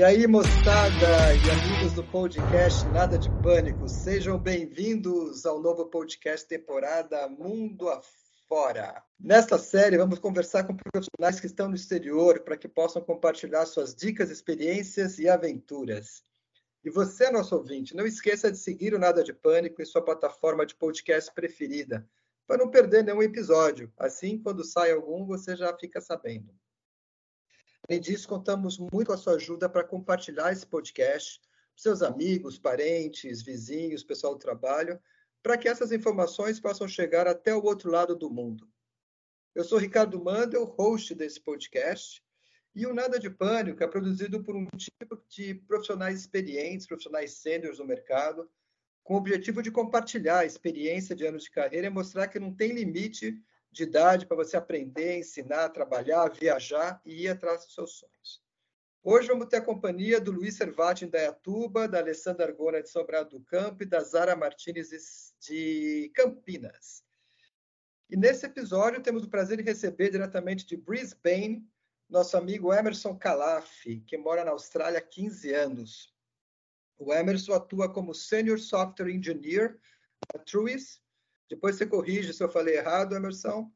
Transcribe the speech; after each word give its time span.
E 0.00 0.02
aí, 0.02 0.26
moçada 0.26 1.34
e 1.34 1.50
amigos 1.50 1.92
do 1.92 2.02
podcast 2.04 2.86
Nada 2.86 3.18
de 3.18 3.28
Pânico, 3.42 3.86
sejam 3.86 4.38
bem-vindos 4.38 5.44
ao 5.44 5.60
novo 5.60 5.90
podcast 5.90 6.48
temporada 6.48 7.28
Mundo 7.28 7.86
Afora. 7.86 9.04
Nesta 9.20 9.58
série, 9.58 9.98
vamos 9.98 10.18
conversar 10.18 10.64
com 10.64 10.74
profissionais 10.74 11.38
que 11.38 11.44
estão 11.44 11.68
no 11.68 11.74
exterior 11.74 12.40
para 12.40 12.56
que 12.56 12.66
possam 12.66 13.02
compartilhar 13.02 13.66
suas 13.66 13.94
dicas, 13.94 14.30
experiências 14.30 15.18
e 15.18 15.28
aventuras. 15.28 16.24
E 16.82 16.88
você, 16.88 17.30
nosso 17.30 17.54
ouvinte, 17.54 17.94
não 17.94 18.06
esqueça 18.06 18.50
de 18.50 18.56
seguir 18.56 18.94
o 18.94 18.98
Nada 18.98 19.22
de 19.22 19.34
Pânico 19.34 19.82
em 19.82 19.84
sua 19.84 20.02
plataforma 20.02 20.64
de 20.64 20.74
podcast 20.76 21.30
preferida, 21.34 22.08
para 22.46 22.56
não 22.56 22.70
perder 22.70 23.04
nenhum 23.04 23.22
episódio. 23.22 23.92
Assim, 23.98 24.38
quando 24.38 24.64
sai 24.64 24.92
algum, 24.92 25.26
você 25.26 25.54
já 25.54 25.76
fica 25.76 26.00
sabendo. 26.00 26.54
Além 27.90 28.00
disso, 28.00 28.28
contamos 28.28 28.78
muito 28.78 29.08
com 29.08 29.12
a 29.12 29.16
sua 29.16 29.32
ajuda 29.34 29.68
para 29.68 29.82
compartilhar 29.82 30.52
esse 30.52 30.64
podcast 30.64 31.40
com 31.40 31.76
seus 31.76 32.02
amigos, 32.02 32.56
parentes, 32.56 33.42
vizinhos, 33.42 34.04
pessoal 34.04 34.34
do 34.34 34.38
trabalho, 34.38 34.96
para 35.42 35.58
que 35.58 35.68
essas 35.68 35.90
informações 35.90 36.60
possam 36.60 36.86
chegar 36.86 37.26
até 37.26 37.52
o 37.52 37.64
outro 37.64 37.90
lado 37.90 38.14
do 38.14 38.30
mundo. 38.30 38.64
Eu 39.56 39.64
sou 39.64 39.76
Ricardo 39.76 40.22
Mandel, 40.22 40.66
host 40.66 41.16
desse 41.16 41.40
podcast, 41.40 42.22
e 42.76 42.86
o 42.86 42.94
Nada 42.94 43.18
de 43.18 43.28
Pânico 43.28 43.82
é 43.82 43.88
produzido 43.88 44.40
por 44.40 44.54
um 44.54 44.68
tipo 44.76 45.20
de 45.28 45.54
profissionais 45.54 46.20
experientes, 46.20 46.86
profissionais 46.86 47.38
sêniores 47.38 47.80
no 47.80 47.84
mercado, 47.84 48.48
com 49.02 49.14
o 49.14 49.18
objetivo 49.18 49.60
de 49.64 49.72
compartilhar 49.72 50.38
a 50.38 50.46
experiência 50.46 51.16
de 51.16 51.26
anos 51.26 51.42
de 51.42 51.50
carreira 51.50 51.88
e 51.88 51.90
mostrar 51.90 52.28
que 52.28 52.38
não 52.38 52.54
tem 52.54 52.70
limite 52.72 53.36
de 53.70 53.84
idade 53.84 54.26
para 54.26 54.36
você 54.36 54.56
aprender, 54.56 55.18
ensinar, 55.18 55.68
trabalhar, 55.68 56.28
viajar 56.30 57.00
e 57.04 57.24
ir 57.24 57.28
atrás 57.28 57.64
dos 57.64 57.74
seus 57.74 57.92
sonhos. 57.98 58.42
Hoje 59.02 59.28
vamos 59.28 59.46
ter 59.46 59.56
a 59.56 59.64
companhia 59.64 60.20
do 60.20 60.30
Luiz 60.30 60.56
Servati 60.56 61.04
em 61.04 61.08
Dayatuba, 61.08 61.88
da 61.88 61.98
Alessandra 61.98 62.46
Argona 62.46 62.82
de 62.82 62.90
Sobrado 62.90 63.38
do 63.38 63.44
Campo 63.44 63.82
e 63.82 63.86
da 63.86 64.00
Zara 64.00 64.36
Martinez 64.36 65.34
de 65.40 66.10
Campinas. 66.14 67.02
E 68.10 68.16
nesse 68.16 68.44
episódio 68.44 69.00
temos 69.00 69.24
o 69.24 69.30
prazer 69.30 69.56
de 69.56 69.62
receber 69.62 70.10
diretamente 70.10 70.66
de 70.66 70.76
Brisbane 70.76 71.66
nosso 72.10 72.36
amigo 72.36 72.74
Emerson 72.74 73.16
Calaf, 73.16 73.84
que 74.04 74.18
mora 74.18 74.44
na 74.44 74.50
Austrália 74.50 74.98
há 74.98 75.02
15 75.02 75.54
anos. 75.54 76.14
O 76.98 77.14
Emerson 77.14 77.54
atua 77.54 77.90
como 77.90 78.12
Senior 78.12 78.58
Software 78.58 79.14
Engineer 79.14 79.78
na 80.34 80.40
Truist 80.40 81.00
depois 81.50 81.74
você 81.76 81.84
corrige 81.84 82.32
se 82.32 82.42
eu 82.42 82.48
falei 82.48 82.76
errado, 82.76 83.16
Emerson. 83.16 83.68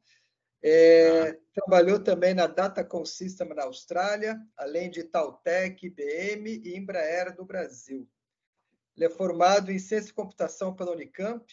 É, 0.63 1.29
ah. 1.29 1.37
Trabalhou 1.53 1.99
também 1.99 2.33
na 2.33 2.47
Datacom 2.47 3.05
System 3.05 3.49
na 3.49 3.65
Austrália, 3.65 4.39
além 4.57 4.89
de 4.89 5.03
Taltec, 5.03 5.85
IBM 5.85 6.61
e 6.63 6.77
Embraer 6.77 7.35
do 7.35 7.43
Brasil. 7.43 8.09
Ele 8.95 9.05
é 9.05 9.09
formado 9.09 9.71
em 9.71 9.77
Ciência 9.77 10.09
e 10.09 10.13
Computação 10.13 10.73
pela 10.73 10.93
Unicamp, 10.93 11.45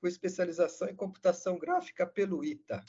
com 0.00 0.06
especialização 0.06 0.88
em 0.88 0.94
Computação 0.94 1.58
Gráfica 1.58 2.06
pelo 2.06 2.44
ITA. 2.44 2.82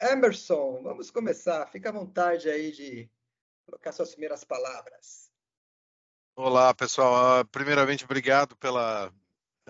Emerson, 0.00 0.82
vamos 0.82 1.10
começar. 1.10 1.66
Fica 1.66 1.90
à 1.90 1.92
vontade 1.92 2.48
aí 2.48 2.72
de 2.72 3.10
colocar 3.66 3.92
suas 3.92 4.12
primeiras 4.12 4.44
palavras. 4.44 5.30
Olá, 6.34 6.72
pessoal. 6.72 7.14
Ah, 7.14 7.44
primeiramente, 7.44 8.04
obrigado 8.04 8.56
pela 8.56 9.12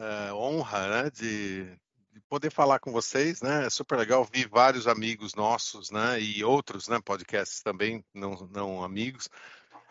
uh, 0.00 0.34
honra 0.34 0.88
né, 0.88 1.10
de, 1.10 1.64
de, 2.12 2.20
poder 2.28 2.50
falar 2.50 2.78
com 2.78 2.90
vocês. 2.90 3.42
Né? 3.42 3.66
É 3.66 3.70
super 3.70 3.98
legal. 3.98 4.26
Vi 4.32 4.46
vários 4.46 4.88
amigos 4.88 5.34
nossos 5.34 5.90
né, 5.90 6.20
e 6.20 6.42
outros 6.42 6.88
né, 6.88 6.98
podcasts 7.04 7.62
também, 7.62 8.04
não, 8.14 8.48
não 8.52 8.82
amigos. 8.82 9.28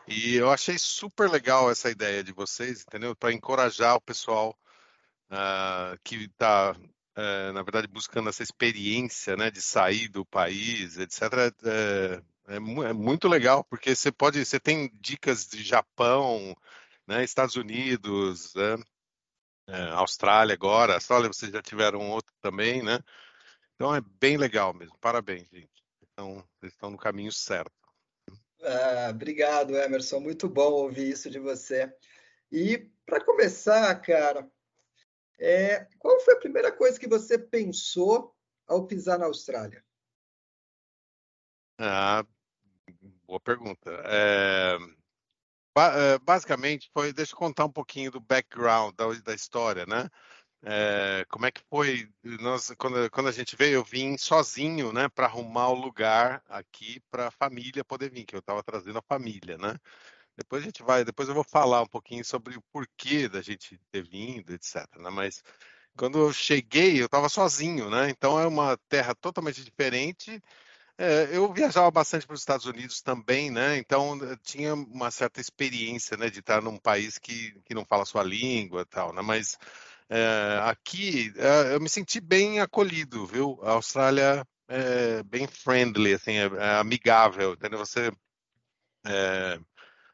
E 0.07 0.35
eu 0.35 0.49
achei 0.49 0.77
super 0.79 1.29
legal 1.29 1.69
essa 1.69 1.89
ideia 1.89 2.23
de 2.23 2.33
vocês, 2.33 2.81
entendeu? 2.81 3.15
Para 3.15 3.31
encorajar 3.31 3.95
o 3.95 4.01
pessoal 4.01 4.57
uh, 5.29 5.97
que 6.03 6.15
está, 6.15 6.75
eh, 7.15 7.51
na 7.51 7.61
verdade, 7.61 7.85
buscando 7.87 8.27
essa 8.27 8.41
experiência 8.41 9.37
né, 9.37 9.51
de 9.51 9.61
sair 9.61 10.07
do 10.07 10.25
país, 10.25 10.97
etc. 10.97 11.21
É, 11.63 12.23
é, 12.47 12.55
é, 12.55 12.93
muito 12.93 13.27
legal, 13.27 13.63
porque 13.63 13.93
você 13.95 14.11
pode, 14.11 14.43
você 14.43 14.59
tem 14.59 14.91
dicas 14.95 15.47
de 15.47 15.63
Japão, 15.63 16.57
né, 17.05 17.23
Estados 17.23 17.55
Unidos, 17.55 18.55
né, 18.55 18.77
é, 19.71 19.91
Austrália 19.91 20.53
agora, 20.53 20.95
Austrália 20.95 21.27
vocês 21.27 21.51
já 21.51 21.61
tiveram 21.61 22.09
outro 22.09 22.33
também, 22.41 22.83
né? 22.83 22.99
Então 23.75 23.95
é 23.95 24.01
bem 24.01 24.35
legal 24.37 24.73
mesmo. 24.73 24.97
Parabéns, 24.99 25.47
gente. 25.49 25.83
Então, 26.01 26.43
vocês 26.59 26.73
estão 26.73 26.89
no 26.89 26.97
caminho 26.97 27.31
certo. 27.31 27.71
Ah, 28.61 29.07
obrigado, 29.09 29.77
Emerson. 29.77 30.19
Muito 30.19 30.49
bom 30.49 30.71
ouvir 30.71 31.11
isso 31.11 31.29
de 31.29 31.39
você. 31.39 31.89
E 32.51 32.89
para 33.05 33.23
começar, 33.23 33.95
cara, 34.01 34.49
é, 35.39 35.87
qual 35.97 36.19
foi 36.19 36.33
a 36.33 36.39
primeira 36.39 36.71
coisa 36.71 36.99
que 36.99 37.07
você 37.07 37.37
pensou 37.37 38.35
ao 38.67 38.85
pisar 38.85 39.17
na 39.17 39.25
Austrália? 39.25 39.83
Ah, 41.77 42.25
boa 43.25 43.39
pergunta. 43.39 43.89
É, 44.05 44.77
basicamente 46.19 46.89
foi, 46.93 47.13
deixa 47.13 47.33
eu 47.33 47.37
contar 47.37 47.65
um 47.65 47.71
pouquinho 47.71 48.11
do 48.11 48.19
background 48.19 48.95
da, 48.95 49.05
da 49.23 49.33
história, 49.33 49.85
né? 49.85 50.09
É, 50.63 51.25
como 51.29 51.45
é 51.45 51.51
que 51.51 51.61
foi? 51.69 52.09
Nós, 52.23 52.73
quando, 52.77 53.09
quando 53.11 53.29
a 53.29 53.31
gente 53.31 53.55
veio, 53.55 53.75
eu 53.75 53.83
vim 53.83 54.17
sozinho, 54.17 54.91
né, 54.91 55.07
para 55.07 55.25
arrumar 55.25 55.69
o 55.69 55.73
lugar 55.73 56.43
aqui 56.49 56.99
para 57.09 57.27
a 57.27 57.31
família 57.31 57.83
poder 57.85 58.11
vir, 58.11 58.25
que 58.25 58.35
eu 58.35 58.39
estava 58.39 58.61
trazendo 58.61 58.99
a 58.99 59.01
família, 59.01 59.57
né? 59.57 59.75
Depois 60.37 60.61
a 60.63 60.65
gente 60.65 60.83
vai, 60.83 61.03
depois 61.05 61.29
eu 61.29 61.35
vou 61.35 61.43
falar 61.43 61.81
um 61.81 61.87
pouquinho 61.87 62.23
sobre 62.25 62.57
o 62.57 62.61
porquê 62.71 63.27
da 63.29 63.41
gente 63.41 63.79
ter 63.91 64.03
vindo, 64.03 64.53
etc. 64.53 64.85
Né? 64.97 65.09
Mas 65.09 65.43
quando 65.97 66.17
eu 66.19 66.33
cheguei, 66.33 67.01
eu 67.01 67.07
estava 67.07 67.29
sozinho, 67.29 67.89
né? 67.89 68.09
Então 68.09 68.39
é 68.39 68.47
uma 68.47 68.77
terra 68.89 69.13
totalmente 69.15 69.63
diferente 69.63 70.41
eu 71.31 71.51
viajava 71.53 71.89
bastante 71.91 72.27
para 72.27 72.33
os 72.33 72.41
Estados 72.41 72.65
Unidos 72.65 73.01
também, 73.01 73.49
né? 73.49 73.77
Então 73.77 74.19
eh, 74.23 74.37
tinha 74.43 74.73
uma 74.73 75.09
certa 75.11 75.39
experiência, 75.39 76.17
né, 76.17 76.29
de 76.29 76.39
estar 76.39 76.61
num 76.61 76.77
país 76.77 77.17
que, 77.17 77.53
que 77.65 77.73
não 77.73 77.85
fala 77.85 78.03
a 78.03 78.05
sua 78.05 78.23
língua, 78.23 78.85
tal, 78.85 79.13
né? 79.13 79.21
Mas 79.21 79.57
é, 80.09 80.59
aqui 80.63 81.33
é, 81.37 81.75
eu 81.75 81.79
me 81.79 81.89
senti 81.89 82.19
bem 82.19 82.59
acolhido, 82.59 83.25
viu? 83.25 83.59
A 83.63 83.71
Austrália 83.71 84.45
é 84.67 85.23
bem 85.23 85.47
friendly, 85.47 86.13
assim, 86.13 86.33
é, 86.33 86.45
é 86.45 86.75
amigável, 86.79 87.53
entendeu? 87.53 87.79
Você 87.79 88.11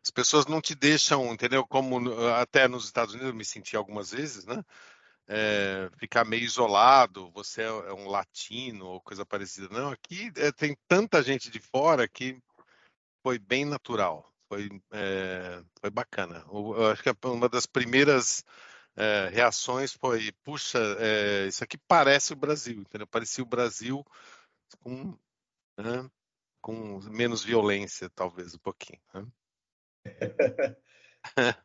as 0.03 0.12
pessoas 0.12 0.46
não 0.46 0.62
te 0.62 0.75
deixam, 0.75 1.34
entendeu? 1.34 1.66
Como 1.66 2.00
até 2.35 2.67
nos 2.67 2.85
Estados 2.85 3.13
Unidos 3.13 3.31
eu 3.31 3.35
me 3.35 3.44
senti 3.44 3.75
algumas 3.75 4.12
vezes, 4.12 4.46
né? 4.46 4.63
É, 5.27 5.89
ficar 5.97 6.25
meio 6.25 6.43
isolado, 6.43 7.31
você 7.31 7.63
é, 7.63 7.65
é, 7.65 7.93
um 7.93 8.07
latino 8.07 8.85
ou 8.85 9.01
coisa 9.01 9.25
parecida. 9.25 9.67
Não, 9.69 9.91
aqui 9.91 10.31
é, 10.37 10.51
tem 10.51 10.77
tanta 10.87 11.23
gente 11.23 11.49
de 11.49 11.59
fora 11.59 12.07
que 12.07 12.39
foi 13.23 13.39
bem 13.39 13.65
natural, 13.65 14.31
foi, 14.47 14.69
é, 14.91 15.63
foi 15.79 15.89
bacana. 15.89 16.45
Eu, 16.47 16.75
eu 16.77 16.91
acho 16.91 17.01
que 17.01 17.27
uma 17.27 17.49
das 17.49 17.65
primeiras 17.65 18.43
reações 19.33 19.91
foi, 19.91 20.31
puxa, 20.41 20.79
isso 21.49 21.61
aqui 21.61 21.77
parece 21.77 22.31
o 22.31 22.35
Brasil, 22.37 22.79
entendeu? 22.79 23.05
Parecia 23.05 23.43
o 23.43 23.47
Brasil 23.47 24.05
com, 24.79 25.17
né, 25.77 26.09
com 26.61 27.01
menos 27.09 27.43
violência, 27.43 28.09
talvez, 28.11 28.55
um 28.55 28.59
pouquinho. 28.59 29.01
Né? 29.13 29.27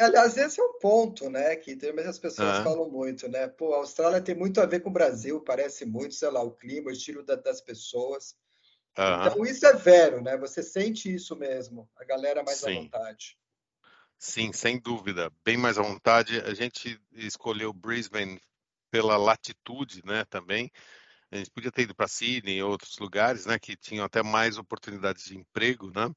Aliás, 0.00 0.36
esse 0.36 0.60
é 0.60 0.64
um 0.64 0.78
ponto, 0.78 1.28
né? 1.28 1.54
Que 1.56 1.76
também 1.76 2.06
as 2.06 2.18
pessoas 2.18 2.58
falam 2.58 2.88
muito, 2.90 3.28
né? 3.28 3.46
Pô, 3.46 3.74
a 3.74 3.78
Austrália 3.78 4.22
tem 4.22 4.34
muito 4.34 4.60
a 4.60 4.66
ver 4.66 4.80
com 4.80 4.88
o 4.88 4.92
Brasil, 4.92 5.40
parece 5.40 5.84
muito, 5.84 6.14
sei 6.14 6.30
lá, 6.30 6.42
o 6.42 6.52
clima, 6.52 6.88
o 6.88 6.92
estilo 6.92 7.22
da, 7.22 7.36
das 7.36 7.60
pessoas. 7.60 8.34
Então, 8.98 9.44
isso 9.44 9.66
é 9.66 9.74
vero, 9.74 10.22
né? 10.22 10.36
Você 10.38 10.62
sente 10.62 11.14
isso 11.14 11.36
mesmo, 11.36 11.88
a 11.96 12.04
galera 12.04 12.42
mais 12.42 12.58
Sim. 12.58 12.78
à 12.78 12.80
vontade. 12.80 13.38
Sim, 14.18 14.50
sem 14.52 14.80
dúvida, 14.80 15.30
bem 15.44 15.58
mais 15.58 15.78
à 15.78 15.82
vontade. 15.82 16.40
A 16.40 16.54
gente 16.54 16.98
escolheu 17.12 17.72
Brisbane 17.72 18.40
pela 18.90 19.18
latitude, 19.18 20.00
né? 20.06 20.24
Também. 20.24 20.72
A 21.30 21.36
gente 21.36 21.50
podia 21.50 21.70
ter 21.70 21.82
ido 21.82 21.94
para 21.94 22.08
Sydney 22.08 22.56
e 22.56 22.62
outros 22.62 22.98
lugares, 22.98 23.44
né? 23.44 23.58
Que 23.58 23.76
tinham 23.76 24.06
até 24.06 24.22
mais 24.22 24.56
oportunidades 24.56 25.24
de 25.24 25.36
emprego, 25.36 25.90
né? 25.94 26.10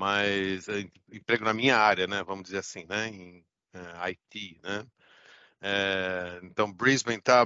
Mas 0.00 0.66
é, 0.66 0.90
emprego 1.12 1.44
na 1.44 1.52
minha 1.52 1.76
área, 1.76 2.06
né? 2.06 2.24
Vamos 2.24 2.44
dizer 2.44 2.56
assim, 2.56 2.86
né? 2.88 3.08
Em 3.08 3.44
uh, 3.74 4.08
IT, 4.08 4.58
né? 4.64 4.86
É, 5.60 6.40
então 6.42 6.72
Brisbane 6.72 7.18
está 7.18 7.44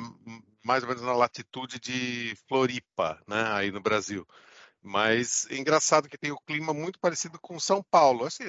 mais 0.64 0.84
ou 0.84 0.88
menos 0.88 1.02
na 1.02 1.16
latitude 1.16 1.80
de 1.80 2.36
Floripa, 2.46 3.20
né? 3.26 3.42
Aí 3.54 3.72
no 3.72 3.80
Brasil. 3.80 4.24
Mas 4.80 5.48
é 5.50 5.56
engraçado 5.56 6.08
que 6.08 6.16
tem 6.16 6.30
o 6.30 6.38
clima 6.46 6.72
muito 6.72 7.00
parecido 7.00 7.40
com 7.40 7.58
São 7.58 7.82
Paulo. 7.82 8.24
Assim, 8.24 8.44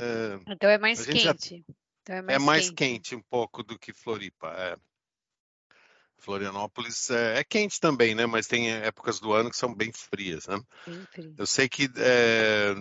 é, 0.00 0.40
então 0.48 0.68
é 0.68 0.76
mais 0.76 1.06
quente. 1.06 1.22
Já... 1.22 1.34
Então 2.02 2.16
é 2.16 2.22
mais, 2.22 2.42
é 2.42 2.44
mais 2.44 2.70
quente. 2.70 2.74
quente. 2.74 3.14
um 3.14 3.22
pouco 3.22 3.62
do 3.62 3.78
que 3.78 3.92
Floripa. 3.92 4.76
É. 6.18 6.22
Florianópolis 6.22 7.10
é, 7.10 7.40
é, 7.40 7.44
quente 7.44 7.80
também, 7.80 8.14
né? 8.14 8.26
Mas 8.26 8.46
tem 8.46 8.70
épocas 8.70 9.20
do 9.20 9.32
ano 9.32 9.50
que 9.50 9.56
são 9.56 9.74
bem 9.74 9.92
frias, 9.92 10.46
né? 10.46 10.60
Eu 11.36 11.46
sei 11.46 11.68
que 11.68 11.88
é, 11.96 12.74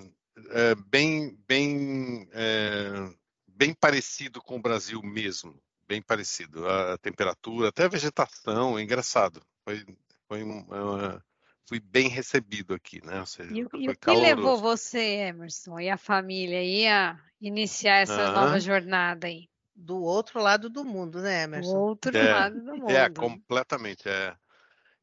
é, 0.50 0.76
bem, 0.88 1.38
bem, 1.48 2.28
é, 2.34 3.10
bem 3.48 3.74
parecido 3.74 4.42
com 4.42 4.58
o 4.58 4.62
Brasil 4.62 5.02
mesmo, 5.02 5.60
bem 5.88 6.02
parecido. 6.02 6.68
A 6.68 6.98
temperatura, 6.98 7.70
até 7.70 7.86
a 7.86 7.90
vegetação, 7.90 8.78
é 8.78 8.82
engraçado. 8.82 9.42
Foi, 9.64 9.86
foi 10.28 10.44
uma, 10.44 11.24
fui 11.68 11.80
bem 11.80 12.08
recebido 12.08 12.74
aqui, 12.74 13.04
né? 13.06 13.24
Seja, 13.26 13.52
e, 13.54 13.60
e 13.60 13.90
o 13.90 13.98
que 13.98 14.12
levou 14.12 14.58
você, 14.58 15.28
Emerson, 15.28 15.80
e 15.80 15.90
a 15.90 15.98
família 15.98 16.60
aí 16.60 16.88
a 16.88 17.20
iniciar 17.42 17.98
essa 17.98 18.32
nova 18.32 18.60
jornada 18.60 19.28
aí? 19.28 19.48
Do 19.75 20.01
outro 20.01 20.42
lado 20.42 20.69
do 20.69 20.86
mundo, 20.86 21.22
né, 21.22 21.44
Emerson? 21.44 21.74
Do 21.74 21.80
outro 21.80 22.18
é, 22.18 22.33
lado 22.33 22.62
do 22.62 22.77
mundo. 22.77 22.89
É, 22.89 23.10
completamente, 23.10 24.07
é. 24.07 24.36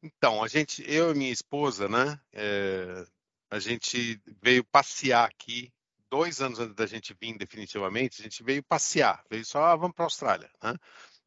Então, 0.01 0.43
a 0.43 0.47
gente, 0.47 0.83
eu 0.85 1.11
e 1.11 1.17
minha 1.17 1.31
esposa, 1.31 1.87
né, 1.87 2.19
é, 2.33 3.05
a 3.49 3.59
gente 3.59 4.19
veio 4.41 4.63
passear 4.65 5.29
aqui, 5.29 5.71
dois 6.09 6.41
anos 6.41 6.59
antes 6.59 6.75
da 6.75 6.85
gente 6.85 7.15
vir 7.19 7.37
definitivamente, 7.37 8.21
a 8.21 8.23
gente 8.23 8.43
veio 8.43 8.63
passear, 8.63 9.23
veio 9.29 9.45
só, 9.45 9.63
ah, 9.63 9.75
vamos 9.75 9.95
para 9.95 10.05
a 10.05 10.07
Austrália, 10.07 10.49
né? 10.61 10.75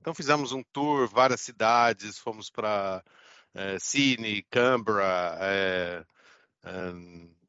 Então 0.00 0.14
fizemos 0.14 0.52
um 0.52 0.62
tour, 0.72 1.08
várias 1.08 1.40
cidades, 1.40 2.19
fomos 2.19 2.50
para 2.50 3.02
é, 3.54 3.78
Sydney, 3.78 4.44
Canberra, 4.50 5.38
é, 5.40 6.04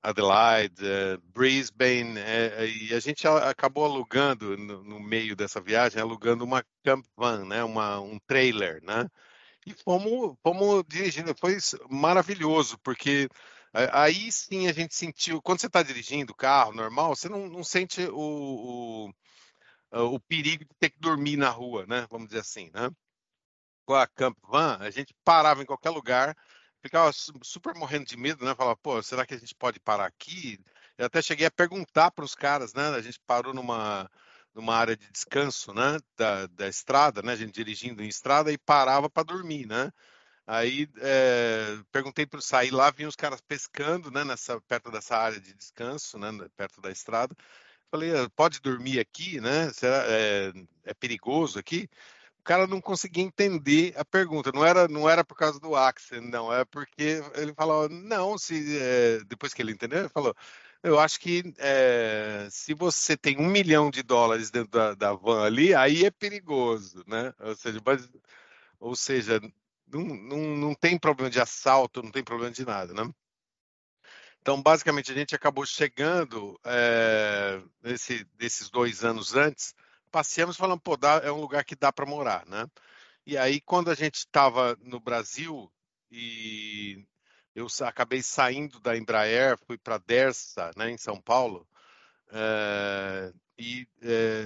Adelaide, 0.10 0.86
é, 0.86 1.18
Brisbane, 1.34 2.18
é, 2.20 2.68
e 2.68 2.94
a 2.94 3.00
gente 3.00 3.28
acabou 3.28 3.86
alugando 3.86 4.58
no, 4.58 4.84
no, 4.84 5.00
meio 5.00 5.36
dessa 5.36 5.60
viagem, 5.62 6.02
alugando 6.02 6.44
uma 6.44 6.64
camp 6.84 7.06
van, 7.16 7.46
né, 7.46 7.64
uma, 7.64 8.00
um 8.00 8.18
trailer, 8.28 8.82
né? 8.84 9.08
E 9.66 9.74
fomos, 9.74 10.36
fomos 10.42 10.84
dirigindo, 10.88 11.36
foi 11.38 11.58
maravilhoso, 11.90 12.78
porque 12.80 13.28
Aí 13.92 14.32
sim 14.32 14.68
a 14.68 14.74
gente 14.74 14.96
sentiu. 14.96 15.42
Quando 15.42 15.60
você 15.60 15.68
está 15.68 15.84
dirigindo 15.84 16.32
o 16.34 16.36
carro 16.36 16.74
normal, 16.74 17.16
você 17.16 17.30
não, 17.30 17.48
não 17.48 17.64
sente 17.64 18.02
o, 18.08 19.12
o, 19.92 20.16
o, 20.16 20.20
perigo 20.22 20.64
de 20.66 20.76
ter 20.80 20.90
que 20.90 21.00
dormir 21.00 21.38
na 21.38 21.50
rua, 21.50 21.86
né? 21.86 22.08
Vamos 22.10 22.28
dizer 22.28 22.40
assim, 22.42 22.72
né? 22.74 22.90
Com 23.86 23.94
a 23.94 24.08
Camp 24.08 24.38
Van, 24.44 24.78
a 24.80 24.90
gente 24.90 25.14
parava 25.24 25.62
em 25.62 25.66
qualquer 25.66 25.92
lugar, 25.92 26.36
ficava 26.88 27.12
super 27.44 27.76
morrendo 27.76 28.06
de 28.06 28.18
medo, 28.18 28.46
né? 28.46 28.56
Falava, 28.56 28.78
pô, 28.78 29.02
será 29.04 29.26
que 29.26 29.34
a 29.34 29.38
gente 29.38 29.56
pode 29.56 29.80
parar 29.80 30.06
aqui? 30.06 30.60
Eu 30.98 31.06
até 31.06 31.22
cheguei 31.22 31.46
a 31.48 31.52
perguntar 31.52 32.12
para 32.12 32.26
os 32.26 32.36
caras, 32.36 32.74
né? 32.74 32.90
A 32.90 33.02
gente 33.02 33.20
parou 33.26 33.54
numa, 33.54 34.10
numa 34.56 34.76
área 34.76 34.96
de 34.98 35.10
descanso, 35.12 35.74
né? 35.74 36.00
Da, 36.16 36.48
da 36.48 36.68
estrada, 36.68 37.22
né? 37.22 37.34
A 37.34 37.36
gente 37.36 37.54
dirigindo 37.54 38.04
em 38.04 38.08
estrada 38.08 38.52
e 38.52 38.58
parava 38.58 39.10
para 39.10 39.24
dormir, 39.24 39.68
né? 39.68 39.92
Aí 40.48 40.90
é, 41.02 41.78
perguntei 41.92 42.26
para 42.26 42.40
sair 42.42 42.72
lá, 42.72 42.90
vinham 42.90 43.10
os 43.10 43.18
caras 43.18 43.42
pescando, 43.42 44.10
né, 44.10 44.24
nessa, 44.24 44.62
perto 44.62 44.90
dessa 44.90 45.18
área 45.18 45.42
de 45.42 45.54
descanso, 45.54 46.18
né, 46.18 46.30
perto 46.56 46.80
da 46.80 46.90
estrada. 46.90 47.36
Falei, 47.92 48.16
ah, 48.18 48.30
pode 48.36 48.62
dormir 48.62 49.00
aqui, 49.00 49.40
né? 49.42 49.72
Será, 49.74 50.06
é, 50.08 50.54
é, 50.86 50.94
perigoso 50.94 51.60
aqui? 51.60 51.90
Cara 52.48 52.66
não 52.66 52.80
conseguia 52.80 53.26
entender 53.26 53.94
a 53.98 54.06
pergunta. 54.06 54.54
Não 54.54 54.66
era, 54.66 54.88
não 54.88 55.10
era 55.10 55.22
por 55.22 55.36
causa 55.36 55.60
do 55.60 55.76
Axel, 55.76 56.22
não. 56.22 56.52
É 56.54 56.64
porque 56.64 57.22
ele 57.36 57.54
falou, 57.54 57.90
não, 57.90 58.38
se 58.38 58.78
é, 58.80 59.20
depois 59.26 59.54
que 59.54 59.62
ele 59.62 59.74
entendeu, 59.74 60.00
ele 60.00 60.10
falou, 60.10 60.34
eu 60.82 60.98
acho 60.98 61.20
que 61.20 61.54
é, 61.58 62.48
se 62.50 62.74
você 62.74 63.18
tem 63.18 63.38
um 63.38 63.48
milhão 63.48 63.92
de 63.92 64.02
dólares 64.02 64.50
dentro 64.50 64.72
da, 64.72 64.94
da, 64.94 65.14
van 65.14 65.44
ali, 65.44 65.76
aí 65.76 66.06
é 66.06 66.12
perigoso, 66.12 67.04
né? 67.06 67.34
Ou 67.40 67.54
seja, 67.54 67.82
mas, 67.86 68.10
ou 68.80 68.96
seja, 68.96 69.42
não, 69.86 70.02
não, 70.06 70.38
não 70.58 70.74
tem 70.74 70.98
problema 70.98 71.30
de 71.30 71.42
assalto, 71.42 72.02
não 72.02 72.12
tem 72.12 72.24
problema 72.24 72.54
de 72.54 72.66
nada, 72.66 72.94
né? 72.94 73.12
Então, 74.42 74.62
basicamente, 74.62 75.12
a 75.12 75.16
gente 75.16 75.36
acabou 75.36 75.66
chegando 75.66 76.58
é, 76.64 77.62
nesse, 77.84 78.26
nesses 78.40 78.70
dois 78.70 79.04
anos 79.04 79.36
antes, 79.36 79.76
passeamos 80.12 80.58
falando, 80.58 80.82
pô, 80.82 80.98
dá, 80.98 81.22
é 81.24 81.32
um 81.32 81.42
lugar 81.42 81.64
que 81.64 81.76
dá 81.76 81.92
para 81.92 82.06
morar, 82.06 82.46
né? 82.46 82.66
E 83.26 83.38
aí, 83.38 83.60
quando 83.62 83.90
a 83.92 83.96
gente 83.96 84.16
estava 84.16 84.78
no 84.82 85.00
Brasil 85.00 85.72
e 86.12 87.06
eu 87.54 87.68
acabei 87.82 88.22
saindo 88.22 88.80
da 88.80 88.96
Embraer, 88.96 89.58
fui 89.66 89.78
para 89.78 89.98
Dersa, 89.98 90.72
né, 90.78 90.92
em 90.92 90.98
São 90.98 91.20
Paulo, 91.20 91.68
é, 92.32 93.34
e 93.58 93.88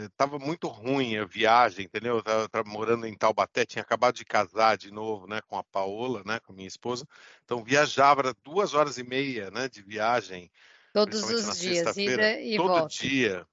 estava 0.06 0.38
é, 0.38 0.40
muito 0.40 0.68
ruim 0.68 1.18
a 1.18 1.26
viagem, 1.26 1.86
entendeu? 1.86 2.24
Eu 2.26 2.46
estava 2.46 2.68
morando 2.68 3.06
em 3.06 3.16
Taubaté, 3.16 3.66
tinha 3.66 3.82
acabado 3.82 4.16
de 4.16 4.24
casar 4.24 4.78
de 4.78 4.92
novo, 4.92 5.28
né, 5.28 5.42
com 5.42 5.58
a 5.58 5.64
Paola, 5.64 6.24
né, 6.26 6.40
com 6.40 6.54
a 6.54 6.56
minha 6.56 6.68
esposa. 6.68 7.06
Então 7.44 7.64
viajava 7.64 8.22
era 8.22 8.36
duas 8.44 8.74
horas 8.74 8.98
e 8.98 9.04
meia, 9.04 9.52
né, 9.52 9.68
de 9.68 9.82
viagem. 9.82 10.50
Todos 10.94 11.24
os 11.24 11.60
dias, 11.60 11.98
ida 11.98 12.40
e 12.40 12.56
todo 12.56 12.68
volta. 12.68 12.88
dia, 12.88 13.46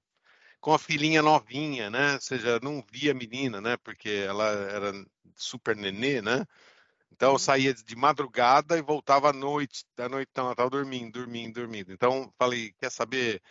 com 0.59 0.73
a 0.73 0.79
filhinha 0.79 1.21
novinha, 1.21 1.89
né? 1.89 2.15
Ou 2.15 2.21
seja, 2.21 2.59
não 2.61 2.83
via 2.91 3.11
a 3.11 3.15
menina, 3.15 3.61
né? 3.61 3.77
Porque 3.77 4.09
ela 4.09 4.45
era 4.47 4.93
super 5.35 5.75
nenê, 5.75 6.21
né? 6.21 6.45
Então 7.11 7.29
eu 7.29 7.33
uhum. 7.33 7.39
saía 7.39 7.73
de 7.73 7.95
madrugada 7.95 8.77
e 8.77 8.81
voltava 8.81 9.29
à 9.29 9.33
noite, 9.33 9.85
à 9.97 10.07
noite, 10.09 10.29
então, 10.31 10.45
ela 10.45 10.53
estava 10.53 10.69
dormindo, 10.69 11.13
dormindo, 11.13 11.53
dormindo. 11.53 11.91
Então 11.91 12.33
falei, 12.37 12.73
quer 12.79 12.91
saber? 12.91 13.41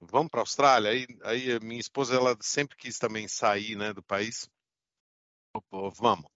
vamos 0.00 0.30
para 0.30 0.40
a 0.40 0.42
Austrália. 0.42 0.90
Aí, 0.90 1.06
aí 1.22 1.60
minha 1.60 1.80
esposa 1.80 2.14
ela 2.16 2.36
sempre 2.40 2.76
quis 2.76 2.98
também 2.98 3.28
sair, 3.28 3.76
né, 3.76 3.92
do 3.92 4.02
país. 4.02 4.48
Vamos. 5.70 6.30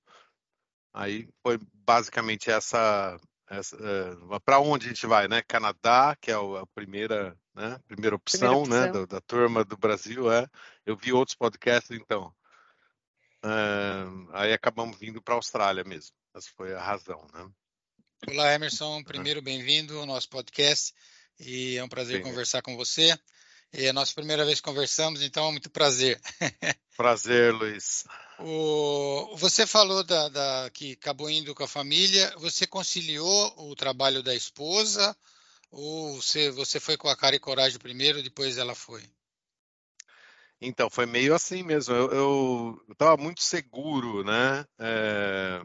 Aí 0.93 1.29
foi 1.43 1.59
basicamente 1.73 2.50
essa, 2.50 3.17
essa 3.49 3.76
é, 3.76 4.38
para 4.44 4.61
onde 4.61 4.87
a 4.87 4.88
gente 4.91 5.06
vai, 5.06 5.29
né? 5.29 5.43
Canadá, 5.43 6.17
que 6.21 6.31
é 6.31 6.35
a 6.35 6.67
primeira, 6.75 7.37
né, 7.55 7.79
primeira 7.87 8.17
opção, 8.17 8.62
primeira 8.62 8.87
opção. 8.87 9.03
né, 9.03 9.06
da, 9.06 9.17
da, 9.17 9.21
turma 9.21 9.65
do 9.65 9.77
Brasil 9.77 10.31
é. 10.33 10.49
Eu 10.85 10.97
vi 10.97 11.12
outros 11.12 11.37
podcasts, 11.37 11.91
então. 11.91 12.35
É, 13.43 14.05
aí 14.33 14.53
acabamos 14.53 14.99
vindo 14.99 15.23
para 15.23 15.35
a 15.35 15.37
Austrália 15.37 15.85
mesmo. 15.85 16.17
Essa 16.35 16.49
foi 16.56 16.75
a 16.75 16.83
razão, 16.83 17.27
né? 17.33 17.49
Olá, 18.27 18.55
Emerson. 18.55 19.03
Primeiro, 19.05 19.41
bem-vindo 19.43 19.99
ao 19.99 20.06
nosso 20.06 20.29
podcast 20.31 20.93
e 21.39 21.77
é 21.77 21.85
um 21.85 21.89
prazer 21.89 22.19
Sim. 22.19 22.23
conversar 22.23 22.62
com 22.62 22.77
você. 22.77 23.17
É 23.73 23.89
a 23.89 23.93
nossa 23.93 24.15
primeira 24.15 24.45
vez 24.45 24.61
que 24.61 24.65
conversamos, 24.65 25.21
então 25.23 25.49
é 25.49 25.50
muito 25.50 25.71
prazer. 25.71 26.21
Prazer, 26.97 27.53
Luiz. 27.53 28.05
O, 28.39 29.37
você 29.37 29.67
falou 29.67 30.05
da, 30.05 30.29
da, 30.29 30.71
que 30.73 30.93
acabou 30.93 31.29
indo 31.29 31.53
com 31.53 31.65
a 31.65 31.69
família. 31.69 32.33
Você 32.39 32.69
conciliou 32.69 33.53
o 33.69 33.75
trabalho 33.75 34.23
da 34.23 34.33
esposa 34.33 35.17
ou 35.75 36.21
você, 36.21 36.50
você 36.50 36.78
foi 36.78 36.97
com 36.97 37.09
a 37.09 37.16
cara 37.16 37.37
e 37.37 37.40
coragem 37.40 37.78
primeiro, 37.78 38.23
depois 38.23 38.59
ela 38.59 38.75
foi? 38.75 39.02
Então, 40.61 40.88
foi 40.88 41.04
meio 41.04 41.35
assim 41.35 41.62
mesmo. 41.62 41.95
Eu 41.95 42.81
estava 42.90 43.16
muito 43.16 43.43
seguro, 43.43 44.25
né? 44.25 44.64
É, 44.78 45.62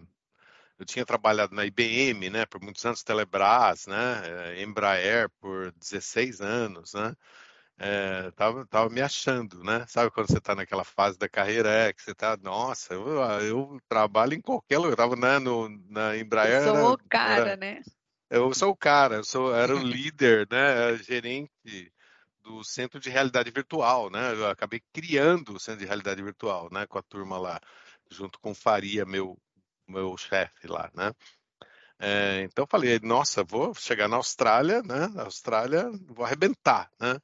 eu 0.77 0.85
tinha 0.85 1.05
trabalhado 1.05 1.55
na 1.55 1.65
IBM, 1.65 2.29
né, 2.29 2.45
por 2.45 2.61
muitos 2.61 2.85
anos, 2.85 3.03
Telebrás, 3.03 3.85
né, 3.85 4.55
é, 4.57 4.63
Embraer 4.63 5.29
por 5.39 5.71
16 5.73 6.41
anos, 6.41 6.93
né? 6.93 7.15
é, 7.79 8.29
tava, 8.31 8.65
tava 8.67 8.89
me 8.89 9.01
achando, 9.01 9.63
né? 9.63 9.85
Sabe 9.87 10.11
quando 10.11 10.27
você 10.27 10.41
tá 10.41 10.53
naquela 10.53 10.83
fase 10.83 11.17
da 11.17 11.29
carreira, 11.29 11.69
é, 11.69 11.93
que 11.93 12.01
você 12.01 12.13
tá, 12.13 12.37
nossa, 12.37 12.93
eu, 12.93 13.07
eu 13.41 13.81
trabalho 13.87 14.33
em 14.33 14.41
qualquer 14.41 14.77
lugar, 14.77 14.91
eu 14.91 14.97
tava 14.97 15.15
né, 15.15 15.39
no, 15.39 15.69
na 15.89 16.17
Embraer. 16.17 16.67
Eu 16.67 16.75
sou 16.75 16.93
o 16.93 16.97
cara, 17.09 17.51
era, 17.51 17.55
né? 17.55 17.81
Eu 18.29 18.53
sou 18.53 18.71
o 18.71 18.75
cara, 18.75 19.15
eu 19.15 19.23
sou, 19.23 19.55
era 19.55 19.75
o 19.75 19.79
líder, 19.79 20.47
né? 20.51 20.95
Gerente 20.97 21.91
do 22.43 22.63
centro 22.63 22.99
de 22.99 23.09
realidade 23.09 23.49
virtual, 23.51 24.09
né? 24.09 24.33
Eu 24.33 24.47
acabei 24.47 24.81
criando 24.93 25.53
o 25.53 25.59
centro 25.59 25.81
de 25.81 25.85
realidade 25.85 26.21
virtual, 26.21 26.69
né? 26.71 26.85
Com 26.87 26.97
a 26.97 27.03
turma 27.03 27.37
lá, 27.37 27.59
junto 28.09 28.39
com 28.39 28.53
Faria, 28.53 29.05
meu, 29.05 29.37
meu 29.87 30.15
chefe 30.17 30.67
lá, 30.67 30.91
né? 30.93 31.11
É, 31.99 32.43
então 32.43 32.65
falei, 32.65 32.99
nossa, 33.03 33.43
vou 33.43 33.73
chegar 33.73 34.07
na 34.07 34.17
Austrália, 34.17 34.81
né? 34.83 35.07
Na 35.07 35.23
Austrália, 35.23 35.89
vou 36.07 36.25
arrebentar, 36.25 36.89
né? 36.99 37.19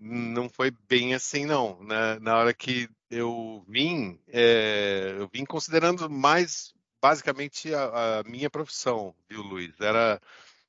não 0.00 0.48
foi 0.48 0.72
bem 0.88 1.14
assim, 1.14 1.44
não. 1.44 1.78
Na, 1.82 2.14
né? 2.14 2.20
na 2.20 2.36
hora 2.38 2.54
que 2.54 2.88
eu 3.10 3.62
vim, 3.68 4.18
é, 4.28 5.14
eu 5.18 5.28
vim 5.32 5.44
considerando 5.44 6.08
mais 6.08 6.72
basicamente 7.00 7.72
a, 7.74 8.18
a, 8.18 8.22
minha 8.24 8.50
profissão, 8.50 9.14
viu, 9.28 9.42
Luiz? 9.42 9.72
Era 9.80 10.20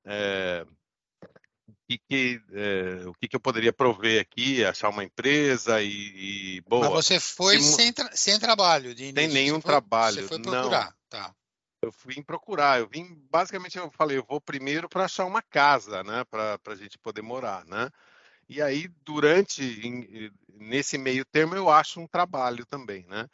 é, 0.05 0.65
o, 1.67 1.73
que, 1.87 1.99
que 2.09 2.41
é, 2.53 3.07
o 3.07 3.13
que, 3.13 3.27
que, 3.27 3.35
eu 3.35 3.39
poderia 3.39 3.73
prover 3.73 4.21
aqui, 4.21 4.63
achar 4.63 4.89
uma 4.89 5.03
empresa 5.03 5.81
e, 5.81 6.57
e 6.57 6.61
boa. 6.61 6.89
Mas 6.89 7.05
você 7.05 7.19
foi 7.19 7.59
se, 7.59 7.73
sem, 7.73 7.93
tra 7.93 8.09
sem 8.15 8.39
trabalho, 8.39 8.95
de 8.95 9.11
Sem 9.13 9.27
nenhum 9.27 9.55
você 9.57 9.67
trabalho. 9.67 10.15
Foi, 10.15 10.23
você 10.23 10.27
foi 10.29 10.41
procurar, 10.41 10.85
não. 10.85 10.93
tá? 11.09 11.35
Eu 11.83 11.91
vim 12.05 12.21
procurar, 12.21 12.79
eu 12.79 12.87
vim, 12.87 13.19
basicamente 13.31 13.77
eu 13.77 13.89
falei, 13.89 14.15
eu 14.15 14.23
vou 14.23 14.39
primeiro 14.39 14.87
para 14.87 15.05
achar 15.05 15.25
uma 15.25 15.41
casa, 15.41 16.03
né, 16.03 16.23
para 16.25 16.59
a 16.67 16.75
gente 16.75 16.95
poder 16.99 17.23
morar, 17.23 17.65
né? 17.65 17.89
E 18.47 18.61
aí, 18.61 18.87
durante, 19.03 19.61
nesse 20.53 20.97
meio 20.97 21.23
termo, 21.23 21.55
eu 21.55 21.69
acho 21.69 21.99
um 22.01 22.05
trabalho 22.05 22.65
também, 22.65 23.05
né? 23.07 23.27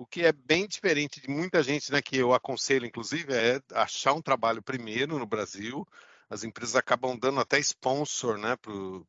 O 0.00 0.06
que 0.06 0.24
é 0.24 0.32
bem 0.32 0.66
diferente 0.66 1.20
de 1.20 1.28
muita 1.28 1.62
gente, 1.62 1.92
né, 1.92 2.00
que 2.00 2.16
eu 2.16 2.32
aconselho, 2.32 2.86
inclusive, 2.86 3.34
é 3.34 3.60
achar 3.74 4.14
um 4.14 4.22
trabalho 4.22 4.62
primeiro 4.62 5.18
no 5.18 5.26
Brasil. 5.26 5.86
As 6.30 6.42
empresas 6.42 6.74
acabam 6.74 7.18
dando 7.18 7.38
até 7.38 7.58
sponsor, 7.58 8.38
né, 8.38 8.56
para 8.56 8.72
o 8.72 9.06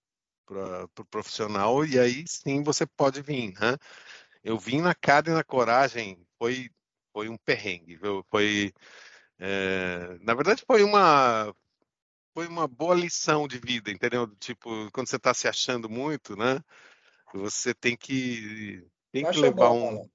pro 0.94 1.06
profissional 1.06 1.86
e 1.86 1.98
aí 1.98 2.26
sim 2.28 2.62
você 2.62 2.86
pode 2.86 3.22
vir, 3.22 3.54
né? 3.54 3.78
Eu 4.44 4.60
vim 4.60 4.82
na 4.82 4.94
cara 4.94 5.30
e 5.30 5.34
na 5.34 5.46
coragem, 5.46 6.28
foi 6.38 6.70
foi 7.14 7.30
um 7.30 7.38
perrengue, 7.38 7.96
viu? 7.96 8.26
Foi 8.30 8.74
é, 9.40 10.18
na 10.20 10.34
verdade 10.34 10.62
foi 10.68 10.84
uma 10.84 11.56
foi 12.34 12.48
uma 12.48 12.68
boa 12.68 12.96
lição 12.96 13.48
de 13.48 13.60
vida, 13.60 13.92
entendeu? 13.92 14.28
Tipo, 14.38 14.92
quando 14.92 15.08
você 15.08 15.16
está 15.16 15.34
se 15.34 15.48
achando 15.48 15.90
muito, 15.90 16.36
né? 16.36 16.62
Você 17.34 17.74
tem 17.74 17.96
que 17.96 18.86
tem 19.10 19.24
que 19.24 19.40
levar 19.40 19.72
um 19.72 20.06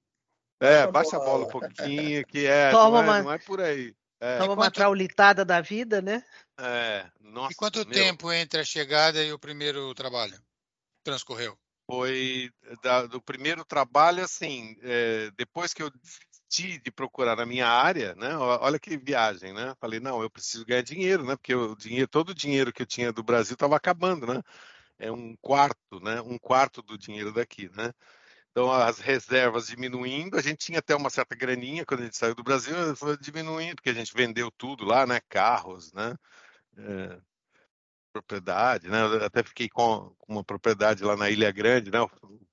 é, 0.59 0.87
baixa 0.87 1.17
a 1.17 1.19
bola 1.19 1.45
um 1.45 1.49
pouquinho, 1.49 2.25
que 2.25 2.45
é, 2.45 2.71
Toma 2.71 3.01
não, 3.01 3.13
é 3.13 3.17
uma... 3.17 3.23
não 3.23 3.31
é 3.31 3.37
por 3.37 3.61
aí. 3.61 3.95
É. 4.19 4.39
Toma 4.39 4.53
uma 4.53 4.71
traulitada 4.71 5.45
da 5.45 5.61
vida, 5.61 6.01
né? 6.01 6.23
É, 6.59 7.05
nossa, 7.21 7.53
e 7.53 7.55
quanto 7.55 7.79
meu, 7.79 7.91
tempo 7.91 8.31
entre 8.31 8.59
a 8.59 8.65
chegada 8.65 9.23
e 9.23 9.31
o 9.31 9.37
primeiro 9.37 9.93
trabalho 9.93 10.39
transcorreu? 11.03 11.57
Foi 11.89 12.49
da, 12.83 13.05
do 13.05 13.21
primeiro 13.21 13.63
trabalho, 13.63 14.23
assim, 14.23 14.75
é, 14.81 15.31
depois 15.37 15.73
que 15.73 15.81
eu 15.81 15.89
desisti 15.91 16.79
de 16.79 16.91
procurar 16.91 17.35
na 17.35 17.45
minha 17.45 17.67
área, 17.67 18.13
né? 18.15 18.35
Olha 18.35 18.79
que 18.79 18.97
viagem, 18.97 19.53
né? 19.53 19.73
Falei, 19.79 19.99
não, 19.99 20.21
eu 20.21 20.29
preciso 20.29 20.65
ganhar 20.65 20.81
dinheiro, 20.81 21.23
né? 21.23 21.35
Porque 21.35 21.55
o 21.55 21.75
dinheiro, 21.75 22.07
todo 22.07 22.29
o 22.29 22.35
dinheiro 22.35 22.73
que 22.73 22.81
eu 22.81 22.85
tinha 22.85 23.13
do 23.13 23.23
Brasil 23.23 23.53
estava 23.53 23.75
acabando, 23.77 24.25
né? 24.27 24.41
É 24.99 25.11
um 25.11 25.35
quarto, 25.37 25.99
né? 26.01 26.19
Um 26.21 26.37
quarto 26.37 26.81
do 26.81 26.97
dinheiro 26.97 27.31
daqui, 27.31 27.69
né? 27.75 27.93
Então, 28.57 28.71
as 28.71 28.97
reservas 28.97 29.67
diminuindo, 29.67 30.35
a 30.35 30.41
gente 30.41 30.57
tinha 30.57 30.79
até 30.79 30.95
uma 30.95 31.11
certa 31.11 31.35
graninha 31.35 31.85
quando 31.85 31.99
a 31.99 32.03
gente 32.05 32.17
saiu 32.17 32.33
do 32.33 32.43
Brasil, 32.43 32.73
foi 32.95 33.15
diminuindo, 33.15 33.75
porque 33.75 33.91
a 33.91 33.93
gente 33.93 34.11
vendeu 34.15 34.49
tudo 34.49 34.83
lá, 34.83 35.05
né? 35.05 35.19
Carros, 35.29 35.93
né? 35.93 36.15
É, 36.75 37.19
propriedade, 38.11 38.89
né? 38.89 38.99
Eu 38.99 39.23
até 39.23 39.43
fiquei 39.43 39.69
com, 39.69 40.11
uma 40.27 40.43
propriedade 40.43 41.03
lá 41.03 41.15
na 41.15 41.29
Ilha 41.29 41.51
Grande, 41.51 41.91
né? 41.91 42.01
O 42.01 42.09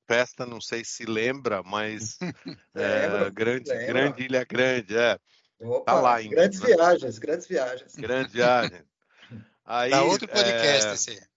Festa, 0.07 0.45
não 0.45 0.61
sei 0.61 0.85
se 0.85 1.07
lembra, 1.07 1.63
mas 1.63 2.19
é, 2.77 3.31
grande, 3.31 3.73
grande 3.87 4.25
Ilha 4.25 4.45
Grande, 4.45 4.95
é. 4.95 5.19
Opa, 5.59 5.91
tá 5.91 6.01
lá 6.03 6.17
ainda, 6.17 6.35
grandes 6.35 6.61
né? 6.61 6.67
viagens, 6.67 7.19
grandes 7.19 7.47
viagens. 7.47 7.95
Grandes 7.95 8.33
viagens. 8.35 8.85
Aí, 9.65 9.91
Dá 9.91 10.03
outro 10.03 10.29
podcast 10.29 10.87
é, 10.87 10.93
esse. 10.93 11.34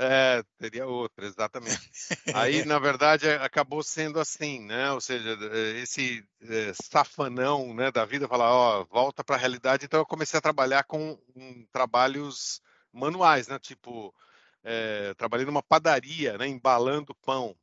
É, 0.00 0.44
teria 0.56 0.86
outra, 0.86 1.26
exatamente. 1.26 1.90
Aí, 2.32 2.64
na 2.64 2.78
verdade, 2.78 3.28
acabou 3.28 3.82
sendo 3.82 4.20
assim, 4.20 4.60
né? 4.60 4.92
Ou 4.92 5.00
seja, 5.00 5.36
esse 5.82 6.24
é, 6.40 6.72
safanão 6.72 7.74
né, 7.74 7.90
da 7.90 8.04
vida, 8.04 8.28
falar, 8.28 8.52
ó, 8.52 8.84
volta 8.84 9.24
para 9.24 9.34
a 9.34 9.38
realidade. 9.38 9.84
Então, 9.84 9.98
eu 9.98 10.06
comecei 10.06 10.38
a 10.38 10.40
trabalhar 10.40 10.84
com 10.84 11.18
um, 11.34 11.66
trabalhos 11.72 12.62
manuais, 12.92 13.48
né? 13.48 13.58
Tipo, 13.58 14.14
é, 14.62 15.14
trabalhei 15.14 15.44
numa 15.44 15.64
padaria, 15.64 16.38
né? 16.38 16.46
Embalando 16.46 17.12
pão 17.16 17.56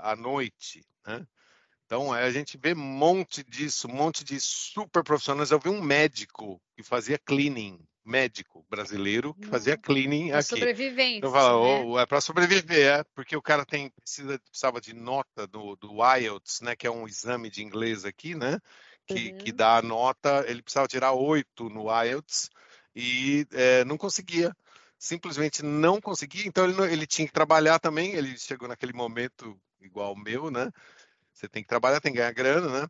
à 0.00 0.14
noite, 0.14 0.86
né? 1.04 1.26
Então, 1.86 2.12
a 2.12 2.30
gente 2.30 2.56
vê 2.56 2.72
um 2.72 2.78
monte 2.78 3.42
disso, 3.42 3.88
um 3.88 3.92
monte 3.92 4.24
de 4.24 4.40
super 4.40 5.02
profissionais. 5.02 5.50
Eu 5.50 5.58
vi 5.58 5.70
um 5.70 5.82
médico 5.82 6.62
que 6.76 6.84
fazia 6.84 7.18
cleaning, 7.18 7.84
médico 8.04 8.64
brasileiro 8.68 9.34
que 9.34 9.46
fazia 9.46 9.76
cleaning 9.76 10.28
pra 10.28 10.38
aqui. 10.40 10.48
Sobrevivente. 10.48 11.24
Eu 11.24 11.32
falo, 11.32 11.96
né? 11.96 12.02
é 12.02 12.06
para 12.06 12.20
sobreviver, 12.20 13.00
é, 13.00 13.04
porque 13.14 13.34
o 13.34 13.42
cara 13.42 13.64
tem 13.64 13.90
precisa, 13.90 14.38
precisava 14.38 14.80
de 14.80 14.92
nota 14.92 15.46
do, 15.46 15.74
do 15.76 15.96
IELTS, 16.16 16.60
né, 16.60 16.76
que 16.76 16.86
é 16.86 16.90
um 16.90 17.06
exame 17.06 17.48
de 17.48 17.62
inglês 17.62 18.04
aqui, 18.04 18.34
né, 18.34 18.60
que, 19.06 19.32
uhum. 19.32 19.38
que 19.38 19.52
dá 19.52 19.78
a 19.78 19.82
nota, 19.82 20.44
ele 20.46 20.62
precisava 20.62 20.86
tirar 20.86 21.12
oito 21.12 21.70
no 21.70 21.86
IELTS 22.04 22.50
e 22.94 23.46
é, 23.52 23.84
não 23.84 23.96
conseguia, 23.96 24.54
simplesmente 24.98 25.64
não 25.64 26.00
conseguia, 26.00 26.46
então 26.46 26.64
ele, 26.64 26.92
ele 26.92 27.06
tinha 27.06 27.26
que 27.26 27.32
trabalhar 27.32 27.78
também, 27.78 28.12
ele 28.12 28.36
chegou 28.36 28.68
naquele 28.68 28.92
momento 28.92 29.58
igual 29.80 30.12
o 30.12 30.18
meu, 30.18 30.50
né, 30.50 30.70
você 31.32 31.48
tem 31.48 31.62
que 31.62 31.68
trabalhar, 31.68 32.00
tem 32.00 32.12
que 32.12 32.18
ganhar 32.18 32.32
grana, 32.32 32.82
né, 32.82 32.88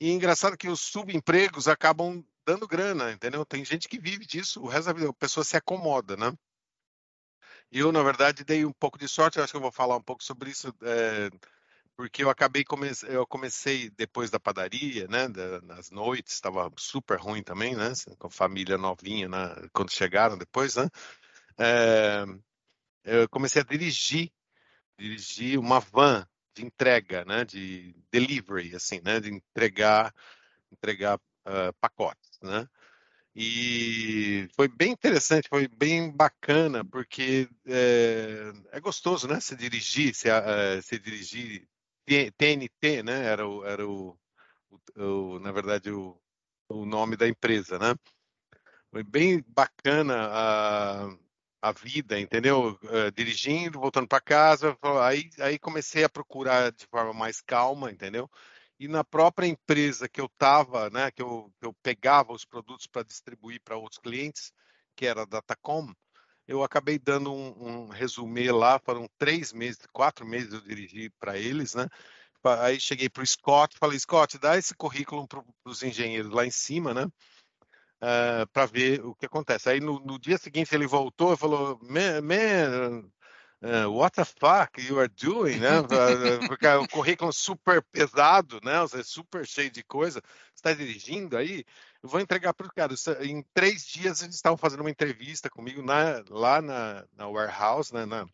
e 0.00 0.10
engraçado 0.10 0.56
que 0.56 0.68
os 0.68 0.80
subempregos 0.80 1.68
acabam 1.68 2.24
dando 2.48 2.66
grana, 2.66 3.12
entendeu? 3.12 3.44
Tem 3.44 3.62
gente 3.62 3.86
que 3.86 4.00
vive 4.00 4.24
disso, 4.24 4.62
o 4.62 4.66
resto 4.66 4.86
da 4.86 4.94
vida 4.94 5.10
a 5.10 5.12
pessoa 5.12 5.44
se 5.44 5.54
acomoda, 5.54 6.16
né? 6.16 6.32
Eu, 7.70 7.92
na 7.92 8.02
verdade, 8.02 8.42
dei 8.42 8.64
um 8.64 8.72
pouco 8.72 8.98
de 8.98 9.06
sorte, 9.06 9.36
eu 9.36 9.44
acho 9.44 9.52
que 9.52 9.56
eu 9.58 9.60
vou 9.60 9.70
falar 9.70 9.98
um 9.98 10.02
pouco 10.02 10.24
sobre 10.24 10.50
isso, 10.50 10.74
é, 10.82 11.28
porque 11.94 12.24
eu 12.24 12.30
acabei, 12.30 12.64
come 12.64 12.90
eu 13.06 13.26
comecei 13.26 13.90
depois 13.90 14.30
da 14.30 14.40
padaria, 14.40 15.06
né, 15.08 15.28
da, 15.28 15.60
nas 15.60 15.90
noites, 15.90 16.32
estava 16.32 16.72
super 16.78 17.18
ruim 17.20 17.42
também, 17.42 17.76
né, 17.76 17.92
com 18.18 18.28
a 18.28 18.30
família 18.30 18.78
novinha, 18.78 19.28
né, 19.28 19.54
quando 19.74 19.92
chegaram 19.92 20.38
depois, 20.38 20.76
né, 20.76 20.88
é, 21.58 22.24
eu 23.04 23.28
comecei 23.28 23.60
a 23.60 23.64
dirigir, 23.64 24.32
dirigir 24.98 25.58
uma 25.58 25.80
van 25.80 26.26
de 26.54 26.64
entrega, 26.64 27.26
né, 27.26 27.44
de 27.44 27.94
delivery, 28.10 28.74
assim, 28.74 29.02
né, 29.04 29.20
de 29.20 29.30
entregar, 29.34 30.14
entregar 30.72 31.20
uh, 31.48 31.72
pacotes, 31.80 32.38
né? 32.42 32.68
E 33.34 34.48
foi 34.56 34.66
bem 34.68 34.90
interessante, 34.92 35.48
foi 35.48 35.68
bem 35.68 36.10
bacana, 36.10 36.84
porque 36.84 37.48
é, 37.66 38.52
é 38.72 38.80
gostoso, 38.80 39.28
né? 39.28 39.38
Se 39.40 39.54
dirigir, 39.54 40.14
se, 40.14 40.28
uh, 40.28 40.82
se 40.82 40.98
dirigir 40.98 41.68
TNT, 42.36 43.02
né? 43.04 43.24
Era 43.26 43.46
o, 43.46 43.64
era 43.64 43.86
o, 43.86 44.18
o, 44.96 45.02
o 45.36 45.38
na 45.38 45.52
verdade, 45.52 45.90
o, 45.90 46.20
o 46.68 46.84
nome 46.84 47.16
da 47.16 47.28
empresa, 47.28 47.78
né? 47.78 47.94
Foi 48.90 49.04
bem 49.04 49.44
bacana 49.46 50.16
a, 50.32 51.08
a 51.62 51.72
vida, 51.72 52.18
entendeu? 52.18 52.78
Uh, 52.82 53.12
dirigindo, 53.14 53.78
voltando 53.78 54.08
para 54.08 54.20
casa, 54.20 54.76
aí, 55.04 55.30
aí 55.38 55.58
comecei 55.58 56.04
a 56.04 56.08
procurar 56.08 56.72
de 56.72 56.86
forma 56.86 57.12
mais 57.12 57.40
calma, 57.40 57.90
entendeu? 57.92 58.28
E 58.78 58.86
na 58.86 59.02
própria 59.02 59.46
empresa 59.46 60.08
que 60.08 60.20
eu 60.20 60.26
estava, 60.26 60.88
né, 60.90 61.10
que 61.10 61.22
eu, 61.22 61.52
eu 61.60 61.74
pegava 61.82 62.32
os 62.32 62.44
produtos 62.44 62.86
para 62.86 63.02
distribuir 63.04 63.60
para 63.62 63.76
outros 63.76 64.00
clientes, 64.00 64.52
que 64.94 65.06
era 65.06 65.22
a 65.22 65.26
Datacom, 65.26 65.92
eu 66.46 66.62
acabei 66.62 66.98
dando 66.98 67.32
um, 67.32 67.84
um 67.84 67.88
resumê 67.88 68.50
lá, 68.50 68.78
foram 68.78 69.06
três 69.18 69.52
meses, 69.52 69.80
quatro 69.92 70.26
meses 70.26 70.52
eu 70.52 70.60
dirigi 70.62 71.10
para 71.20 71.36
eles, 71.36 71.74
né? 71.74 71.86
Aí 72.60 72.80
cheguei 72.80 73.08
para 73.10 73.22
o 73.22 73.26
Scott, 73.26 73.76
falei, 73.78 73.98
Scott, 73.98 74.38
dá 74.38 74.56
esse 74.56 74.74
currículo 74.74 75.28
para 75.28 75.44
os 75.64 75.82
engenheiros 75.82 76.32
lá 76.32 76.46
em 76.46 76.50
cima, 76.50 76.94
né? 76.94 77.04
Uh, 78.00 78.46
para 78.52 78.64
ver 78.64 79.04
o 79.04 79.14
que 79.14 79.26
acontece. 79.26 79.68
Aí 79.68 79.80
no, 79.80 79.98
no, 80.00 80.18
dia 80.18 80.38
seguinte 80.38 80.72
ele 80.74 80.86
voltou 80.86 81.34
e 81.34 81.36
falou, 81.36 81.78
man, 81.82 82.22
man 82.22 83.10
Uh, 83.60 83.90
what 83.90 84.14
the 84.14 84.24
fuck 84.24 84.78
you 84.78 85.00
are 85.00 85.08
doing, 85.08 85.58
né? 85.58 85.82
Porque 86.48 86.66
o 86.68 86.86
currículo 86.86 87.32
super 87.32 87.82
pesado, 87.82 88.60
né? 88.62 88.74
É 88.94 89.02
super 89.02 89.44
cheio 89.44 89.68
de 89.68 89.82
coisa. 89.82 90.20
Você 90.20 90.54
está 90.54 90.72
dirigindo 90.72 91.36
aí? 91.36 91.64
Eu 92.00 92.08
vou 92.08 92.20
entregar 92.20 92.54
para 92.54 92.68
o 92.68 92.72
cara. 92.72 92.94
Em 93.20 93.42
três 93.52 93.84
dias 93.84 94.22
eles 94.22 94.36
estavam 94.36 94.56
fazendo 94.56 94.80
uma 94.80 94.90
entrevista 94.90 95.50
comigo 95.50 95.82
na, 95.82 96.22
lá 96.30 96.62
na, 96.62 97.04
na 97.16 97.26
warehouse, 97.26 97.92
né? 97.92 98.06
Na 98.06 98.28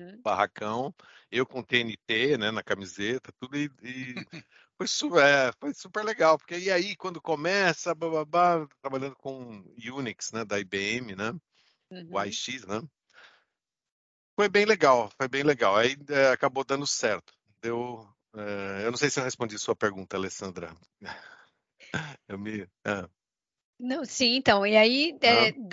hum. 0.00 0.20
barracão. 0.24 0.92
Eu 1.30 1.46
com 1.46 1.62
TNT, 1.62 2.36
né? 2.36 2.50
Na 2.50 2.62
camiseta, 2.62 3.32
tudo 3.38 3.56
e, 3.56 3.70
e 3.84 4.14
foi, 4.76 4.88
super, 4.88 5.22
é, 5.22 5.52
foi 5.60 5.72
super 5.72 6.04
legal. 6.04 6.36
Porque 6.36 6.58
e 6.58 6.68
aí 6.68 6.96
quando 6.96 7.22
começa, 7.22 7.94
bababá, 7.94 8.66
trabalhando 8.80 9.14
com 9.14 9.64
Unix, 9.78 10.32
né? 10.32 10.44
Da 10.44 10.58
IBM, 10.58 11.14
né? 11.14 11.30
Uhum. 11.92 12.08
O 12.10 12.24
IX, 12.24 12.66
né? 12.66 12.82
Foi 14.38 14.48
bem 14.48 14.64
legal, 14.64 15.10
foi 15.16 15.26
bem 15.26 15.42
legal. 15.42 15.74
Aí 15.74 15.96
é, 16.10 16.28
acabou 16.28 16.62
dando 16.62 16.86
certo. 16.86 17.32
Deu. 17.60 18.08
É, 18.36 18.84
eu 18.84 18.90
não 18.92 18.96
sei 18.96 19.10
se 19.10 19.18
eu 19.18 19.24
respondi 19.24 19.58
sua 19.58 19.74
pergunta, 19.74 20.16
Alessandra. 20.16 20.72
Eu 22.28 22.38
me. 22.38 22.60
É. 22.86 23.08
Não, 23.80 24.04
sim, 24.04 24.36
então, 24.36 24.66
e 24.66 24.76
aí, 24.76 25.18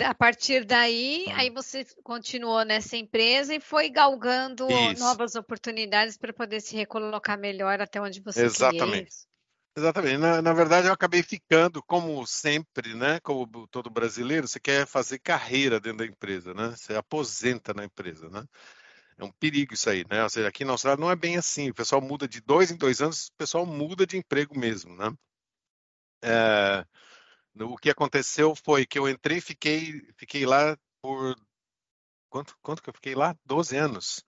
ah. 0.00 0.10
a 0.10 0.14
partir 0.14 0.64
daí, 0.64 1.26
ah. 1.28 1.40
aí 1.40 1.50
você 1.50 1.84
continuou 2.02 2.64
nessa 2.64 2.96
empresa 2.96 3.54
e 3.54 3.60
foi 3.60 3.88
galgando 3.88 4.66
Isso. 4.68 4.98
novas 5.00 5.36
oportunidades 5.36 6.16
para 6.16 6.32
poder 6.32 6.60
se 6.60 6.74
recolocar 6.74 7.38
melhor 7.38 7.80
até 7.80 8.00
onde 8.00 8.20
você 8.20 8.44
Exatamente. 8.44 9.12
Exatamente. 9.76 10.16
Na, 10.16 10.40
na, 10.40 10.52
verdade, 10.54 10.88
eu 10.88 10.92
acabei 10.92 11.22
ficando, 11.22 11.82
como 11.82 12.26
sempre, 12.26 12.94
né? 12.94 13.20
Como 13.20 13.68
todo 13.68 13.90
brasileiro, 13.90 14.48
você 14.48 14.58
quer 14.58 14.86
fazer 14.86 15.18
carreira 15.18 15.78
dentro 15.78 15.98
da 15.98 16.06
empresa, 16.06 16.54
né? 16.54 16.70
Você 16.70 16.94
aposenta 16.96 17.74
na 17.74 17.84
empresa, 17.84 18.30
né? 18.30 18.42
É 19.18 19.24
um 19.24 19.32
perigo 19.32 19.74
isso 19.74 19.90
aí, 19.90 20.04
né? 20.10 20.22
Ou 20.22 20.30
seja, 20.30 20.48
aqui 20.48 20.64
na 20.64 20.72
Austrália 20.72 21.00
não 21.00 21.10
é 21.10 21.16
bem 21.16 21.36
assim. 21.36 21.70
O 21.70 21.74
pessoal 21.74 22.00
muda 22.00 22.26
de 22.26 22.40
dois 22.40 22.70
em 22.70 22.76
dois 22.76 23.02
anos, 23.02 23.28
o 23.28 23.32
pessoal 23.36 23.66
muda 23.66 24.06
de 24.06 24.16
emprego 24.16 24.58
mesmo, 24.58 24.96
né? 24.96 25.12
É, 26.22 26.84
o 27.62 27.76
que 27.76 27.90
aconteceu 27.90 28.54
foi 28.56 28.86
que 28.86 28.98
eu 28.98 29.08
entrei 29.08 29.38
e 29.38 29.40
fiquei, 29.42 30.02
fiquei 30.16 30.46
lá 30.46 30.76
por... 31.02 31.36
Quanto, 32.30 32.56
quanto 32.62 32.82
que 32.82 32.90
eu 32.90 32.94
fiquei 32.94 33.14
lá? 33.14 33.36
12 33.44 33.76
anos. 33.76 34.24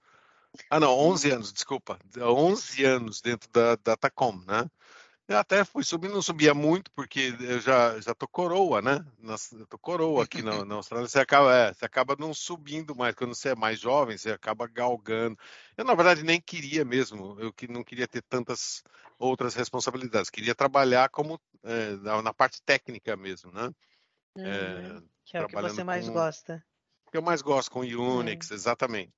Ah, 0.71 0.81
não, 0.81 0.93
11 0.93 1.31
anos, 1.31 1.53
desculpa. 1.53 1.99
11 2.19 2.85
anos 2.85 3.21
dentro 3.21 3.51
da 3.51 3.77
Datacom, 3.77 4.37
né? 4.47 4.69
Eu 5.29 5.37
até 5.37 5.63
fui 5.63 5.85
subindo, 5.85 6.15
não 6.15 6.23
subia 6.23 6.55
muito, 6.55 6.91
porque 6.93 7.37
eu 7.39 7.61
já, 7.61 8.01
já 8.01 8.15
tô 8.15 8.27
coroa, 8.27 8.81
né? 8.81 9.05
Eu 9.53 9.67
tô 9.67 9.79
coroa 9.79 10.25
aqui 10.25 10.41
na, 10.41 10.65
na 10.65 10.77
Austrália. 10.77 11.07
Você 11.07 11.21
acaba, 11.21 11.55
é, 11.55 11.73
você 11.75 11.85
acaba 11.85 12.17
não 12.19 12.33
subindo 12.33 12.97
mais. 12.97 13.15
Quando 13.15 13.35
você 13.35 13.51
é 13.51 13.55
mais 13.55 13.79
jovem, 13.79 14.17
você 14.17 14.31
acaba 14.31 14.67
galgando. 14.67 15.39
Eu, 15.77 15.85
na 15.85 15.95
verdade, 15.95 16.25
nem 16.25 16.41
queria 16.41 16.83
mesmo. 16.83 17.39
Eu 17.39 17.53
que 17.53 17.69
não 17.69 17.85
queria 17.85 18.09
ter 18.09 18.23
tantas 18.23 18.83
outras 19.19 19.55
responsabilidades. 19.55 20.31
Queria 20.31 20.55
trabalhar 20.55 21.11
como 21.11 21.39
é, 21.63 21.91
na 22.23 22.33
parte 22.33 22.63
técnica 22.63 23.15
mesmo, 23.15 23.53
né? 23.53 23.71
Uhum. 24.35 24.47
É, 24.47 25.03
que 25.27 25.37
é 25.37 25.43
o 25.43 25.47
que 25.47 25.57
você 25.57 25.85
mais 25.85 26.07
com, 26.07 26.15
gosta. 26.15 26.65
Que 27.11 27.19
eu 27.19 27.23
mais 27.23 27.43
gosto 27.43 27.71
com 27.71 27.81
Unix, 27.81 28.51
é. 28.51 28.55
exatamente. 28.55 29.13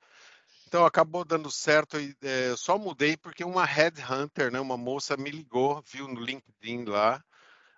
Então 0.71 0.87
acabou 0.87 1.25
dando 1.25 1.51
certo 1.51 1.97
é, 2.23 2.55
só 2.57 2.79
mudei 2.79 3.17
porque 3.17 3.43
uma 3.43 3.65
headhunter, 3.65 4.53
né, 4.53 4.61
uma 4.61 4.77
moça 4.77 5.17
me 5.17 5.29
ligou, 5.29 5.83
viu 5.83 6.07
no 6.07 6.21
LinkedIn 6.21 6.85
lá, 6.85 7.21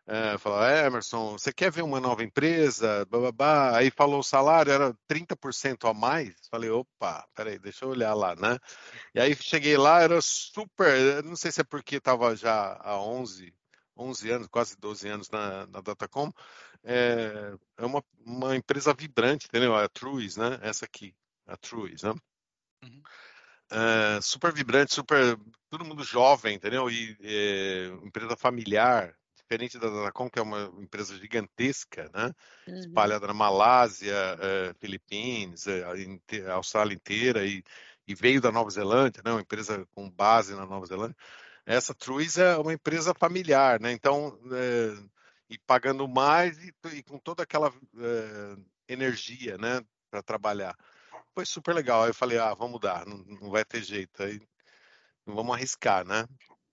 é, 0.07 0.37
falou, 0.37 0.63
Emerson, 0.63 1.33
você 1.39 1.53
quer 1.55 1.71
ver 1.73 1.83
uma 1.83 1.99
nova 2.01 2.23
empresa? 2.23 3.07
Bababá. 3.07 3.79
Aí 3.79 3.91
falou 3.91 4.21
o 4.21 4.23
salário, 4.23 4.73
era 4.73 4.95
30% 5.09 5.89
a 5.89 5.95
mais. 5.95 6.35
Falei, 6.51 6.69
opa, 6.71 7.27
peraí, 7.35 7.59
deixa 7.59 7.87
eu 7.87 7.91
olhar 7.91 8.13
lá, 8.15 8.37
né? 8.37 8.59
E 9.15 9.21
aí 9.21 9.35
cheguei 9.37 9.77
lá, 9.79 10.03
era 10.03 10.21
super, 10.21 11.25
não 11.25 11.37
sei 11.37 11.51
se 11.53 11.63
é 11.63 11.65
porque 11.65 11.97
estava 11.97 12.37
já 12.37 12.79
há 12.83 13.01
11, 13.01 13.55
11 13.97 14.31
anos, 14.31 14.49
quase 14.49 14.77
12 14.79 15.09
anos 15.09 15.31
na, 15.31 15.67
na 15.69 15.81
Datacom, 15.81 16.31
é, 16.85 17.55
é 17.79 17.87
uma, 17.87 18.05
uma 18.27 18.57
empresa 18.57 18.93
vibrante, 18.95 19.47
entendeu? 19.47 19.75
A 19.75 19.89
Truis, 19.89 20.37
né? 20.37 20.59
Essa 20.63 20.85
aqui, 20.85 21.15
a 21.47 21.57
Truis, 21.57 22.03
né? 22.03 22.13
Uh, 23.73 24.21
super 24.21 24.53
vibrante, 24.53 24.95
super. 24.95 25.39
Todo 25.71 25.85
mundo 25.85 26.05
jovem, 26.05 26.57
entendeu? 26.57 26.91
E 26.91 27.17
é, 27.23 27.87
empresa 28.05 28.37
familiar, 28.37 29.15
diferente 29.35 29.79
da 29.79 29.89
Datacom, 29.89 30.29
que 30.29 30.39
é 30.39 30.43
uma 30.43 30.71
empresa 30.79 31.17
gigantesca, 31.17 32.11
né? 32.13 32.31
Uhum. 32.69 32.81
Espalhada 32.81 33.27
na 33.27 33.33
Malásia, 33.33 34.15
uh, 34.35 34.75
Filipinas, 34.79 35.65
uh, 35.67 36.51
Austrália 36.53 36.95
inteira, 36.95 37.47
e, 37.47 37.65
e, 38.07 38.15
veio 38.15 38.43
da 38.43 38.53
Nova 38.53 38.69
Zelândia, 38.69 39.23
né? 39.25 39.33
Uma 39.33 39.41
empresa 39.41 39.87
com 39.93 40.11
base 40.11 40.55
na 40.55 40.67
Nova 40.67 40.85
Zelândia. 40.85 41.17
Essa 41.65 41.95
Truis 41.95 42.37
é 42.37 42.59
uma 42.59 42.75
empresa 42.75 43.15
familiar, 43.15 43.81
né? 43.81 43.93
Então, 43.93 44.39
e 45.49 45.57
pagando 45.59 46.07
mais 46.07 46.59
e, 46.59 46.75
e 46.93 47.03
com 47.03 47.19
toda 47.19 47.45
aquela 47.45 47.73
energia, 48.87 49.57
né? 49.57 49.81
Para 50.11 50.23
trabalhar 50.23 50.77
foi 51.35 51.47
super 51.47 51.75
legal. 51.75 52.03
Aí 52.03 52.11
eu 52.11 52.15
falei, 52.15 52.39
ah, 52.39 52.55
vamos 52.55 52.73
mudar, 52.73 53.07
não, 53.07 53.19
não 53.19 53.51
vai 53.51 53.65
ter 53.65 53.83
jeito. 53.83 54.23
Aí 54.23 54.41
não 55.27 55.35
vamos 55.35 55.55
arriscar, 55.55 56.05
né? 56.05 56.27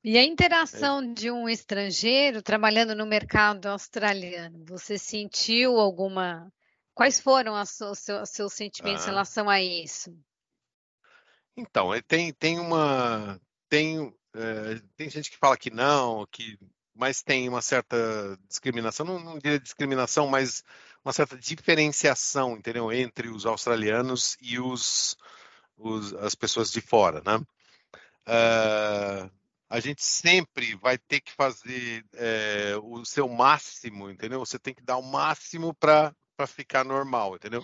E 0.04 0.18
a 0.18 0.24
interação 0.24 1.02
é. 1.02 1.14
de 1.14 1.30
um 1.30 1.50
estrangeiro 1.50 2.42
trabalhando 2.42 2.96
no 2.96 3.06
mercado 3.06 3.68
australiano, 3.68 4.64
você 4.66 4.98
sentiu 4.98 5.78
alguma. 5.78 6.52
Quais 6.94 7.20
foram 7.20 7.54
os 7.54 7.70
seus, 7.70 8.30
seus 8.30 8.54
sentimentos 8.54 9.04
ah. 9.04 9.08
em 9.08 9.10
relação 9.10 9.50
a 9.50 9.62
isso? 9.62 10.18
Então, 11.56 11.94
é, 11.94 12.02
tem, 12.02 12.34
tem 12.34 12.60
uma. 12.60 13.40
Tem, 13.68 14.14
é, 14.34 14.82
tem 14.96 15.10
gente 15.10 15.30
que 15.30 15.38
fala 15.38 15.58
que 15.58 15.70
não, 15.70 16.26
que, 16.32 16.58
mas 16.96 17.22
tem 17.22 17.48
uma 17.48 17.62
certa 17.62 17.98
discriminação, 18.48 19.06
não, 19.06 19.20
não 19.20 19.38
diria 19.38 19.60
discriminação, 19.60 20.28
mas 20.28 20.64
uma 21.10 21.14
certa 21.14 21.36
diferenciação, 21.36 22.56
entendeu, 22.56 22.92
entre 22.94 23.30
os 23.30 23.44
australianos 23.44 24.38
e 24.40 24.60
os, 24.60 25.18
os 25.76 26.14
as 26.14 26.36
pessoas 26.36 26.72
de 26.72 26.82
fora, 26.82 27.20
né? 27.26 27.38
Uh, 28.28 29.32
a 29.68 29.80
gente 29.80 30.04
sempre 30.04 30.76
vai 30.76 31.00
ter 31.00 31.20
que 31.20 31.32
fazer 31.32 32.06
é, 32.14 32.76
o 32.84 33.04
seu 33.06 33.28
máximo, 33.28 34.10
entendeu? 34.10 34.40
Você 34.40 34.60
tem 34.60 34.74
que 34.74 34.84
dar 34.84 34.98
o 34.98 35.04
máximo 35.04 35.74
para 35.74 36.14
ficar 36.48 36.86
normal, 36.86 37.36
entendeu? 37.36 37.64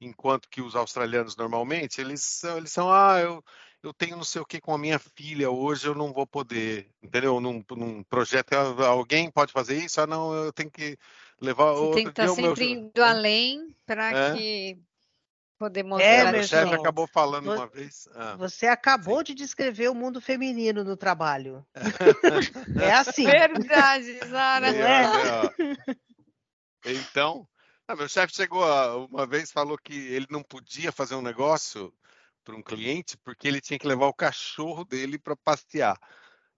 Enquanto 0.00 0.48
que 0.48 0.62
os 0.62 0.76
australianos 0.76 1.36
normalmente, 1.36 2.00
eles 2.00 2.22
são, 2.22 2.56
eles 2.58 2.70
são 2.70 2.92
ah, 2.92 3.18
eu, 3.20 3.42
eu 3.82 3.92
tenho 3.92 4.16
não 4.16 4.24
sei 4.24 4.40
o 4.40 4.46
que 4.46 4.60
com 4.60 4.72
a 4.72 4.78
minha 4.78 5.00
filha 5.00 5.50
hoje, 5.50 5.88
eu 5.88 5.96
não 5.96 6.12
vou 6.12 6.26
poder, 6.26 6.88
entendeu? 7.02 7.40
Num, 7.40 7.64
num 7.70 8.04
projeto, 8.04 8.52
alguém 8.54 9.30
pode 9.32 9.52
fazer 9.52 9.78
isso? 9.78 10.00
Ah, 10.00 10.06
não, 10.06 10.32
eu 10.32 10.52
tenho 10.52 10.70
que 10.70 10.96
levar 11.40 11.72
Você 11.72 11.80
outro 11.80 11.94
tem 11.96 12.04
que 12.04 12.10
estar 12.10 12.26
tá 12.26 12.34
sempre 12.34 12.74
meu... 12.74 12.84
indo 12.84 13.02
além 13.02 13.74
para 13.86 14.10
é. 14.10 14.34
que 14.34 14.78
poder 15.58 15.82
mostrar. 15.82 16.06
É, 16.06 16.32
meu 16.32 16.44
chefe 16.44 16.74
acabou 16.74 17.06
falando 17.06 17.52
uma 17.52 17.66
vez. 17.66 18.08
Ah, 18.14 18.36
você 18.36 18.66
acabou 18.66 19.18
sim. 19.18 19.24
de 19.24 19.34
descrever 19.34 19.88
o 19.88 19.94
mundo 19.94 20.20
feminino 20.20 20.84
no 20.84 20.96
trabalho. 20.96 21.64
é 22.82 22.92
assim. 22.92 23.24
Verdade, 23.24 24.18
Zara. 24.28 24.68
É, 24.68 25.50
então, 26.84 27.48
ah, 27.88 27.96
meu 27.96 28.08
chefe 28.08 28.34
chegou 28.34 28.64
a, 28.64 28.96
uma 28.96 29.26
vez 29.26 29.50
falou 29.50 29.78
que 29.78 29.94
ele 29.94 30.26
não 30.30 30.42
podia 30.42 30.92
fazer 30.92 31.14
um 31.14 31.22
negócio 31.22 31.92
para 32.44 32.54
um 32.54 32.62
cliente 32.62 33.16
porque 33.18 33.48
ele 33.48 33.60
tinha 33.60 33.78
que 33.78 33.86
levar 33.86 34.06
o 34.06 34.14
cachorro 34.14 34.84
dele 34.84 35.18
para 35.18 35.36
passear. 35.36 35.98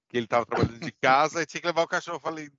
Que 0.09 0.17
ele 0.17 0.27
estava 0.27 0.47
trabalhando 0.47 0.81
de 0.81 0.93
casa 0.93 1.43
e 1.43 1.47
tinha 1.47 1.61
que 1.61 1.67
levar 1.67 1.83
o 1.83 1.89
cachorro. 1.89 2.17
Eu 2.17 2.21
falei, 2.21 2.51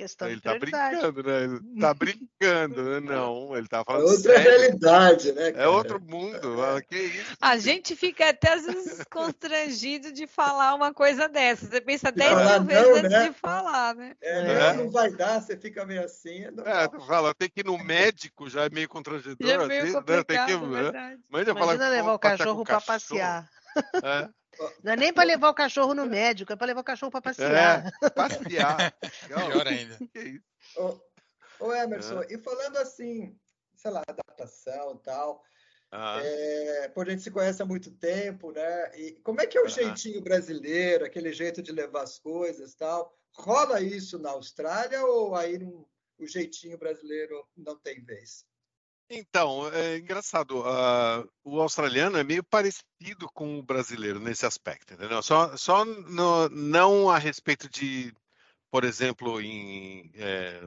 Questão 0.00 0.30
ele 0.30 0.40
tá 0.40 0.58
brincando, 0.58 1.22
né? 1.22 1.44
Ele 1.44 1.60
tá 1.78 1.92
brincando, 1.92 2.82
né? 2.82 3.00
Não, 3.00 3.54
ele 3.54 3.68
tá 3.68 3.84
falando. 3.84 4.08
É 4.08 4.10
outra 4.10 4.32
sério. 4.32 4.50
realidade, 4.50 5.32
né? 5.32 5.52
Cara? 5.52 5.64
É 5.64 5.68
outro 5.68 6.00
mundo. 6.00 6.64
É. 6.64 6.80
Que 6.80 6.96
isso? 6.96 7.36
A 7.38 7.58
gente 7.58 7.94
fica 7.94 8.30
até 8.30 8.54
às 8.54 8.64
vezes 8.64 9.04
constrangido 9.12 10.10
de 10.10 10.26
falar 10.26 10.74
uma 10.74 10.94
coisa 10.94 11.28
dessa. 11.28 11.66
Você 11.66 11.82
pensa 11.82 12.10
dez 12.10 12.32
mil 12.34 12.64
vezes 12.64 12.88
não, 12.88 12.96
antes 12.96 13.10
né? 13.10 13.28
de 13.28 13.32
falar, 13.34 13.94
né? 13.94 14.16
É, 14.22 14.38
é. 14.38 14.72
não 14.72 14.90
vai 14.90 15.10
dar, 15.10 15.42
você 15.42 15.54
fica 15.54 15.84
meio 15.84 16.02
assim. 16.02 16.44
É, 16.64 16.84
é 16.84 16.88
tu 16.88 16.98
fala, 17.00 17.34
tem 17.34 17.50
que 17.50 17.60
ir 17.60 17.66
no 17.66 17.76
médico, 17.76 18.48
já 18.48 18.64
é 18.64 18.70
meio 18.70 18.88
constrangedor. 18.88 19.46
Já 19.46 19.52
é 19.52 19.66
meio 19.66 19.82
assim, 19.82 19.92
né? 19.92 20.24
tem 20.24 20.46
que, 20.46 20.56
né? 20.56 21.18
Imagina 21.28 21.54
falar, 21.54 21.90
levar 21.90 22.14
o 22.14 22.18
cachorro 22.18 22.64
para 22.64 22.80
passear. 22.80 23.46
É. 24.02 24.39
Não 24.82 24.92
é 24.92 24.96
nem 24.96 25.12
para 25.12 25.24
levar 25.24 25.48
o 25.48 25.54
cachorro 25.54 25.94
no 25.94 26.06
médico, 26.06 26.52
é 26.52 26.56
para 26.56 26.66
levar 26.66 26.80
o 26.80 26.84
cachorro 26.84 27.10
para 27.12 27.22
passear. 27.22 27.86
É, 28.02 28.10
passear. 28.10 28.94
Pior 29.26 29.66
ainda. 29.66 29.98
Ô, 30.76 31.00
ô 31.60 31.72
Emerson, 31.72 32.22
é. 32.22 32.34
e 32.34 32.38
falando 32.38 32.76
assim, 32.78 33.36
sei 33.74 33.90
lá, 33.90 34.02
adaptação 34.06 34.94
e 34.94 35.02
tal, 35.02 35.42
ah. 35.92 36.20
É, 36.22 36.88
por 36.88 37.08
a 37.08 37.10
gente 37.10 37.22
se 37.22 37.30
conhece 37.32 37.60
há 37.60 37.66
muito 37.66 37.90
tempo, 37.90 38.52
né? 38.52 38.96
E 38.96 39.12
como 39.24 39.40
é 39.40 39.46
que 39.46 39.58
é 39.58 39.60
o 39.60 39.64
ah. 39.64 39.68
jeitinho 39.68 40.20
brasileiro, 40.20 41.04
aquele 41.04 41.32
jeito 41.32 41.60
de 41.60 41.72
levar 41.72 42.02
as 42.02 42.18
coisas 42.18 42.74
tal? 42.74 43.12
Rola 43.34 43.80
isso 43.80 44.18
na 44.18 44.30
Austrália 44.30 45.04
ou 45.04 45.34
aí 45.34 45.58
o 46.18 46.26
jeitinho 46.26 46.78
brasileiro 46.78 47.44
não 47.56 47.76
tem 47.76 48.04
vez? 48.04 48.44
Então, 49.12 49.68
é 49.72 49.98
engraçado. 49.98 50.60
Uh, 50.60 51.28
o 51.42 51.60
australiano 51.60 52.16
é 52.16 52.22
meio 52.22 52.44
parecido 52.44 53.28
com 53.34 53.58
o 53.58 53.62
brasileiro 53.62 54.20
nesse 54.20 54.46
aspecto, 54.46 54.94
entendeu? 54.94 55.20
Só, 55.20 55.56
só 55.56 55.84
no, 55.84 56.48
não 56.50 57.10
a 57.10 57.18
respeito 57.18 57.68
de, 57.68 58.14
por 58.70 58.84
exemplo, 58.84 59.40
em, 59.40 60.12
é, 60.14 60.62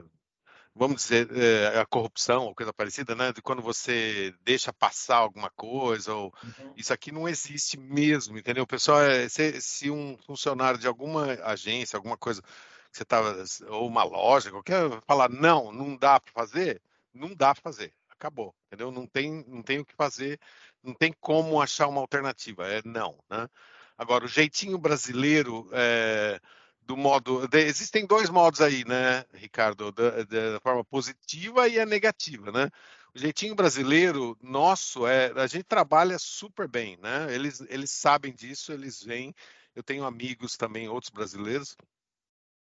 vamos 0.74 1.02
dizer, 1.02 1.26
é, 1.34 1.78
a 1.80 1.86
corrupção 1.86 2.44
ou 2.44 2.54
coisa 2.54 2.70
parecida, 2.70 3.14
né? 3.14 3.32
De 3.32 3.40
quando 3.40 3.62
você 3.62 4.34
deixa 4.42 4.74
passar 4.74 5.16
alguma 5.16 5.48
coisa, 5.50 6.12
ou 6.12 6.34
uhum. 6.44 6.74
isso 6.76 6.92
aqui 6.92 7.10
não 7.10 7.26
existe 7.26 7.78
mesmo, 7.78 8.36
entendeu? 8.36 8.64
O 8.64 8.66
pessoal, 8.66 9.00
é, 9.00 9.26
se, 9.26 9.58
se 9.62 9.90
um 9.90 10.18
funcionário 10.18 10.78
de 10.78 10.86
alguma 10.86 11.32
agência, 11.44 11.96
alguma 11.96 12.18
coisa, 12.18 12.42
que 12.42 12.98
você 12.98 13.04
estava, 13.04 13.42
ou 13.68 13.88
uma 13.88 14.04
loja, 14.04 14.50
qualquer, 14.50 15.00
falar 15.06 15.30
não, 15.30 15.72
não 15.72 15.96
dá 15.96 16.20
para 16.20 16.32
fazer, 16.32 16.82
não 17.14 17.34
dá 17.34 17.54
para 17.54 17.62
fazer 17.62 17.94
acabou, 18.18 18.54
entendeu? 18.66 18.90
Não 18.90 19.06
tem, 19.06 19.44
não 19.46 19.62
tem 19.62 19.78
o 19.80 19.84
que 19.84 19.94
fazer, 19.94 20.38
não 20.82 20.94
tem 20.94 21.12
como 21.20 21.60
achar 21.60 21.88
uma 21.88 22.00
alternativa, 22.00 22.66
é 22.68 22.82
não, 22.84 23.18
né? 23.30 23.48
Agora, 23.96 24.24
o 24.24 24.28
jeitinho 24.28 24.76
brasileiro 24.78 25.68
é, 25.72 26.40
do 26.82 26.96
modo, 26.96 27.46
de, 27.48 27.60
existem 27.60 28.06
dois 28.06 28.28
modos 28.28 28.60
aí, 28.60 28.84
né, 28.84 29.24
Ricardo, 29.32 29.92
da, 29.92 30.22
da, 30.24 30.60
forma 30.60 30.84
positiva 30.84 31.68
e 31.68 31.78
a 31.80 31.86
negativa, 31.86 32.50
né? 32.52 32.70
O 33.14 33.18
jeitinho 33.18 33.54
brasileiro 33.54 34.36
nosso 34.42 35.06
é, 35.06 35.32
a 35.36 35.46
gente 35.46 35.64
trabalha 35.64 36.18
super 36.18 36.66
bem, 36.68 36.96
né? 36.98 37.32
Eles, 37.32 37.60
eles 37.68 37.90
sabem 37.90 38.34
disso, 38.34 38.72
eles 38.72 39.02
vêm. 39.02 39.32
Eu 39.74 39.82
tenho 39.84 40.04
amigos 40.04 40.56
também, 40.56 40.88
outros 40.88 41.10
brasileiros. 41.10 41.76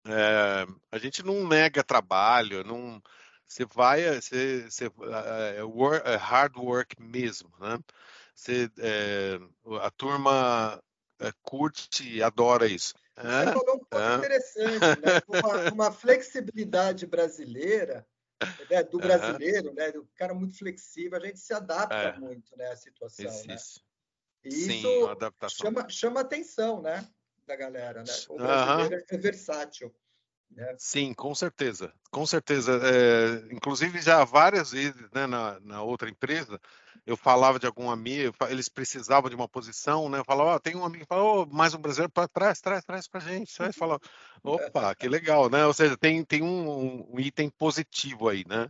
É, 0.06 0.68
a 0.92 0.98
gente 0.98 1.24
não 1.24 1.48
nega 1.48 1.84
trabalho, 1.84 2.64
não 2.66 3.02
você 3.52 3.66
vai, 3.66 4.02
eh, 4.02 4.22
você, 4.22 4.70
você 4.70 4.86
é, 5.58 5.64
work, 5.64 6.08
é 6.08 6.16
hard 6.16 6.56
work 6.56 7.02
mesmo, 7.02 7.52
né? 7.60 7.78
Você, 8.34 8.72
é, 8.80 9.38
a 9.82 9.92
turma 9.92 10.82
curte 11.44 12.10
e 12.10 12.24
adora 12.24 12.66
isso. 12.66 12.96
Você 13.16 13.54
falou 13.54 13.76
um 13.76 13.80
ponto 13.80 14.18
interessante, 14.18 14.80
né? 14.80 15.22
uma, 15.28 15.72
uma, 15.72 15.92
flexibilidade 15.92 17.06
brasileira, 17.06 18.08
né? 18.70 18.84
do 18.84 18.98
brasileiro, 19.44 19.74
né? 19.74 19.92
do 19.92 20.08
cara 20.16 20.34
muito 20.34 20.58
flexível, 20.58 21.20
a 21.20 21.26
gente 21.26 21.40
se 21.40 21.54
adapta 21.54 21.96
é. 21.96 22.18
muito 22.18 22.56
né? 22.58 22.72
à 22.72 22.76
situação. 22.76 23.26
Isso, 23.26 23.48
né? 23.48 23.56
isso. 23.56 23.84
E 24.44 24.52
Sim, 24.52 24.80
isso 24.80 25.50
chama, 25.50 25.90
chama 25.90 26.22
atenção 26.22 26.82
né? 26.82 27.06
da 27.46 27.56
galera. 27.56 28.02
Né? 28.02 28.14
O 28.30 28.38
brasileiro 28.38 29.06
é 29.08 29.18
versátil. 29.18 29.94
Né? 30.56 30.76
Sim, 30.78 31.14
com 31.14 31.34
certeza, 31.34 31.94
com 32.10 32.26
certeza. 32.26 32.80
É, 32.84 33.54
inclusive 33.54 34.02
já 34.02 34.24
várias 34.24 34.72
vezes, 34.72 35.10
né, 35.14 35.26
na, 35.26 35.60
na, 35.62 35.82
outra 35.82 36.10
empresa, 36.10 36.60
eu 37.06 37.16
falava 37.16 37.58
de 37.58 37.66
algum 37.66 37.90
amigo, 37.90 38.36
eles 38.50 38.68
precisavam 38.68 39.30
de 39.30 39.36
uma 39.36 39.48
posição, 39.48 40.10
né? 40.10 40.20
Eu 40.20 40.26
falava, 40.26 40.56
oh, 40.56 40.60
tem 40.60 40.76
um 40.76 40.86
amigo 40.86 41.06
fala, 41.08 41.24
oh, 41.24 41.46
mais 41.46 41.74
um 41.74 41.80
brasileiro 41.80 42.12
para 42.12 42.28
trás, 42.28 42.60
traz, 42.60 42.84
traz 42.84 43.08
para 43.08 43.22
gente. 43.22 43.62
Aí 43.64 43.72
fala, 43.72 44.00
opa, 44.44 44.94
que 44.94 45.08
legal, 45.08 45.50
né? 45.50 45.66
Ou 45.66 45.74
seja, 45.74 45.98
tem, 45.98 46.24
tem 46.24 46.44
um, 46.44 47.14
um 47.14 47.20
item 47.20 47.50
positivo 47.50 48.30
aí, 48.30 48.44
né? 48.48 48.70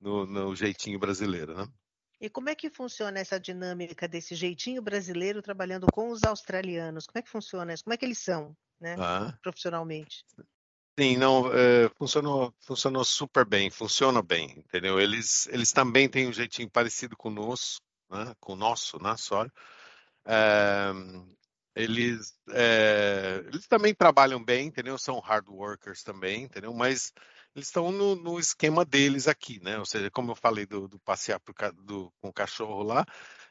No, 0.00 0.26
no 0.26 0.56
jeitinho 0.56 0.98
brasileiro, 0.98 1.56
né? 1.56 1.68
E 2.20 2.28
como 2.28 2.48
é 2.48 2.54
que 2.54 2.68
funciona 2.68 3.20
essa 3.20 3.38
dinâmica 3.38 4.08
desse 4.08 4.34
jeitinho 4.34 4.82
brasileiro 4.82 5.40
trabalhando 5.40 5.86
com 5.92 6.10
os 6.10 6.24
australianos? 6.24 7.06
Como 7.06 7.18
é 7.18 7.22
que 7.22 7.30
funciona 7.30 7.72
isso? 7.72 7.84
Como 7.84 7.94
é 7.94 7.96
que 7.96 8.04
eles 8.04 8.18
são, 8.18 8.56
né? 8.80 8.96
Ah. 8.98 9.38
Profissionalmente? 9.40 10.24
Sim, 10.98 11.16
não, 11.16 11.52
é, 11.52 11.88
funcionou, 11.90 12.52
funcionou 12.58 13.04
super 13.04 13.44
bem, 13.44 13.70
funciona 13.70 14.20
bem, 14.20 14.58
entendeu? 14.58 14.98
Eles, 15.00 15.46
eles 15.46 15.70
também 15.70 16.08
têm 16.08 16.26
um 16.26 16.32
jeitinho 16.32 16.68
parecido 16.68 17.16
conosco, 17.16 17.84
né? 18.10 18.34
com 18.40 18.54
o 18.54 18.56
nosso, 18.56 19.00
né, 19.00 19.16
Sório? 19.16 19.52
É, 20.26 20.92
eles, 21.76 22.36
é, 22.50 23.44
eles 23.46 23.68
também 23.68 23.94
trabalham 23.94 24.44
bem, 24.44 24.66
entendeu? 24.66 24.98
São 24.98 25.20
hard 25.20 25.48
workers 25.48 26.02
também, 26.02 26.42
entendeu? 26.42 26.74
Mas 26.74 27.12
eles 27.54 27.68
estão 27.68 27.92
no, 27.92 28.16
no, 28.16 28.40
esquema 28.40 28.84
deles 28.84 29.28
aqui, 29.28 29.60
né? 29.62 29.78
Ou 29.78 29.86
seja, 29.86 30.10
como 30.10 30.32
eu 30.32 30.36
falei 30.36 30.66
do, 30.66 30.88
do 30.88 30.98
passear 31.00 31.38
pro, 31.40 31.54
do, 31.84 32.12
com 32.20 32.28
o 32.30 32.32
cachorro 32.32 32.82
lá, 32.82 33.06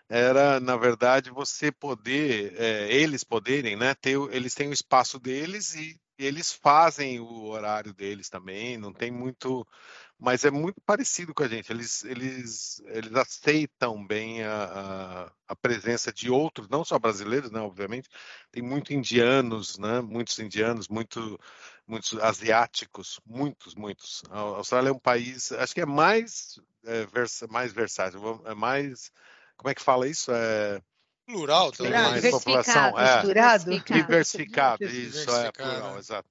era 0.09 0.59
na 0.59 0.75
verdade 0.77 1.31
você 1.31 1.71
poder, 1.71 2.53
é, 2.59 2.91
eles 2.93 3.23
poderem, 3.23 3.77
né? 3.77 3.95
Ter, 3.95 4.17
eles 4.33 4.53
têm 4.53 4.69
o 4.69 4.73
espaço 4.73 5.17
deles 5.19 5.73
e 5.75 5.97
eles 6.17 6.51
fazem 6.51 7.19
o 7.19 7.45
horário 7.45 7.93
deles 7.93 8.29
também, 8.29 8.77
não 8.77 8.91
tem 8.93 9.11
muito, 9.11 9.67
mas 10.19 10.43
é 10.45 10.51
muito 10.51 10.81
parecido 10.81 11.33
com 11.33 11.43
a 11.43 11.47
gente. 11.47 11.71
Eles, 11.71 12.03
eles, 12.03 12.81
eles 12.87 13.13
aceitam 13.15 14.05
bem 14.05 14.43
a, 14.43 14.63
a, 15.27 15.31
a 15.49 15.55
presença 15.55 16.11
de 16.11 16.29
outros, 16.29 16.67
não 16.69 16.83
só 16.83 16.97
brasileiros, 16.99 17.51
né, 17.51 17.59
obviamente. 17.59 18.09
Tem 18.51 18.63
muito 18.63 18.93
indianos, 18.93 19.77
né, 19.77 20.01
muitos 20.01 20.37
indianos, 20.39 20.87
muito, 20.87 21.39
muitos 21.87 22.13
asiáticos, 22.19 23.19
muitos, 23.25 23.75
muitos. 23.75 24.23
A 24.29 24.39
Austrália 24.39 24.89
é 24.89 24.93
um 24.93 24.99
país, 24.99 25.51
acho 25.51 25.73
que 25.73 25.81
é 25.81 25.85
mais, 25.85 26.59
é, 26.85 27.05
versa, 27.05 27.47
mais 27.47 27.71
versátil, 27.73 28.41
é 28.45 28.55
mais, 28.55 29.11
como 29.55 29.69
é 29.69 29.75
que 29.75 29.83
fala 29.83 30.07
isso? 30.07 30.31
É, 30.31 30.81
Plural 31.27 31.73
também. 31.73 31.91
mais 31.91 32.31
população. 32.31 32.97
É, 32.97 33.21
diversificado. 33.21 33.73
Diversificado, 33.93 34.85
isso 34.85 35.29
é 35.35 35.51
plural, 35.51 35.97
exato. 35.99 36.29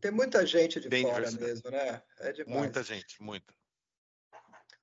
Tem 0.00 0.10
muita 0.10 0.44
gente 0.44 0.80
de 0.80 0.88
Bem 0.88 1.04
fora 1.04 1.30
mesmo, 1.30 1.70
né? 1.70 2.02
É 2.18 2.32
demais. 2.32 2.58
Muita 2.58 2.82
gente, 2.82 3.22
muita. 3.22 3.54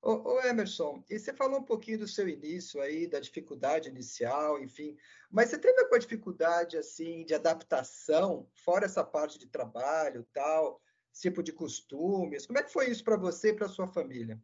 Ô, 0.01 0.13
ô, 0.13 0.41
Emerson, 0.43 1.03
e 1.09 1.19
você 1.19 1.33
falou 1.33 1.59
um 1.59 1.63
pouquinho 1.63 1.99
do 1.99 2.07
seu 2.07 2.29
início 2.29 2.81
aí, 2.81 3.05
da 3.05 3.19
dificuldade 3.19 3.89
inicial, 3.89 4.63
enfim, 4.63 4.95
mas 5.29 5.49
você 5.49 5.57
teve 5.57 5.77
alguma 5.77 5.99
dificuldade, 5.99 6.77
assim, 6.77 7.25
de 7.25 7.33
adaptação, 7.33 8.49
fora 8.63 8.85
essa 8.85 9.03
parte 9.03 9.37
de 9.37 9.47
trabalho 9.47 10.25
tal, 10.31 10.81
tipo 11.11 11.43
de 11.43 11.51
costumes? 11.51 12.45
Como 12.45 12.57
é 12.57 12.63
que 12.63 12.71
foi 12.71 12.89
isso 12.89 13.03
para 13.03 13.17
você 13.17 13.49
e 13.49 13.53
para 13.53 13.67
sua 13.67 13.87
família? 13.87 14.41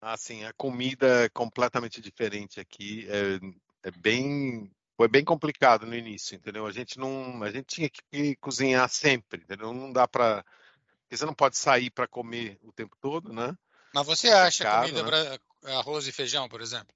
Assim, 0.00 0.42
a 0.44 0.54
comida 0.54 1.24
é 1.24 1.28
completamente 1.28 2.00
diferente 2.00 2.58
aqui. 2.58 3.06
É, 3.10 3.38
é 3.82 3.90
bem 3.90 4.70
foi 4.96 5.08
bem 5.08 5.24
complicado 5.24 5.86
no 5.86 5.94
início, 5.94 6.36
entendeu? 6.36 6.66
A 6.66 6.72
gente 6.72 6.98
não, 6.98 7.42
a 7.42 7.50
gente 7.50 7.64
tinha 7.64 7.88
que 7.88 8.36
cozinhar 8.36 8.86
sempre, 8.90 9.40
entendeu? 9.40 9.72
Não 9.72 9.90
dá 9.90 10.06
para, 10.06 10.44
você 11.10 11.24
não 11.24 11.32
pode 11.32 11.56
sair 11.56 11.88
para 11.90 12.06
comer 12.06 12.58
o 12.62 12.70
tempo 12.70 12.94
todo, 13.00 13.32
né? 13.32 13.56
Mas 13.94 14.06
você 14.06 14.28
acha 14.28 14.68
é 14.68 14.70
comida 14.70 15.02
né? 15.02 15.38
para 15.62 15.78
arroz 15.78 16.06
e 16.06 16.12
feijão, 16.12 16.50
por 16.50 16.60
exemplo? 16.60 16.94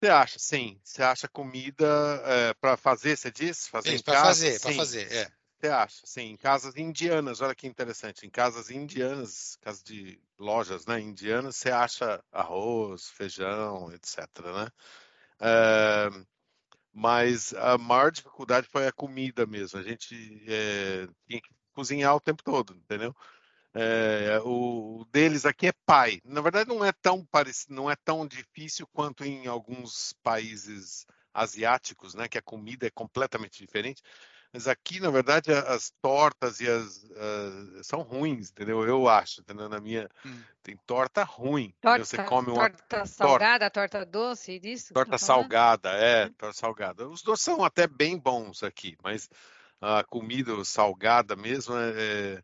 Você 0.00 0.08
acha, 0.08 0.38
sim. 0.38 0.80
Você 0.82 1.02
acha 1.02 1.28
comida 1.28 1.86
é, 2.24 2.54
para 2.54 2.74
fazer, 2.78 3.18
você 3.18 3.30
diz? 3.30 3.68
Fazer 3.68 3.92
Isso, 3.92 4.04
para 4.04 4.22
fazer, 4.22 4.58
para 4.58 4.72
fazer, 4.72 5.12
é. 5.12 5.30
Você 5.60 5.68
acha, 5.68 6.00
sim. 6.06 6.22
Em 6.22 6.36
casas 6.38 6.74
indianas, 6.74 7.42
olha 7.42 7.54
que 7.54 7.66
interessante. 7.66 8.26
Em 8.26 8.30
casas 8.30 8.70
indianas, 8.70 9.58
casas 9.60 9.82
de 9.82 10.18
lojas, 10.38 10.86
né, 10.86 10.98
indianas, 10.98 11.56
você 11.56 11.70
acha 11.70 12.24
arroz, 12.32 13.10
feijão, 13.10 13.92
etc, 13.92 14.26
né? 14.54 14.68
É, 15.40 16.10
mas 16.92 17.54
a 17.54 17.78
maior 17.78 18.10
dificuldade 18.12 18.68
foi 18.68 18.86
a 18.86 18.92
comida 18.92 19.46
mesmo. 19.46 19.78
A 19.78 19.82
gente 19.82 20.14
é, 20.48 21.06
tinha 21.28 21.40
que 21.40 21.50
cozinhar 21.72 22.14
o 22.16 22.20
tempo 22.20 22.42
todo, 22.42 22.74
entendeu? 22.74 23.14
É, 23.74 24.40
o 24.44 25.04
deles 25.12 25.46
aqui 25.46 25.68
é 25.68 25.72
pai. 25.86 26.20
Na 26.24 26.40
verdade, 26.40 26.68
não 26.68 26.84
é 26.84 26.92
tão 26.92 27.24
parecido, 27.26 27.74
não 27.74 27.90
é 27.90 27.96
tão 27.96 28.26
difícil 28.26 28.86
quanto 28.92 29.24
em 29.24 29.46
alguns 29.46 30.12
países 30.22 31.06
asiáticos, 31.32 32.14
né? 32.14 32.28
Que 32.28 32.38
a 32.38 32.42
comida 32.42 32.86
é 32.86 32.90
completamente 32.90 33.64
diferente. 33.64 34.02
Mas 34.52 34.66
aqui, 34.66 34.98
na 34.98 35.10
verdade, 35.10 35.52
as 35.52 35.92
tortas 36.02 36.60
e 36.60 36.68
as, 36.68 37.04
as 37.78 37.86
são 37.86 38.02
ruins, 38.02 38.50
entendeu? 38.50 38.84
Eu 38.84 39.08
acho, 39.08 39.40
entendeu? 39.40 39.68
Na 39.68 39.80
minha 39.80 40.08
hum. 40.26 40.42
tem 40.62 40.76
torta 40.86 41.22
ruim. 41.22 41.72
Torta, 41.80 42.04
você 42.04 42.24
come 42.24 42.50
uma 42.50 42.68
torta 42.68 43.06
salgada, 43.06 43.70
torta, 43.70 43.98
torta 43.98 44.10
doce, 44.10 44.58
disso? 44.58 44.92
Torta 44.92 45.18
salgada, 45.18 45.90
é, 45.90 46.26
hum. 46.26 46.32
torta 46.36 46.58
salgada. 46.58 47.08
Os 47.08 47.22
doces 47.22 47.44
são 47.44 47.62
até 47.64 47.86
bem 47.86 48.18
bons 48.18 48.64
aqui, 48.64 48.96
mas 49.02 49.28
a 49.80 50.02
comida 50.02 50.64
salgada 50.64 51.36
mesmo 51.36 51.76
é, 51.76 51.92
é 51.96 52.42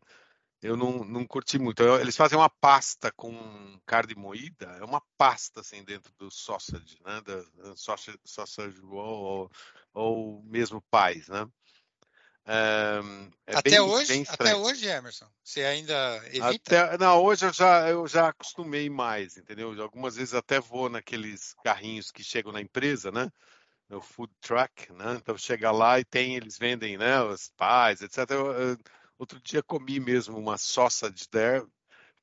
eu 0.61 0.75
não, 0.75 1.03
não 1.03 1.25
curti 1.25 1.59
muito. 1.59 1.83
Eles 1.83 2.15
fazem 2.15 2.37
uma 2.37 2.49
pasta 2.49 3.11
com 3.11 3.79
carne 3.85 4.15
moída, 4.15 4.65
é 4.79 4.83
uma 4.83 5.01
pasta 5.17 5.59
assim 5.59 5.83
dentro 5.83 6.11
do 6.17 6.31
sausage, 6.31 6.97
né? 7.05 7.21
Da, 7.21 7.75
sausage, 7.75 8.17
sausage 8.25 8.79
roll 8.79 9.23
ou, 9.23 9.51
ou 9.93 10.43
mesmo 10.43 10.81
pais, 10.89 11.27
né? 11.27 11.47
É, 12.49 13.01
até 13.45 13.71
bem, 13.71 13.79
hoje, 13.81 14.07
bem 14.07 14.25
até 14.25 14.55
hoje, 14.55 14.87
Emerson, 14.87 15.27
você 15.43 15.63
ainda 15.63 16.21
evita? 16.27 16.85
Até, 16.85 16.97
não, 16.97 17.21
hoje 17.21 17.45
eu 17.45 17.51
já 17.51 17.89
eu 17.89 18.07
já 18.07 18.29
acostumei 18.29 18.89
mais, 18.89 19.35
entendeu? 19.35 19.75
Algumas 19.81 20.15
vezes 20.15 20.33
até 20.33 20.57
vou 20.57 20.87
naqueles 20.87 21.53
carrinhos 21.61 22.09
que 22.09 22.23
chegam 22.23 22.53
na 22.53 22.61
empresa, 22.61 23.11
né? 23.11 23.29
No 23.89 23.99
food 23.99 24.31
truck, 24.39 24.93
né? 24.93 25.17
Então 25.17 25.37
chega 25.37 25.71
lá 25.71 25.99
e 25.99 26.05
tem, 26.05 26.37
eles 26.37 26.57
vendem, 26.57 26.97
né? 26.97 27.21
Os 27.21 27.51
pais, 27.57 28.01
etc. 28.01 28.19
Eu, 28.29 28.53
eu, 28.53 28.77
outro 29.19 29.41
dia 29.41 29.61
comi 29.61 29.99
mesmo 29.99 30.37
uma 30.37 30.57
sausage 30.57 31.27
there, 31.29 31.65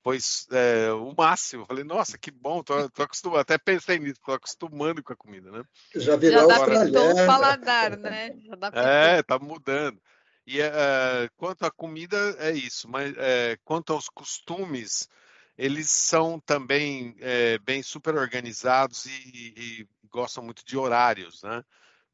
foi 0.02 0.18
é, 0.52 0.90
o 0.92 1.14
máximo. 1.16 1.66
Falei, 1.66 1.84
nossa, 1.84 2.16
que 2.16 2.30
bom, 2.30 2.62
tô, 2.62 2.88
tô 2.88 3.02
acostumado. 3.02 3.40
Até 3.40 3.58
pensei 3.58 3.98
nisso, 3.98 4.20
tô 4.24 4.32
acostumando 4.32 5.02
com 5.02 5.12
a 5.12 5.16
comida, 5.16 5.50
né? 5.50 5.64
Já 5.94 6.16
virou 6.16 6.48
Já 6.48 6.62
adaptou 6.62 7.12
o 7.12 7.26
paladar, 7.26 7.98
né? 7.98 8.30
é, 8.72 9.22
tá 9.22 9.38
mudando. 9.38 10.00
E 10.46 10.60
uh, 10.60 11.30
quanto 11.36 11.64
à 11.64 11.70
comida, 11.70 12.16
é 12.38 12.52
isso. 12.52 12.88
Mas 12.88 13.12
uh, 13.12 13.58
quanto 13.64 13.92
aos 13.92 14.08
costumes, 14.08 15.08
eles 15.56 15.90
são 15.90 16.40
também 16.40 17.10
uh, 17.12 17.62
bem 17.64 17.82
super 17.82 18.14
organizados 18.16 19.06
e, 19.06 19.54
e, 19.56 19.88
gostam 20.10 20.44
muito 20.44 20.64
de 20.64 20.76
horários, 20.76 21.42
né? 21.42 21.64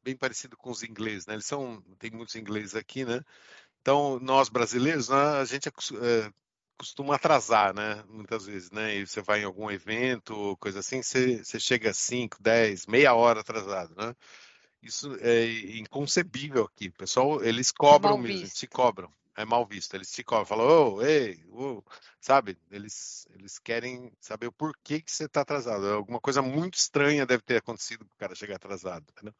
Bem 0.03 0.15
parecido 0.15 0.57
com 0.57 0.71
os 0.71 0.83
ingleses, 0.83 1.27
né? 1.27 1.35
Eles 1.35 1.45
são, 1.45 1.81
tem 1.99 2.11
muitos 2.11 2.35
ingleses 2.35 2.75
aqui, 2.75 3.05
né? 3.05 3.21
Então, 3.81 4.19
nós 4.19 4.49
brasileiros, 4.49 5.09
né, 5.09 5.15
a 5.41 5.45
gente 5.45 5.69
costuma 6.77 7.15
atrasar, 7.15 7.73
né? 7.75 8.03
Muitas 8.07 8.45
vezes, 8.45 8.71
né? 8.71 8.95
E 8.97 9.07
você 9.07 9.21
vai 9.21 9.41
em 9.41 9.45
algum 9.45 9.69
evento, 9.71 10.57
coisa 10.57 10.79
assim, 10.79 11.03
você, 11.03 11.43
você 11.43 11.59
chega 11.59 11.93
5, 11.93 12.37
10, 12.41 12.87
meia 12.87 13.13
hora 13.13 13.41
atrasado, 13.41 13.95
né? 13.95 14.15
Isso 14.81 15.15
é 15.21 15.77
inconcebível 15.77 16.63
aqui. 16.63 16.87
O 16.87 16.93
pessoal, 16.93 17.43
eles 17.43 17.69
é 17.69 17.73
cobram 17.77 18.17
é 18.17 18.21
mesmo, 18.21 18.49
te 18.49 18.67
cobram. 18.67 19.11
É 19.37 19.45
mal 19.45 19.65
visto. 19.65 19.93
Eles 19.95 20.11
te 20.11 20.23
cobram, 20.23 20.45
falam, 20.45 20.95
oh, 20.95 21.01
ei, 21.01 21.39
oh, 21.51 21.81
sabe? 22.19 22.57
Eles, 22.69 23.27
eles 23.33 23.59
querem 23.59 24.11
saber 24.19 24.47
o 24.47 24.51
porquê 24.51 25.01
que 25.01 25.11
você 25.11 25.25
está 25.25 25.41
atrasado. 25.41 25.87
Alguma 25.87 26.19
coisa 26.19 26.41
muito 26.41 26.75
estranha 26.75 27.25
deve 27.25 27.43
ter 27.43 27.57
acontecido 27.57 28.05
para 28.05 28.15
o 28.15 28.17
cara 28.17 28.35
chegar 28.35 28.55
atrasado. 28.55 29.05
Entendeu? 29.11 29.33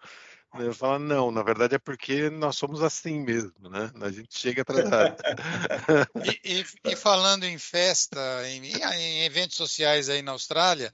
Eu 0.60 0.74
falo, 0.74 1.00
não, 1.00 1.32
na 1.32 1.44
verdade 1.44 1.76
é 1.76 1.80
porque 1.80 2.30
nós 2.30 2.58
somos 2.58 2.82
assim 2.82 3.22
mesmo, 3.22 3.70
né? 3.70 3.90
A 4.02 4.12
gente 4.12 4.38
chega 4.38 4.64
atrasado. 4.64 5.16
e, 6.44 6.60
e, 6.60 6.92
e, 6.92 6.96
falando 6.96 7.46
em 7.46 7.58
festa, 7.58 8.20
em, 8.50 8.66
em, 8.66 9.24
eventos 9.24 9.56
sociais 9.56 10.10
aí 10.10 10.22
na 10.22 10.34
Austrália, 10.34 10.94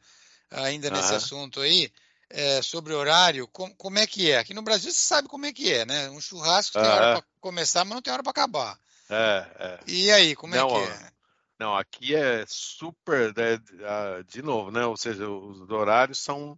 ainda 0.52 0.92
nesse 0.92 1.14
ah. 1.14 1.18
assunto 1.18 1.60
aí, 1.60 1.92
é, 2.30 2.62
sobre 2.62 2.94
horário, 2.94 3.48
com, 3.48 3.74
como 3.76 4.00
é 4.00 4.08
que 4.08 4.32
é? 4.32 4.38
Aqui 4.38 4.54
no 4.54 4.62
Brasil 4.62 4.92
você 4.92 5.00
sabe 5.00 5.28
como 5.28 5.46
é 5.46 5.54
que 5.54 5.72
é, 5.72 5.86
né? 5.86 6.10
Um 6.10 6.20
churrasco 6.20 6.80
tem 6.80 6.90
hora 6.90 7.22
para 7.22 7.28
começar, 7.40 7.86
mas 7.86 7.96
não 7.96 8.02
tem 8.02 8.14
hora 8.14 8.24
para 8.24 8.32
acabar. 8.32 8.80
É, 9.10 9.48
é. 9.60 9.80
E 9.88 10.12
aí, 10.12 10.36
como 10.36 10.56
é 10.56 10.58
não, 10.58 10.70
é 10.70 10.86
que 10.86 10.92
é? 10.92 11.10
Não, 11.60 11.76
aqui 11.76 12.16
é 12.16 12.46
super, 12.48 13.34
né, 13.36 13.60
de 14.28 14.42
novo, 14.42 14.70
né? 14.70 14.86
Ou 14.86 14.98
seja, 14.98 15.28
os 15.28 15.70
horários 15.70 16.20
são 16.20 16.58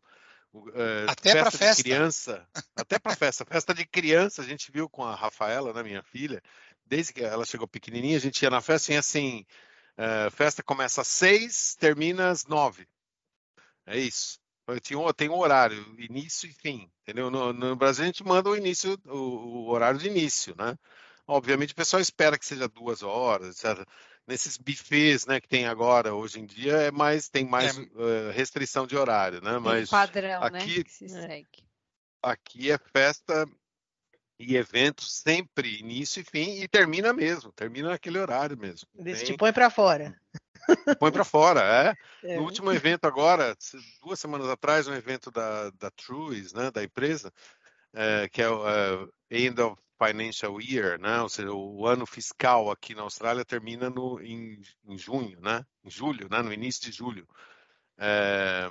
é, 0.73 1.05
até 1.07 1.33
para 1.33 1.51
festa 1.51 1.75
de 1.75 1.83
criança, 1.83 2.47
até 2.75 2.97
para 2.97 3.15
festa, 3.15 3.45
festa 3.45 3.73
de 3.73 3.85
criança, 3.85 4.41
a 4.41 4.45
gente 4.45 4.71
viu 4.71 4.89
com 4.89 5.03
a 5.05 5.15
Rafaela, 5.15 5.71
né, 5.73 5.83
minha 5.83 6.01
filha, 6.01 6.41
desde 6.85 7.13
que 7.13 7.23
ela 7.23 7.45
chegou 7.45 7.67
pequenininha, 7.67 8.17
a 8.17 8.21
gente 8.21 8.41
ia 8.41 8.49
na 8.49 8.59
festa 8.59 8.91
e 8.91 8.97
assim, 8.97 9.45
uh, 9.95 10.31
festa 10.31 10.63
começa 10.63 11.01
às 11.01 11.07
seis, 11.07 11.75
termina 11.75 12.29
às 12.29 12.45
nove. 12.45 12.87
É 13.85 13.97
isso. 13.97 14.38
Tinha, 14.81 15.13
tem 15.13 15.29
um 15.29 15.37
horário, 15.37 15.77
início 15.97 16.49
e 16.49 16.53
fim, 16.53 16.89
entendeu? 17.01 17.29
No, 17.31 17.53
no 17.53 17.75
Brasil 17.75 18.03
a 18.03 18.07
gente 18.07 18.23
manda 18.23 18.49
o 18.49 18.55
início, 18.55 18.99
o, 19.05 19.17
o, 19.17 19.69
horário 19.69 19.99
de 19.99 20.07
início, 20.07 20.55
né? 20.57 20.77
Obviamente 21.27 21.73
o 21.73 21.75
pessoal 21.75 22.01
espera 22.01 22.37
que 22.37 22.45
seja 22.45 22.67
duas 22.67 23.03
horas, 23.03 23.63
etc. 23.63 23.87
Nesses 24.27 24.57
bufês, 24.57 25.25
né, 25.25 25.39
que 25.39 25.47
tem 25.47 25.65
agora, 25.65 26.13
hoje 26.13 26.39
em 26.39 26.45
dia, 26.45 26.73
é 26.73 26.91
mais, 26.91 27.29
tem 27.29 27.45
mais 27.45 27.77
é. 27.77 27.81
uh, 27.81 28.31
restrição 28.31 28.85
de 28.85 28.95
horário, 28.95 29.41
né? 29.41 29.57
Mas 29.57 29.89
padrão, 29.89 30.41
né, 30.41 30.47
aqui, 30.47 30.77
né? 30.77 30.83
Que 30.83 30.91
se 30.91 31.09
segue. 31.09 31.47
Aqui 32.21 32.71
é 32.71 32.77
festa 32.77 33.45
e 34.39 34.55
evento 34.55 35.03
sempre 35.03 35.79
início 35.79 36.21
e 36.21 36.23
fim 36.23 36.61
e 36.61 36.67
termina 36.67 37.11
mesmo, 37.11 37.51
termina 37.51 37.89
naquele 37.89 38.17
horário 38.17 38.57
mesmo. 38.57 38.87
Desse 38.93 39.25
te 39.25 39.35
põe 39.35 39.51
para 39.51 39.69
fora. 39.69 40.15
Põe 40.99 41.11
para 41.11 41.23
fora, 41.23 41.61
é. 41.61 42.27
é. 42.27 42.35
No 42.37 42.43
último 42.43 42.71
evento 42.71 43.05
agora, 43.05 43.55
duas 44.01 44.19
semanas 44.19 44.47
atrás, 44.47 44.87
um 44.87 44.93
evento 44.93 45.31
da, 45.31 45.69
da 45.71 45.91
Trues, 45.91 46.53
né, 46.53 46.71
da 46.71 46.83
empresa, 46.83 47.31
é, 47.93 48.29
que 48.29 48.41
é 48.41 48.49
o 48.49 48.63
uh, 48.63 49.13
End 49.29 49.59
of 49.61 49.81
Financial 50.01 50.61
Year, 50.61 50.99
né, 50.99 51.21
ou 51.21 51.29
seja, 51.29 51.51
o 51.51 51.85
ano 51.85 52.05
fiscal 52.05 52.71
aqui 52.71 52.95
na 52.95 53.01
Austrália 53.01 53.43
termina 53.43 53.89
no, 53.89 54.21
em, 54.21 54.61
em 54.85 54.97
junho, 54.97 55.39
né, 55.41 55.65
em 55.83 55.89
julho, 55.89 56.27
né, 56.29 56.41
no 56.41 56.53
início 56.53 56.81
de 56.81 56.95
julho. 56.95 57.27
É, 57.97 58.69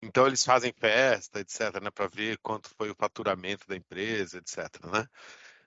então 0.00 0.26
eles 0.26 0.44
fazem 0.44 0.72
festa, 0.72 1.40
etc, 1.40 1.80
né, 1.82 1.90
para 1.90 2.06
ver 2.06 2.38
quanto 2.38 2.70
foi 2.76 2.90
o 2.90 2.94
faturamento 2.94 3.66
da 3.66 3.76
empresa, 3.76 4.38
etc, 4.38 4.84
né. 4.84 5.06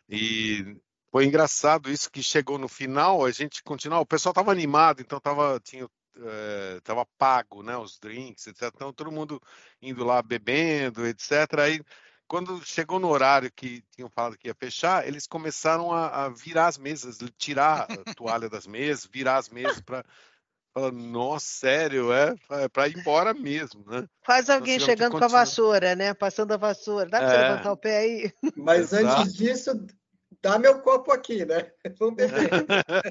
E 0.08 0.82
foi 1.12 1.26
engraçado 1.26 1.92
isso 1.92 2.10
que 2.10 2.24
chegou 2.24 2.58
no 2.58 2.68
final, 2.68 3.26
a 3.26 3.32
gente 3.32 3.62
continuava, 3.64 4.04
o 4.04 4.06
pessoal 4.06 4.32
estava 4.32 4.52
animado, 4.52 5.02
então 5.02 5.20
tava, 5.20 5.60
tinha, 5.60 5.88
é, 6.18 6.80
tava 6.84 7.06
pago, 7.18 7.62
né, 7.62 7.78
os 7.78 8.00
drinks, 8.00 8.48
etc. 8.48 8.72
Então 8.74 8.94
todo 8.94 9.12
mundo 9.12 9.42
indo 9.82 10.06
lá 10.06 10.22
bebendo, 10.22 11.06
etc. 11.06 11.60
Aí 11.60 11.82
quando 12.28 12.64
chegou 12.66 12.98
no 12.98 13.10
horário 13.10 13.52
que 13.52 13.84
tinham 13.94 14.10
falado 14.10 14.38
que 14.38 14.48
ia 14.48 14.56
fechar, 14.56 15.06
eles 15.06 15.28
começaram 15.28 15.92
a, 15.92 16.26
a 16.26 16.30
virar 16.30 16.68
as 16.68 16.78
mesas, 16.78 17.18
tirar 17.38 17.82
a 17.82 17.88
toalha 18.16 18.50
das 18.50 18.66
mesas, 18.66 19.10
virar 19.12 19.36
as 19.36 19.50
mesas 19.50 19.82
para 19.82 20.06
Fala, 20.74 20.90
nossa, 20.90 21.46
sério, 21.46 22.14
é, 22.14 22.34
é 22.52 22.70
para 22.70 22.88
ir 22.88 22.98
embora 22.98 23.34
mesmo, 23.34 23.84
né? 23.86 24.08
Faz 24.24 24.50
alguém 24.50 24.80
chegando 24.80 25.18
com 25.18 25.24
a 25.26 25.28
vassoura, 25.28 25.98
né? 25.98 26.14
Passando 26.14 26.54
a 26.54 26.58
vassoura. 26.58 27.10
Dá 27.10 27.20
para 27.20 27.34
é. 27.34 27.50
levantar 27.50 27.72
o 27.74 27.78
pé 27.78 27.98
aí? 27.98 28.34
Mas 28.56 28.94
Exato. 28.94 29.22
antes 29.22 29.34
disso, 29.34 29.86
dá 30.42 30.58
meu 30.58 30.80
copo 30.82 31.12
aqui, 31.12 31.46
né? 31.46 31.72
Vamos 32.00 32.16
beber. 32.16 32.50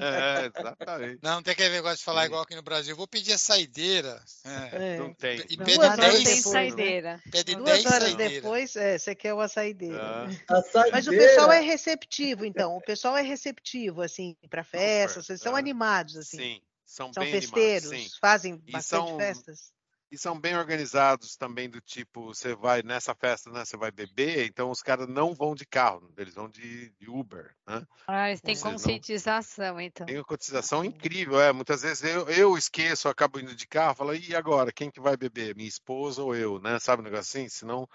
é, 0.01 0.51
exatamente. 0.59 1.19
Não, 1.21 1.41
tem 1.41 1.55
que 1.55 1.69
negócio 1.69 1.97
de 1.97 2.03
falar 2.03 2.25
igual 2.25 2.41
aqui 2.41 2.55
no 2.55 2.61
Brasil. 2.61 2.95
Vou 2.95 3.07
pedir 3.07 3.33
a 3.33 3.37
saideira. 3.37 4.21
É. 4.45 4.95
É. 4.95 4.97
Não 4.97 5.13
tem. 5.13 5.39
E 5.49 5.57
pede 5.57 5.75
Duas 5.75 5.95
10 5.95 5.99
horas 5.99 6.23
tem 6.23 6.41
saideira. 6.41 7.21
Pede 7.31 7.55
Duas 7.55 7.85
horas 7.85 8.03
saideira. 8.03 8.33
depois, 8.33 8.75
é, 8.75 8.97
você 8.97 9.15
quer 9.15 9.33
uma 9.33 9.47
saideira. 9.47 10.01
Ah. 10.01 10.57
A 10.57 10.61
saideira. 10.61 10.97
Mas 10.97 11.07
o 11.07 11.11
pessoal 11.11 11.51
é 11.51 11.59
receptivo, 11.61 12.45
então. 12.45 12.75
O 12.75 12.81
pessoal 12.81 13.17
é 13.17 13.21
receptivo, 13.21 14.01
assim, 14.01 14.35
para 14.49 14.63
festas. 14.63 15.25
Vocês 15.25 15.41
são 15.41 15.55
animados, 15.55 16.17
assim. 16.17 16.37
Sim, 16.37 16.61
são, 16.85 17.13
são 17.13 17.23
bem 17.23 17.31
festeiros, 17.31 17.89
animados, 17.89 18.17
fazem 18.17 18.57
bastante 18.69 19.09
são... 19.09 19.17
festas 19.17 19.71
e 20.11 20.17
são 20.17 20.39
bem 20.39 20.57
organizados 20.57 21.35
também 21.37 21.69
do 21.69 21.79
tipo 21.79 22.33
você 22.33 22.53
vai 22.53 22.83
nessa 22.83 23.15
festa 23.15 23.49
né 23.49 23.63
você 23.63 23.77
vai 23.77 23.91
beber 23.91 24.45
então 24.45 24.69
os 24.69 24.81
caras 24.81 25.07
não 25.07 25.33
vão 25.33 25.55
de 25.55 25.65
carro 25.65 26.11
eles 26.17 26.35
vão 26.35 26.49
de, 26.49 26.91
de 26.99 27.09
Uber 27.09 27.55
né? 27.65 27.85
Ah 28.07 28.29
eles 28.29 28.41
têm 28.41 28.57
conscientização 28.57 29.75
não... 29.75 29.81
então. 29.81 30.05
Tem 30.05 30.17
uma 30.17 30.25
conscientização 30.25 30.83
incrível 30.83 31.39
é 31.39 31.53
muitas 31.53 31.81
vezes 31.81 32.03
eu, 32.03 32.27
eu 32.29 32.57
esqueço 32.57 33.07
acabo 33.07 33.39
indo 33.39 33.55
de 33.55 33.67
carro 33.67 33.95
falo 33.95 34.13
e 34.13 34.35
agora 34.35 34.71
quem 34.71 34.91
que 34.91 34.99
vai 34.99 35.15
beber? 35.15 35.55
Minha 35.55 35.69
esposa 35.69 36.21
ou 36.21 36.35
eu? 36.35 36.59
né 36.59 36.77
sabe 36.79 37.01
um 37.01 37.05
negócio 37.05 37.39
assim? 37.39 37.47
Senão 37.47 37.87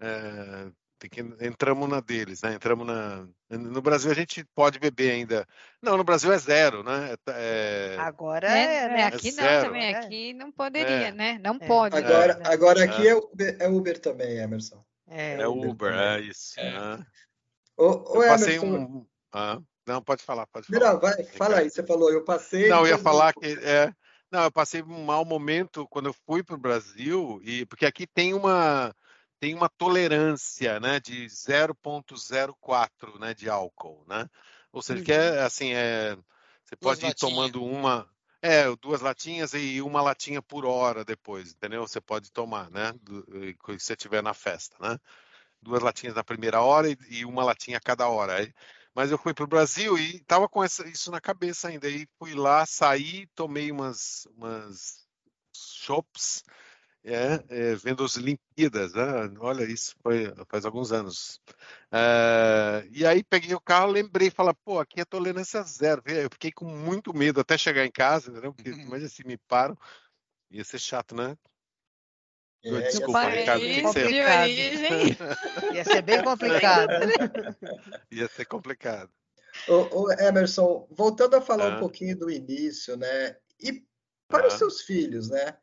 é, 0.00 0.70
tem 0.98 1.10
que 1.10 1.20
entramos 1.44 1.88
na 1.88 2.00
deles, 2.00 2.42
né? 2.42 2.54
Entramos 2.54 2.86
na 2.86 3.26
no 3.50 3.82
Brasil 3.82 4.10
a 4.10 4.14
gente 4.14 4.44
pode 4.54 4.78
beber 4.78 5.12
ainda. 5.12 5.46
Não, 5.82 5.96
no 5.96 6.04
Brasil 6.04 6.32
é 6.32 6.38
zero, 6.38 6.82
né? 6.82 7.14
É... 7.28 7.96
Agora 7.98 8.48
é, 8.48 8.88
né? 8.88 9.04
Aqui 9.04 9.28
é 9.28 9.32
não 9.32 9.66
também, 9.66 9.84
é. 9.84 9.96
aqui 9.96 10.32
não 10.32 10.52
poderia, 10.52 11.08
é. 11.08 11.12
né? 11.12 11.38
Não 11.42 11.56
é. 11.60 11.66
pode. 11.66 11.96
Agora, 11.96 12.40
agora 12.44 12.84
aqui 12.84 13.06
é 13.06 13.14
Uber, 13.14 13.56
é 13.60 13.68
Uber 13.68 13.98
também, 14.00 14.38
Emerson. 14.38 14.84
É, 15.06 15.46
Uber, 15.46 15.70
Uber 15.70 15.92
é 15.92 16.20
isso. 16.20 16.56
Né? 16.56 17.06
O, 17.76 18.16
o 18.16 18.22
eu 18.22 18.28
passei 18.28 18.58
um. 18.58 19.06
Ah, 19.32 19.58
não, 19.86 20.02
pode 20.02 20.22
falar, 20.22 20.46
pode 20.46 20.66
falar. 20.66 20.92
Não, 20.92 21.00
vai, 21.00 21.24
fala 21.24 21.58
aí. 21.58 21.70
Você 21.70 21.84
falou, 21.84 22.10
eu 22.10 22.24
passei. 22.24 22.68
Não, 22.68 22.80
eu 22.80 22.88
ia 22.88 22.98
falar 22.98 23.32
que 23.34 23.46
é. 23.62 23.92
Não, 24.30 24.44
eu 24.44 24.50
passei 24.50 24.82
um 24.82 25.04
mau 25.04 25.24
momento 25.24 25.86
quando 25.88 26.06
eu 26.06 26.14
fui 26.26 26.42
para 26.42 26.56
o 26.56 26.58
Brasil 26.58 27.40
e 27.44 27.64
porque 27.66 27.86
aqui 27.86 28.06
tem 28.06 28.34
uma 28.34 28.92
tem 29.44 29.54
uma 29.54 29.68
tolerância, 29.68 30.80
né, 30.80 30.98
de 30.98 31.26
0.04, 31.26 33.18
né, 33.20 33.34
de 33.34 33.50
álcool, 33.50 34.02
né? 34.08 34.26
Ou 34.72 34.80
seja, 34.80 35.00
uhum. 35.00 35.04
que 35.04 35.12
é 35.12 35.32
uhum. 35.32 35.44
assim, 35.44 35.74
é, 35.74 36.16
você 36.64 36.74
duas 36.80 36.98
pode 36.98 37.10
ir 37.10 37.14
tomando 37.14 37.62
uma, 37.62 38.08
é, 38.40 38.74
duas 38.76 39.02
latinhas 39.02 39.52
e 39.52 39.82
uma 39.82 40.00
latinha 40.00 40.40
por 40.40 40.64
hora 40.64 41.04
depois, 41.04 41.52
entendeu? 41.52 41.86
Você 41.86 42.00
pode 42.00 42.32
tomar, 42.32 42.70
né, 42.70 42.94
se 43.78 43.86
você 43.86 43.92
estiver 43.92 44.22
na 44.22 44.32
festa, 44.32 44.78
né? 44.80 44.98
Duas 45.60 45.82
latinhas 45.82 46.14
na 46.14 46.24
primeira 46.24 46.62
hora 46.62 46.88
e, 46.88 46.96
e 47.10 47.26
uma 47.26 47.44
latinha 47.44 47.76
a 47.76 47.82
cada 47.82 48.08
hora. 48.08 48.50
Mas 48.94 49.10
eu 49.10 49.18
fui 49.18 49.34
para 49.34 49.44
o 49.44 49.48
Brasil 49.48 49.98
e 49.98 50.16
estava 50.16 50.48
com 50.48 50.64
essa, 50.64 50.88
isso 50.88 51.10
na 51.10 51.20
cabeça 51.20 51.68
ainda. 51.68 51.86
Aí 51.86 52.08
fui 52.18 52.32
lá, 52.32 52.64
saí, 52.64 53.26
tomei 53.34 53.70
umas, 53.70 54.26
umas 54.38 55.04
chops 55.54 56.42
é, 57.04 57.44
é, 57.50 57.74
vendo 57.74 58.02
as 58.02 58.16
Olimpíadas, 58.16 58.94
né? 58.94 59.04
olha 59.38 59.64
isso, 59.64 59.94
foi 60.02 60.32
faz 60.48 60.64
alguns 60.64 60.90
anos. 60.90 61.38
É, 61.92 62.88
e 62.90 63.04
aí 63.04 63.22
peguei 63.22 63.54
o 63.54 63.60
carro, 63.60 63.92
lembrei, 63.92 64.30
falei, 64.30 64.54
pô, 64.64 64.80
aqui 64.80 65.00
é 65.00 65.04
tolerância 65.04 65.62
zero. 65.62 66.02
Eu 66.06 66.30
fiquei 66.32 66.50
com 66.50 66.64
muito 66.64 67.14
medo 67.14 67.40
até 67.40 67.58
chegar 67.58 67.84
em 67.84 67.90
casa, 67.90 68.30
entendeu? 68.30 68.54
Porque 68.54 68.70
imagina 68.70 69.08
se 69.10 69.26
me 69.26 69.36
param, 69.36 69.76
ia 70.50 70.64
ser 70.64 70.78
chato, 70.78 71.14
né? 71.14 71.36
É, 72.64 72.80
Desculpa, 72.80 73.28
Ricardo. 73.28 73.62
Ia 75.74 75.84
ser 75.84 76.00
bem 76.00 76.24
complicado. 76.24 76.90
ia 78.10 78.28
ser 78.28 78.46
complicado. 78.46 79.10
Ô, 79.68 80.04
ô, 80.04 80.12
Emerson, 80.12 80.88
voltando 80.90 81.36
a 81.36 81.42
falar 81.42 81.74
ah. 81.74 81.76
um 81.76 81.80
pouquinho 81.80 82.16
do 82.16 82.30
início, 82.30 82.96
né? 82.96 83.36
E 83.60 83.84
para 84.26 84.44
ah. 84.44 84.46
os 84.48 84.54
seus 84.54 84.80
filhos, 84.80 85.28
né? 85.28 85.54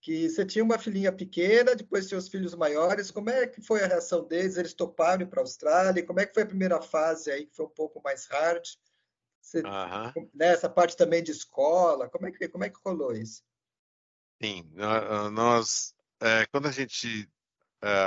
Que 0.00 0.28
você 0.28 0.46
tinha 0.46 0.64
uma 0.64 0.78
filhinha 0.78 1.12
pequena, 1.12 1.76
depois 1.76 2.08
tinha 2.08 2.18
os 2.18 2.28
filhos 2.28 2.54
maiores. 2.54 3.10
Como 3.10 3.28
é 3.28 3.46
que 3.46 3.60
foi 3.60 3.82
a 3.82 3.86
reação 3.86 4.26
deles? 4.26 4.56
Eles 4.56 4.72
toparam 4.72 5.26
para 5.26 5.40
a 5.40 5.42
Austrália? 5.42 6.04
Como 6.04 6.18
é 6.20 6.26
que 6.26 6.32
foi 6.32 6.42
a 6.42 6.46
primeira 6.46 6.80
fase 6.80 7.30
aí, 7.30 7.46
que 7.46 7.54
foi 7.54 7.66
um 7.66 7.70
pouco 7.70 8.00
mais 8.02 8.26
hard? 8.26 8.64
Você, 9.40 9.62
Nessa 10.34 10.68
né, 10.68 10.74
parte 10.74 10.96
também 10.96 11.22
de 11.22 11.32
escola, 11.32 12.08
como 12.08 12.26
é 12.26 12.30
que, 12.30 12.48
como 12.48 12.64
é 12.64 12.70
que 12.70 12.78
rolou 12.84 13.12
isso? 13.12 13.42
Sim, 14.42 14.70
nós, 15.32 15.94
é, 16.20 16.46
quando 16.46 16.66
a 16.66 16.72
gente 16.72 17.28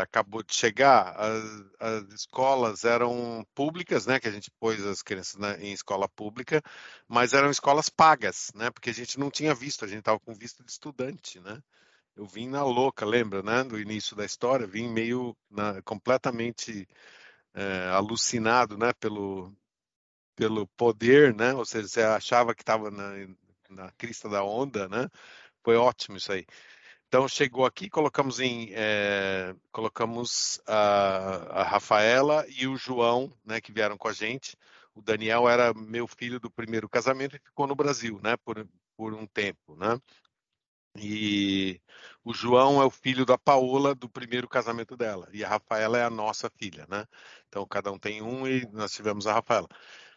acabou 0.01 0.43
de 0.43 0.53
chegar, 0.53 1.15
as, 1.17 1.65
as, 1.79 2.13
escolas 2.13 2.83
eram 2.83 3.45
públicas, 3.55 4.05
né, 4.05 4.19
que 4.19 4.27
a 4.27 4.31
gente 4.31 4.51
pôs 4.59 4.86
as 4.86 5.01
crianças 5.01 5.36
na, 5.39 5.57
em 5.57 5.73
escola 5.73 6.07
pública, 6.07 6.62
mas 7.07 7.33
eram 7.33 7.49
escolas 7.49 7.89
pagas, 7.89 8.51
né, 8.55 8.69
porque 8.71 8.89
a 8.91 8.93
gente 8.93 9.19
não 9.19 9.31
tinha 9.31 9.53
visto, 9.55 9.83
a 9.86 9.88
gente 9.88 9.99
estava 9.99 10.19
com 10.19 10.33
visto 10.33 10.63
de 10.63 10.71
estudante, 10.71 11.39
né 11.39 11.62
eu 12.15 12.25
vim 12.25 12.47
na 12.47 12.63
louca, 12.63 13.05
lembra, 13.05 13.41
né? 13.43 13.63
Do 13.63 13.79
início 13.79 14.15
da 14.15 14.25
história, 14.25 14.67
vim 14.67 14.88
meio 14.89 15.36
na, 15.49 15.81
completamente 15.83 16.88
é, 17.53 17.89
alucinado, 17.89 18.77
né? 18.77 18.93
Pelo, 18.93 19.55
pelo 20.36 20.67
poder, 20.77 21.36
né? 21.36 21.53
Ou 21.53 21.65
seja, 21.65 21.88
você 21.88 22.01
achava 22.03 22.55
que 22.55 22.63
estava 22.63 22.91
na, 22.91 23.13
na 23.69 23.91
crista 23.93 24.29
da 24.29 24.43
onda, 24.43 24.88
né? 24.89 25.09
Foi 25.63 25.75
ótimo 25.77 26.17
isso 26.17 26.31
aí. 26.31 26.45
Então 27.13 27.28
chegou 27.28 27.63
aqui, 27.63 27.91
colocamos 27.91 28.39
em, 28.39 28.69
é, 28.71 29.56
colocamos 29.71 30.60
a, 30.65 31.60
a, 31.62 31.63
Rafaela 31.63 32.43
e 32.49 32.65
o 32.65 32.76
João, 32.76 33.32
né? 33.45 33.62
Que 33.62 33.71
vieram 33.71 33.95
com 33.99 34.08
a 34.08 34.13
gente. 34.13 34.58
O 34.95 35.02
Daniel 35.02 35.47
era 35.47 35.76
meu 35.76 36.08
filho 36.08 36.39
do 36.39 36.49
primeiro 36.49 36.89
casamento 36.89 37.36
e 37.36 37.39
ficou 37.39 37.67
no 37.67 37.76
Brasil, 37.76 38.19
né? 38.23 38.36
Por, 38.38 38.67
por 38.97 39.13
um 39.13 39.28
tempo, 39.28 39.76
né? 39.76 39.99
E 40.97 41.80
o 42.23 42.34
João 42.34 42.82
é 42.82 42.86
o 42.86 42.89
filho 42.89 43.28
da 43.28 43.38
Paola 43.38 43.93
do 43.93 44.10
primeiro 44.10 44.47
casamento 44.49 44.97
dela. 44.97 45.30
E 45.32 45.43
a 45.45 45.49
Rafaela 45.49 45.99
é 45.99 46.04
a 46.04 46.10
nossa 46.10 46.49
filha, 46.49 46.88
né? 46.89 47.06
Então 47.47 47.63
cada 47.67 47.91
um 47.91 47.99
tem 47.99 48.23
um 48.23 48.47
e 48.47 48.65
nós 48.71 48.91
tivemos 48.91 49.28
a 49.28 49.34
Rafaela. 49.34 49.67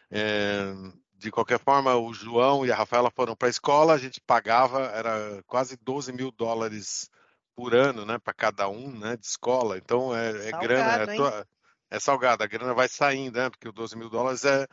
É, 0.09 0.73
de 1.17 1.31
qualquer 1.31 1.59
forma, 1.59 1.95
o 1.95 2.13
João 2.13 2.65
e 2.65 2.71
a 2.71 2.75
Rafaela 2.75 3.11
foram 3.11 3.35
para 3.35 3.47
a 3.47 3.51
escola, 3.51 3.93
a 3.93 3.97
gente 3.97 4.21
pagava, 4.21 4.85
era 4.87 5.43
quase 5.47 5.77
12 5.77 6.13
mil 6.13 6.31
dólares 6.31 7.09
por 7.55 7.73
ano, 7.73 8.05
né? 8.05 8.19
Para 8.19 8.33
cada 8.33 8.69
um, 8.69 8.91
né? 8.91 9.17
De 9.17 9.25
escola. 9.25 9.77
Então 9.77 10.15
é, 10.15 10.49
é 10.49 10.51
grana, 10.51 11.11
é, 11.11 11.45
é, 11.89 11.99
salgado, 11.99 12.43
a 12.43 12.47
grana 12.47 12.73
vai 12.73 12.87
saindo, 12.87 13.37
né? 13.37 13.49
Porque 13.49 13.67
o 13.67 13.73
12 13.73 13.97
mil 13.97 14.09
dólares 14.09 14.45
é 14.45 14.67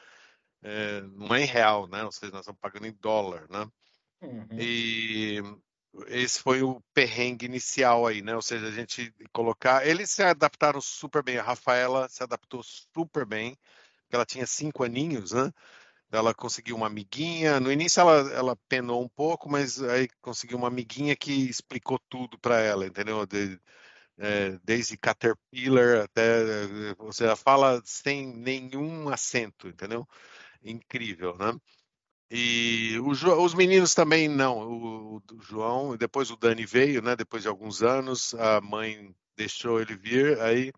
é, 0.64 1.02
não 1.02 1.34
é 1.34 1.42
em 1.42 1.46
real, 1.46 1.86
né? 1.86 2.02
Ou 2.04 2.10
seja, 2.10 2.32
nós 2.32 2.40
estamos 2.40 2.60
pagando 2.60 2.86
em 2.86 2.92
dólar, 2.92 3.46
né? 3.50 3.66
Uhum. 4.22 4.46
E 4.58 5.42
esse 6.08 6.40
foi 6.40 6.62
o 6.62 6.80
perrengue 6.94 7.44
inicial 7.44 8.06
aí, 8.06 8.22
né? 8.22 8.34
Ou 8.34 8.42
seja, 8.42 8.66
a 8.66 8.70
gente 8.70 9.14
colocar. 9.32 9.86
Eles 9.86 10.10
se 10.10 10.22
adaptaram 10.22 10.80
super 10.80 11.22
bem. 11.22 11.36
A 11.36 11.42
Rafaela 11.42 12.08
se 12.08 12.22
adaptou 12.22 12.62
super 12.62 13.26
bem, 13.26 13.56
porque 14.02 14.16
ela 14.16 14.24
tinha 14.24 14.46
cinco 14.46 14.82
aninhos, 14.82 15.32
né? 15.32 15.52
Ela 16.14 16.34
conseguiu 16.34 16.76
uma 16.76 16.86
amiguinha. 16.86 17.60
No 17.60 17.72
início 17.72 18.00
ela, 18.00 18.32
ela 18.32 18.56
penou 18.68 19.02
um 19.02 19.08
pouco, 19.08 19.50
mas 19.50 19.82
aí 19.82 20.08
conseguiu 20.22 20.58
uma 20.58 20.68
amiguinha 20.68 21.16
que 21.16 21.32
explicou 21.32 21.98
tudo 22.08 22.38
para 22.38 22.60
ela, 22.60 22.86
entendeu? 22.86 23.26
De, 23.26 23.60
é, 24.18 24.58
desde 24.64 24.96
Caterpillar 24.96 26.04
até. 26.04 26.94
Você 26.98 27.34
fala 27.36 27.82
sem 27.84 28.34
nenhum 28.36 29.08
acento, 29.08 29.68
entendeu? 29.68 30.06
Incrível, 30.62 31.36
né? 31.38 31.52
E 32.30 32.98
o, 33.00 33.10
os 33.10 33.54
meninos 33.54 33.94
também 33.94 34.28
não. 34.28 34.58
O, 34.58 35.16
o, 35.18 35.22
João, 35.40 35.96
depois 35.96 36.30
o 36.30 36.36
Dani 36.36 36.66
veio, 36.66 37.02
né? 37.02 37.16
Depois 37.16 37.42
de 37.42 37.48
alguns 37.48 37.82
anos, 37.82 38.34
a 38.34 38.60
mãe 38.60 39.14
deixou 39.36 39.80
ele 39.80 39.96
vir. 39.96 40.40
Aí 40.40 40.72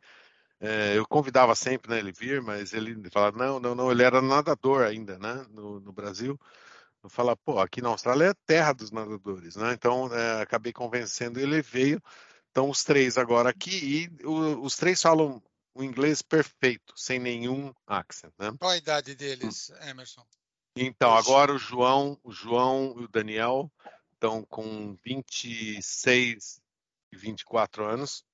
é, 0.60 0.96
eu 0.96 1.06
convidava 1.06 1.54
sempre, 1.54 1.90
né? 1.90 1.98
Ele 1.98 2.12
vir, 2.12 2.42
mas 2.42 2.72
ele 2.72 3.10
falava 3.10 3.36
não, 3.36 3.60
não, 3.60 3.74
não. 3.74 3.90
Ele 3.90 4.02
era 4.02 4.22
nadador 4.22 4.82
ainda, 4.82 5.18
né? 5.18 5.44
No, 5.50 5.80
no 5.80 5.92
Brasil. 5.92 6.38
Eu 7.02 7.10
falava, 7.10 7.36
pô, 7.36 7.60
aqui 7.60 7.80
na 7.80 7.90
Austrália 7.90 8.30
é 8.30 8.34
terra 8.46 8.72
dos 8.72 8.90
nadadores, 8.90 9.56
né? 9.56 9.72
Então 9.72 10.12
é, 10.14 10.42
acabei 10.42 10.72
convencendo 10.72 11.38
ele 11.38 11.62
veio. 11.62 12.02
Então 12.50 12.70
os 12.70 12.82
três 12.84 13.18
agora 13.18 13.50
aqui 13.50 14.08
e 14.20 14.26
o, 14.26 14.62
os 14.62 14.76
três 14.76 15.00
falam 15.00 15.42
o 15.74 15.84
inglês 15.84 16.22
perfeito, 16.22 16.94
sem 16.96 17.18
nenhum 17.18 17.72
accent, 17.86 18.32
né? 18.38 18.50
Qual 18.58 18.70
a 18.70 18.78
idade 18.78 19.14
deles, 19.14 19.70
Emerson? 19.82 20.26
Então, 20.74 21.14
agora 21.14 21.52
o 21.52 21.58
João, 21.58 22.18
o 22.22 22.30
João 22.30 22.94
e 22.98 23.04
o 23.04 23.08
Daniel 23.08 23.70
estão 24.12 24.42
com 24.42 24.94
26 25.04 26.60
e 27.12 27.16
24 27.16 27.84
anos. 27.84 28.24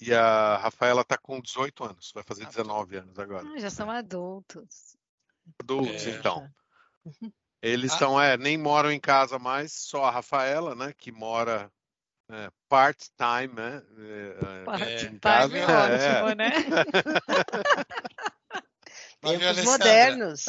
E 0.00 0.14
a 0.14 0.56
Rafaela 0.56 1.02
está 1.02 1.16
com 1.16 1.40
18 1.40 1.84
anos, 1.84 2.12
vai 2.14 2.22
fazer 2.22 2.46
19 2.46 2.96
anos 2.96 3.18
agora. 3.18 3.46
Ah, 3.54 3.58
já 3.58 3.70
são 3.70 3.90
adultos. 3.90 4.96
Adultos, 5.60 6.06
é. 6.06 6.10
então. 6.10 6.48
Eles 7.62 7.92
estão, 7.92 8.18
ah. 8.18 8.26
é, 8.26 8.36
nem 8.36 8.58
moram 8.58 8.92
em 8.92 9.00
casa 9.00 9.38
mais, 9.38 9.72
só 9.72 10.04
a 10.04 10.10
Rafaela, 10.10 10.74
né, 10.74 10.92
que 10.92 11.10
mora 11.10 11.72
é, 12.30 12.50
part-time, 12.68 13.54
né? 13.54 13.82
É, 13.98 14.64
part-time 14.64 15.58
é, 15.58 15.62
é 15.62 16.22
ótimo, 16.22 16.34
né? 16.34 16.50
Tempos 19.20 19.64
modernos. 19.64 20.44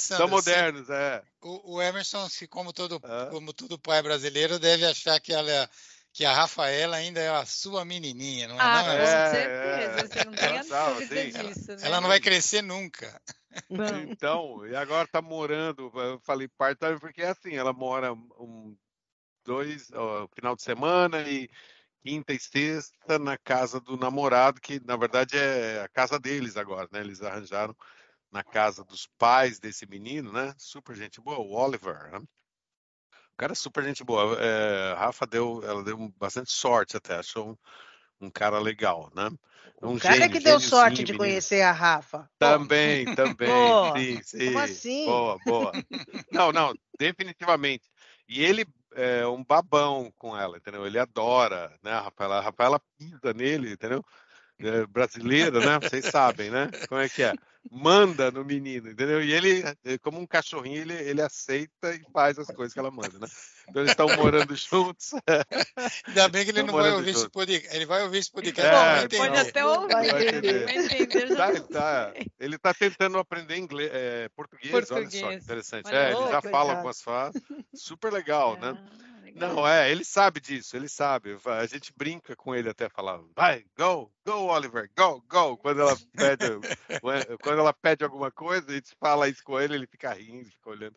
São 0.00 0.28
modernos, 0.28 0.90
é. 0.90 1.22
O, 1.40 1.76
o 1.76 1.82
Emerson, 1.82 2.28
como 2.50 2.72
todo, 2.72 3.00
é. 3.02 3.30
como 3.30 3.54
todo 3.54 3.78
pai 3.78 4.02
brasileiro, 4.02 4.58
deve 4.58 4.84
achar 4.84 5.18
que 5.20 5.32
ela 5.32 5.70
que 6.12 6.24
a 6.24 6.32
Rafaela 6.32 6.96
ainda 6.96 7.20
é 7.20 7.28
a 7.28 7.44
sua 7.46 7.84
menininha, 7.84 8.48
não 8.48 8.56
é? 8.56 8.58
Ah, 8.60 8.82
não, 8.82 8.96
com 8.96 9.02
é, 9.02 9.30
certeza, 9.30 10.00
é, 10.00 10.06
você 10.06 10.24
não 10.24 10.32
tem 10.32 10.58
a 10.58 10.90
dúvida 10.90 11.26
disso. 11.26 11.70
Né? 11.72 11.78
Ela 11.82 12.00
não 12.00 12.08
vai 12.08 12.20
crescer 12.20 12.62
nunca. 12.62 13.20
Não. 13.68 14.00
Então, 14.02 14.66
e 14.66 14.76
agora 14.76 15.08
tá 15.08 15.20
morando, 15.20 15.90
eu 15.94 16.20
falei 16.20 16.48
part-time 16.48 16.98
porque 16.98 17.22
é 17.22 17.28
assim, 17.28 17.54
ela 17.54 17.72
mora 17.72 18.12
um, 18.12 18.76
dois, 19.44 19.90
ó, 19.92 20.28
final 20.34 20.54
de 20.54 20.62
semana 20.62 21.22
e 21.28 21.48
quinta 22.02 22.32
e 22.32 22.40
sexta 22.40 23.18
na 23.18 23.36
casa 23.36 23.80
do 23.80 23.96
namorado, 23.96 24.60
que 24.60 24.80
na 24.84 24.96
verdade 24.96 25.36
é 25.36 25.82
a 25.82 25.88
casa 25.88 26.18
deles 26.18 26.56
agora, 26.56 26.88
né? 26.92 27.00
Eles 27.00 27.22
arranjaram 27.22 27.76
na 28.30 28.42
casa 28.42 28.84
dos 28.84 29.06
pais 29.18 29.58
desse 29.58 29.86
menino, 29.86 30.32
né? 30.32 30.54
Super 30.56 30.96
gente 30.96 31.20
boa, 31.20 31.38
o 31.38 31.52
Oliver, 31.52 32.10
né? 32.12 32.20
O 33.40 33.46
cara 33.48 33.52
é 33.52 33.56
super 33.56 33.82
gente 33.82 34.04
boa. 34.04 34.36
É, 34.38 34.92
a 34.92 35.06
Rafa 35.06 35.26
deu, 35.26 35.62
ela 35.64 35.82
deu 35.82 36.12
bastante 36.18 36.52
sorte 36.52 36.98
até, 36.98 37.16
achou 37.16 37.52
um, 38.20 38.26
um 38.26 38.30
cara 38.30 38.58
legal, 38.58 39.10
né? 39.16 39.30
Um 39.80 39.94
o 39.94 39.98
cara 39.98 40.16
gênio, 40.16 40.30
que 40.30 40.40
deu 40.40 40.60
sorte 40.60 41.02
de 41.02 41.16
conhecer 41.16 41.62
a 41.62 41.72
Rafa. 41.72 42.28
Também, 42.38 43.06
também. 43.14 43.48
sim, 43.96 44.22
sim. 44.22 44.44
Como 44.44 44.58
assim? 44.58 45.06
Boa, 45.06 45.38
boa. 45.46 45.72
Não, 46.30 46.52
não, 46.52 46.74
definitivamente. 46.98 47.88
E 48.28 48.44
ele 48.44 48.66
é 48.94 49.26
um 49.26 49.42
babão 49.42 50.12
com 50.18 50.36
ela, 50.36 50.58
entendeu? 50.58 50.86
Ele 50.86 50.98
adora, 50.98 51.74
né, 51.82 51.92
a 51.92 52.00
Rafaela? 52.02 52.36
A 52.36 52.42
Rafaela 52.42 52.80
pisa 52.98 53.32
nele, 53.34 53.72
entendeu? 53.72 54.04
É 54.62 54.86
brasileira, 54.86 55.58
né? 55.60 55.78
Vocês 55.80 56.04
sabem, 56.06 56.50
né? 56.50 56.70
Como 56.88 57.00
é 57.00 57.08
que 57.08 57.22
é? 57.22 57.32
Manda 57.70 58.30
no 58.30 58.42
menino, 58.42 58.90
entendeu? 58.90 59.22
E 59.22 59.32
ele, 59.32 59.62
é, 59.84 59.98
como 59.98 60.18
um 60.18 60.26
cachorrinho, 60.26 60.80
ele, 60.80 60.94
ele 60.94 61.20
aceita 61.20 61.94
e 61.94 62.00
faz 62.10 62.38
as 62.38 62.46
coisas 62.46 62.72
que 62.72 62.78
ela 62.78 62.90
manda, 62.90 63.18
né? 63.18 63.26
Então 63.68 63.82
eles 63.82 63.90
estão 63.90 64.08
morando 64.16 64.56
juntos. 64.56 65.12
Ainda 66.08 66.28
bem 66.28 66.44
que 66.44 66.50
ele 66.50 66.62
não 66.62 66.72
vai 66.72 66.90
ouvir 66.90 67.10
esse 67.10 67.28
podcast. 67.28 67.76
Ele 67.76 67.86
vai 67.86 68.02
ouvir 68.02 68.18
esse 68.18 68.32
podcast. 68.32 68.70
É, 68.70 69.08
Bom, 69.08 69.16
pode 69.16 69.38
até 69.38 69.64
ouvir. 69.64 69.92
Vai 69.92 70.28
entender. 70.28 70.64
Vai 70.64 71.02
entender 71.02 71.36
tá, 71.36 71.60
tá. 71.60 72.12
Ele 72.38 72.56
está 72.56 72.72
tentando 72.72 73.18
aprender 73.18 73.56
inglês, 73.58 73.90
é, 73.92 74.28
português, 74.30 74.70
português, 74.70 75.22
olha 75.22 75.38
só, 75.38 75.44
interessante. 75.44 75.86
Olha, 75.86 75.96
é, 75.96 76.12
ele 76.12 76.30
já 76.30 76.40
fala 76.42 76.72
algumas 76.72 77.02
frases. 77.02 77.42
Super 77.74 78.12
legal, 78.12 78.58
né? 78.58 78.76
Ah. 79.36 79.48
Não, 79.48 79.66
é, 79.66 79.90
ele 79.90 80.04
sabe 80.04 80.40
disso, 80.40 80.76
ele 80.76 80.88
sabe. 80.88 81.36
A 81.44 81.66
gente 81.66 81.92
brinca 81.96 82.34
com 82.36 82.54
ele 82.54 82.68
até 82.68 82.88
falar, 82.88 83.20
vai, 83.34 83.64
go, 83.76 84.12
go, 84.24 84.46
Oliver, 84.46 84.90
go, 84.96 85.22
go. 85.28 85.56
Quando 85.56 85.80
ela 85.80 85.96
pede, 86.16 86.46
quando 87.42 87.58
ela 87.58 87.72
pede 87.72 88.04
alguma 88.04 88.30
coisa, 88.30 88.70
a 88.70 88.74
gente 88.74 88.94
fala 88.98 89.28
isso 89.28 89.42
com 89.44 89.60
ele, 89.60 89.74
ele 89.74 89.86
fica 89.86 90.12
rindo, 90.12 90.50
fica 90.50 90.70
olhando. 90.70 90.96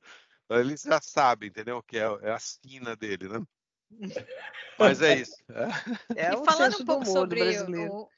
Ele 0.50 0.76
já 0.78 1.02
sabe, 1.02 1.48
entendeu? 1.48 1.82
Que 1.84 1.98
é, 1.98 2.06
é 2.22 2.32
a 2.32 2.40
sina 2.40 2.96
dele, 2.96 3.28
né? 3.28 3.42
Mas 4.78 5.02
é 5.02 5.16
isso. 5.16 5.36
É, 6.16 6.28
é 6.28 6.38
um 6.38 6.44
falando 6.44 6.82
um 6.82 6.86
pouco 6.86 7.06
sobre 7.06 7.42
o, 7.62 8.10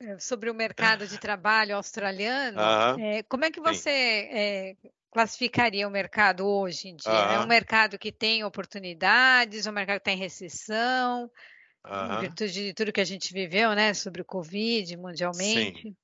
é, 0.00 0.18
sobre 0.18 0.50
o 0.50 0.54
mercado 0.54 1.06
de 1.06 1.18
trabalho 1.18 1.76
australiano, 1.76 2.58
uh 2.58 2.62
-huh. 2.62 3.00
é, 3.00 3.22
como 3.22 3.44
é 3.44 3.50
que 3.50 3.60
você 3.60 3.90
é, 3.90 4.76
classificaria 5.14 5.86
o 5.86 5.90
mercado 5.90 6.44
hoje 6.44 6.88
em 6.88 6.96
dia? 6.96 7.12
Uh 7.12 7.14
-huh. 7.14 7.34
É 7.34 7.40
um 7.40 7.46
mercado 7.46 7.96
que 7.96 8.10
tem 8.10 8.42
oportunidades, 8.42 9.64
é 9.64 9.70
um 9.70 9.72
mercado 9.72 9.98
que 9.98 10.10
está 10.10 10.12
em 10.12 10.18
recessão, 10.18 11.30
uh 11.86 11.88
-huh. 11.88 12.16
em 12.16 12.20
virtude 12.22 12.52
de 12.52 12.74
tudo 12.74 12.92
que 12.92 13.00
a 13.00 13.04
gente 13.04 13.32
viveu, 13.32 13.74
né, 13.74 13.94
sobre 13.94 14.20
o 14.20 14.24
Covid 14.24 14.96
mundialmente? 14.96 15.82
Sim, 15.82 15.96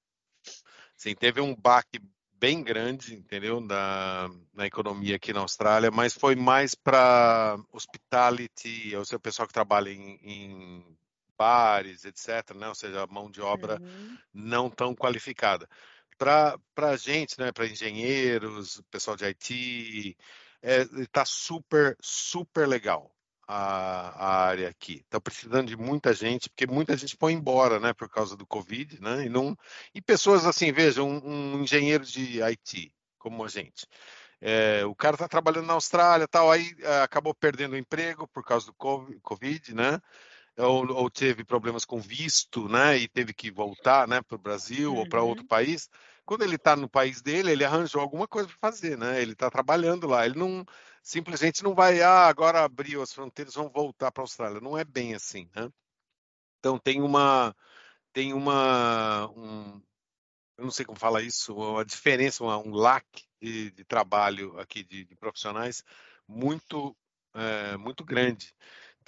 Sim 0.96 1.14
teve 1.16 1.40
um 1.40 1.56
baque 1.56 2.00
bem 2.38 2.62
grande, 2.62 3.14
entendeu, 3.14 3.60
na, 3.60 4.30
na 4.54 4.66
economia 4.66 5.16
aqui 5.16 5.32
na 5.32 5.40
Austrália, 5.40 5.90
mas 5.90 6.14
foi 6.14 6.36
mais 6.36 6.74
para 6.74 7.58
hospitality, 7.72 8.94
ou 8.96 9.04
seja, 9.04 9.16
o 9.16 9.20
pessoal 9.20 9.46
que 9.46 9.52
trabalha 9.52 9.90
em, 9.90 10.18
em 10.22 10.96
bares, 11.36 12.04
etc., 12.04 12.54
né, 12.54 12.68
ou 12.68 12.74
seja, 12.74 13.06
mão 13.08 13.28
de 13.28 13.40
obra 13.40 13.78
uhum. 13.80 14.16
não 14.32 14.70
tão 14.70 14.94
qualificada 14.94 15.68
para 16.20 16.61
a 16.76 16.96
gente, 16.96 17.38
né, 17.40 17.50
para 17.50 17.66
engenheiros, 17.66 18.83
pessoal 18.90 19.16
de 19.16 19.24
IT, 19.24 20.16
está 20.62 21.22
é, 21.22 21.24
super, 21.24 21.96
super 21.98 22.68
legal 22.68 23.11
a, 23.48 24.11
a 24.11 24.44
área 24.44 24.68
aqui. 24.68 24.96
Está 24.96 25.18
precisando 25.18 25.68
de 25.68 25.78
muita 25.78 26.12
gente, 26.12 26.50
porque 26.50 26.66
muita 26.66 26.94
gente 26.94 27.16
foi 27.18 27.33
embora, 27.33 27.80
né, 27.80 27.94
por 27.94 28.11
causa 28.11 28.37
do 28.37 28.46
Covid, 28.46 29.00
né, 29.00 29.24
e, 29.24 29.28
não, 29.30 29.56
e 29.94 30.02
pessoas 30.02 30.44
assim, 30.44 30.70
vejam, 30.70 31.09
um, 31.09 31.54
um 31.54 31.62
engenheiro 31.62 32.04
de 32.04 32.42
IT, 32.42 32.92
como 33.18 33.42
a 33.42 33.48
gente. 33.48 33.87
É, 34.42 34.85
o 34.85 34.94
cara 34.94 35.14
está 35.14 35.26
trabalhando 35.26 35.66
na 35.66 35.74
Austrália, 35.74 36.28
tal, 36.28 36.52
aí 36.52 36.74
é, 36.80 37.00
acabou 37.00 37.35
perdendo 37.35 37.72
o 37.72 37.78
emprego 37.78 38.28
por 38.28 38.44
causa 38.44 38.66
do 38.66 38.74
Covid, 38.74 39.74
né? 39.74 39.98
Ou, 40.56 40.90
ou, 40.92 41.11
teve 41.11 41.44
problemas 41.44 41.85
com 41.85 42.00
visto, 42.00 42.68
né? 42.68 42.98
E 42.98 43.09
teve 43.09 43.33
que 43.33 43.50
voltar, 43.50 44.06
né, 44.09 44.20
para 44.22 44.35
o 44.37 44.38
Brasil 44.38 44.92
uhum. 44.92 44.98
ou 44.98 45.09
para 45.09 45.22
outro 45.22 45.46
país 45.46 45.88
quando 46.30 46.42
ele 46.44 46.54
está 46.54 46.76
no 46.76 46.88
país 46.88 47.20
dele, 47.20 47.50
ele 47.50 47.64
arranjou 47.64 48.00
alguma 48.00 48.28
coisa 48.28 48.48
para 48.48 48.70
fazer, 48.70 48.96
né? 48.96 49.20
Ele 49.20 49.32
está 49.32 49.50
trabalhando 49.50 50.07
lá. 50.07 50.24
Ele 50.24 50.38
não 50.38 50.64
simplesmente 51.02 51.61
não 51.64 51.74
vai, 51.74 52.00
ah, 52.02 52.28
agora 52.28 52.62
abriu 52.62 53.02
as 53.02 53.12
fronteiras, 53.12 53.55
vão 53.55 53.68
voltar 53.68 54.12
para 54.12 54.22
a 54.22 54.24
Austrália. 54.24 54.61
Não 54.61 54.78
é 54.78 54.84
bem 54.84 55.12
assim, 55.12 55.50
né? 55.57 55.68
Então 56.61 56.78
tem 56.78 57.02
uma 57.02 57.52
tem 58.12 58.32
uma 58.32 59.28
um, 59.32 59.82
eu 60.57 60.64
não 60.64 60.70
sei 60.70 60.84
como 60.84 61.00
fala 61.00 61.20
isso, 61.20 61.52
uma 61.57 61.84
diferença, 61.84 62.44
uma, 62.44 62.59
um 62.59 62.74
lack 62.76 63.05
de, 63.42 63.72
de 63.72 63.84
trabalho 63.84 64.57
aqui 64.61 64.84
de, 64.84 65.05
de, 65.05 65.16
profissionais 65.16 65.82
muito 66.28 66.96
é, 67.34 67.76
muito 67.76 68.05
grande. 68.05 68.55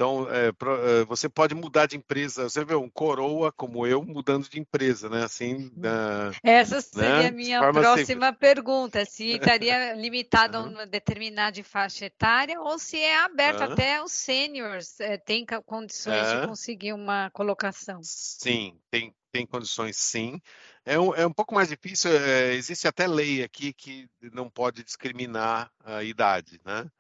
Então, 0.03 0.27
é, 0.29 0.49
é, 0.49 1.05
você 1.05 1.29
pode 1.29 1.55
mudar 1.55 1.87
de 1.87 1.97
empresa. 1.97 2.51
Você 2.51 2.65
vê 2.65 2.75
um 2.75 2.91
coroa 2.91 3.53
como 3.53 3.87
eu 3.87 4.03
mudando 4.03 4.49
de 4.49 4.59
empresa, 4.59 5.09
né? 5.09 5.23
Assim, 5.23 5.69
uh, 5.69 6.35
Essa 6.43 6.81
seria 6.81 7.19
né? 7.23 7.29
a 7.29 7.31
minha 7.31 7.61
próxima 7.61 8.27
simples. 8.27 8.37
pergunta: 8.41 9.05
se 9.05 9.29
estaria 9.39 9.95
limitado 9.95 10.59
uhum. 10.59 10.65
a 10.65 10.69
uma 10.69 10.87
determinada 10.87 11.63
faixa 11.63 12.07
etária 12.07 12.61
ou 12.61 12.81
se 12.81 12.99
é 12.99 13.17
aberto 13.21 13.61
uhum. 13.61 13.73
até 13.75 14.03
os 14.03 14.11
seniors 14.11 14.99
é, 14.99 15.17
têm 15.17 15.47
condições 15.65 16.33
uhum. 16.33 16.41
de 16.41 16.47
conseguir 16.49 16.93
uma 16.95 17.31
colocação. 17.31 18.01
Sim, 18.03 18.77
tem, 18.91 19.15
tem 19.31 19.47
condições 19.47 19.97
sim. 19.97 20.41
É 20.85 20.99
um, 20.99 21.15
é 21.15 21.25
um 21.25 21.33
pouco 21.33 21.55
mais 21.55 21.69
difícil, 21.69 22.11
é, 22.11 22.55
existe 22.55 22.89
até 22.89 23.07
lei 23.07 23.45
aqui 23.45 23.73
que 23.73 24.09
não 24.33 24.51
pode 24.51 24.83
discriminar 24.83 25.71
a 25.85 26.03
idade, 26.03 26.61
né? 26.65 26.91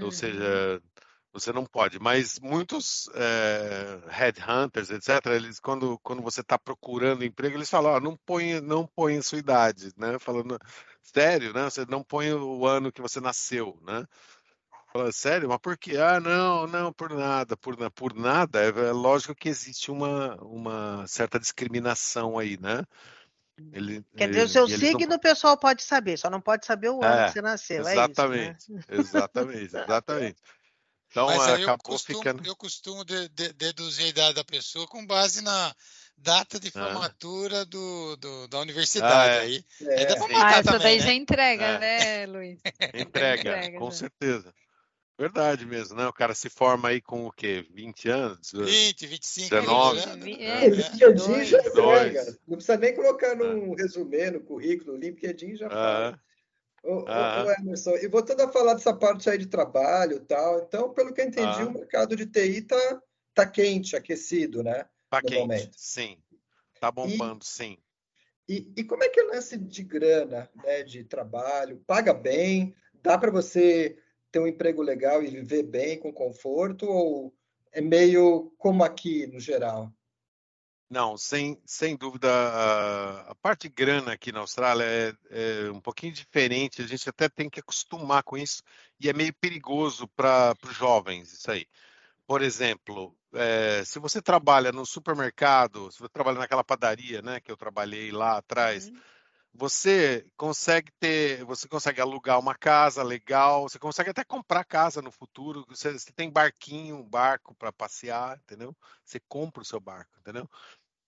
Ou 0.00 0.10
seja, 0.10 0.80
uhum. 0.82 0.92
Você 1.32 1.50
não 1.50 1.64
pode, 1.64 1.98
mas 1.98 2.38
muitos 2.38 3.08
é, 3.14 3.98
headhunters, 4.08 4.90
etc., 4.90 5.26
eles 5.26 5.58
quando, 5.58 5.98
quando 6.02 6.20
você 6.20 6.42
está 6.42 6.58
procurando 6.58 7.24
emprego, 7.24 7.56
eles 7.56 7.70
falam, 7.70 7.94
oh, 7.94 8.00
não 8.00 8.16
põe 8.26 8.60
não 8.60 8.86
põe 8.86 9.16
a 9.16 9.22
sua 9.22 9.38
idade, 9.38 9.92
né? 9.96 10.18
Falando 10.18 10.58
sério, 11.02 11.54
né? 11.54 11.64
Você 11.64 11.86
não 11.86 12.02
põe 12.04 12.32
o 12.34 12.66
ano 12.66 12.92
que 12.92 13.00
você 13.00 13.18
nasceu, 13.18 13.78
né? 13.82 14.06
Fala, 14.92 15.10
sério, 15.10 15.48
mas 15.48 15.58
por 15.58 15.78
quê? 15.78 15.96
Ah, 15.96 16.20
não, 16.20 16.66
não, 16.66 16.92
por 16.92 17.08
nada, 17.14 17.56
por, 17.56 17.74
por 17.92 18.14
nada. 18.14 18.62
É, 18.62 18.68
é 18.68 18.92
lógico 18.92 19.34
que 19.34 19.48
existe 19.48 19.90
uma, 19.90 20.36
uma 20.42 21.06
certa 21.06 21.40
discriminação 21.40 22.38
aí, 22.38 22.58
né? 22.60 22.84
Ele, 23.72 24.04
Quer 24.14 24.28
dizer, 24.28 24.40
ele, 24.40 24.46
o 24.46 24.48
seu 24.48 24.68
signo 24.68 25.06
não... 25.06 25.16
o 25.16 25.20
pessoal 25.20 25.56
pode 25.56 25.82
saber, 25.82 26.18
só 26.18 26.28
não 26.28 26.42
pode 26.42 26.66
saber 26.66 26.90
o 26.90 27.02
ano 27.02 27.22
é, 27.22 27.26
que 27.26 27.32
você 27.32 27.40
nasceu. 27.42 27.80
Exatamente, 27.80 28.70
é 28.70 28.76
isso, 28.76 28.90
né? 28.90 28.98
exatamente, 28.98 29.76
exatamente. 29.76 30.42
Então, 31.12 31.26
Mas 31.26 31.42
aí 31.42 31.62
acabou 31.62 31.74
eu 31.74 31.78
costumo, 31.78 32.18
ficando. 32.18 32.46
Eu 32.46 32.56
costumo 32.56 33.04
de, 33.04 33.28
de, 33.28 33.52
deduzir 33.52 34.06
a 34.06 34.08
idade 34.08 34.34
da 34.34 34.44
pessoa 34.44 34.86
com 34.86 35.06
base 35.06 35.42
na 35.42 35.74
data 36.16 36.58
de 36.58 36.68
ah. 36.68 36.86
formatura 36.86 37.60
ah. 37.60 37.64
do, 37.64 38.16
do, 38.16 38.48
da 38.48 38.60
universidade. 38.60 39.12
Ah, 39.12 39.34
é. 39.34 39.40
Aí, 39.40 39.64
é. 39.82 39.98
aí 39.98 40.06
dá 40.06 40.16
pra 40.16 40.26
ah, 40.26 40.50
essa 40.52 40.62
também, 40.64 40.80
daí 40.80 40.98
né? 40.98 41.06
já 41.06 41.12
entrega, 41.12 41.64
é. 41.64 41.78
né, 41.78 42.26
Luiz? 42.26 42.60
Entrega, 42.94 43.40
entrega 43.40 43.78
com 43.78 43.90
já. 43.90 43.96
certeza. 43.98 44.54
Verdade 45.18 45.66
mesmo, 45.66 45.96
né? 45.96 46.06
O 46.06 46.12
cara 46.14 46.34
se 46.34 46.48
forma 46.48 46.88
aí 46.88 47.00
com 47.02 47.26
o 47.26 47.30
quê? 47.30 47.66
20 47.70 48.08
anos? 48.08 48.50
20, 48.50 49.06
25, 49.06 49.50
19. 49.50 50.00
É, 50.40 50.64
é, 50.64 50.68
LinkedIn 50.70 51.44
já 51.44 51.58
entrega. 51.58 52.38
Não 52.48 52.56
precisa 52.56 52.78
nem 52.78 52.94
colocar 52.94 53.36
num 53.36 53.74
ah. 53.74 53.76
resumê, 53.76 54.30
no 54.30 54.40
currículo, 54.40 54.94
o 54.94 54.96
LinkedIn 54.96 55.56
já 55.56 55.68
fala. 55.68 56.18
Ô, 56.82 57.04
ah. 57.06 57.44
ô, 57.46 57.52
Emerson, 57.62 57.96
e 57.96 58.08
voltando 58.08 58.42
a 58.42 58.48
falar 58.48 58.74
dessa 58.74 58.92
parte 58.92 59.30
aí 59.30 59.38
de 59.38 59.46
trabalho 59.46 60.16
e 60.16 60.20
tal, 60.20 60.60
então, 60.60 60.92
pelo 60.92 61.12
que 61.12 61.20
eu 61.20 61.26
entendi, 61.26 61.62
ah. 61.62 61.66
o 61.66 61.72
mercado 61.72 62.16
de 62.16 62.26
TI 62.26 62.62
tá, 62.62 63.02
tá 63.34 63.46
quente, 63.46 63.94
aquecido, 63.94 64.62
né? 64.62 64.86
Tá 65.08 65.20
quente, 65.20 65.38
momento. 65.38 65.72
sim. 65.76 66.18
Tá 66.80 66.90
bombando, 66.90 67.44
e, 67.44 67.46
sim. 67.46 67.78
E, 68.48 68.72
e 68.76 68.84
como 68.84 69.04
é 69.04 69.08
que 69.08 69.20
é 69.20 69.24
o 69.24 69.28
lance 69.28 69.56
de 69.56 69.84
grana, 69.84 70.50
né, 70.64 70.82
de 70.82 71.04
trabalho? 71.04 71.82
Paga 71.86 72.12
bem? 72.12 72.74
Dá 73.00 73.16
para 73.16 73.30
você 73.30 73.96
ter 74.32 74.40
um 74.40 74.46
emprego 74.46 74.82
legal 74.82 75.22
e 75.22 75.28
viver 75.28 75.62
bem, 75.62 75.98
com 75.98 76.12
conforto? 76.12 76.86
Ou 76.86 77.32
é 77.70 77.80
meio 77.80 78.52
como 78.58 78.82
aqui, 78.82 79.28
no 79.28 79.38
geral? 79.38 79.92
Não, 80.92 81.16
sem, 81.16 81.58
sem 81.64 81.96
dúvida, 81.96 82.28
a, 82.30 83.30
a 83.30 83.34
parte 83.36 83.66
de 83.66 83.74
grana 83.74 84.12
aqui 84.12 84.30
na 84.30 84.40
Austrália 84.40 84.84
é, 84.84 85.14
é, 85.30 85.70
um 85.70 85.80
pouquinho 85.80 86.12
diferente, 86.12 86.82
a 86.82 86.86
gente 86.86 87.08
até 87.08 87.30
tem 87.30 87.48
que 87.48 87.60
acostumar 87.60 88.22
com 88.22 88.36
isso, 88.36 88.62
e 89.00 89.08
é 89.08 89.12
meio 89.14 89.32
perigoso 89.32 90.06
para 90.08 90.54
os 90.62 90.76
jovens 90.76 91.32
isso 91.32 91.50
aí. 91.50 91.66
Por 92.26 92.42
exemplo, 92.42 93.16
é, 93.32 93.82
se 93.86 93.98
você 93.98 94.20
trabalha 94.20 94.70
no 94.70 94.84
supermercado, 94.84 95.90
se 95.90 95.98
você 95.98 96.10
trabalha 96.10 96.38
naquela 96.38 96.62
padaria, 96.62 97.22
né, 97.22 97.40
que 97.40 97.50
eu 97.50 97.56
trabalhei 97.56 98.12
lá 98.12 98.36
atrás, 98.36 98.88
uhum. 98.88 99.00
você 99.54 100.26
consegue 100.36 100.92
ter, 101.00 101.42
você 101.46 101.66
consegue 101.66 102.02
alugar 102.02 102.38
uma 102.38 102.54
casa 102.54 103.02
legal, 103.02 103.62
você 103.62 103.78
consegue 103.78 104.10
até 104.10 104.24
comprar 104.24 104.62
casa 104.62 105.00
no 105.00 105.10
futuro, 105.10 105.64
você, 105.66 105.90
você 105.98 106.12
tem 106.12 106.30
barquinho, 106.30 106.96
um 106.96 107.08
barco 107.08 107.54
para 107.54 107.72
passear, 107.72 108.38
entendeu? 108.44 108.76
Você 109.06 109.18
compra 109.26 109.62
o 109.62 109.64
seu 109.64 109.80
barco, 109.80 110.12
entendeu? 110.20 110.46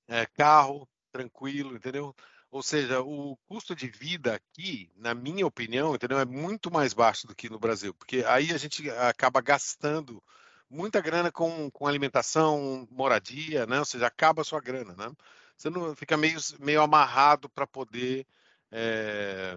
É, 0.09 0.26
carro 0.26 0.88
tranquilo, 1.12 1.76
entendeu? 1.76 2.14
Ou 2.50 2.62
seja, 2.62 3.00
o 3.00 3.36
custo 3.48 3.74
de 3.74 3.88
vida 3.88 4.34
aqui, 4.34 4.90
na 4.96 5.14
minha 5.14 5.46
opinião, 5.46 5.94
entendeu, 5.94 6.18
é 6.20 6.24
muito 6.24 6.70
mais 6.70 6.92
baixo 6.94 7.26
do 7.26 7.34
que 7.34 7.50
no 7.50 7.59
Brasil, 7.59 7.92
porque 7.94 8.24
aí 8.26 8.52
a 8.52 8.59
gente 8.59 8.88
acaba 8.90 9.40
gastando 9.40 10.22
muita 10.70 11.00
grana 11.00 11.32
com, 11.32 11.70
com 11.70 11.86
alimentação, 11.86 12.86
moradia, 12.90 13.66
né? 13.66 13.78
Ou 13.78 13.84
seja, 13.84 14.07
acaba 14.07 14.42
a 14.42 14.44
sua 14.44 14.61
grana, 14.61 14.94
né? 14.96 15.12
Você 15.57 15.70
não 15.70 15.94
fica 15.96 16.16
meio, 16.16 16.38
meio 16.61 16.82
amarrado 16.82 17.48
para 17.48 17.66
poder, 17.66 18.26
é, 18.70 19.57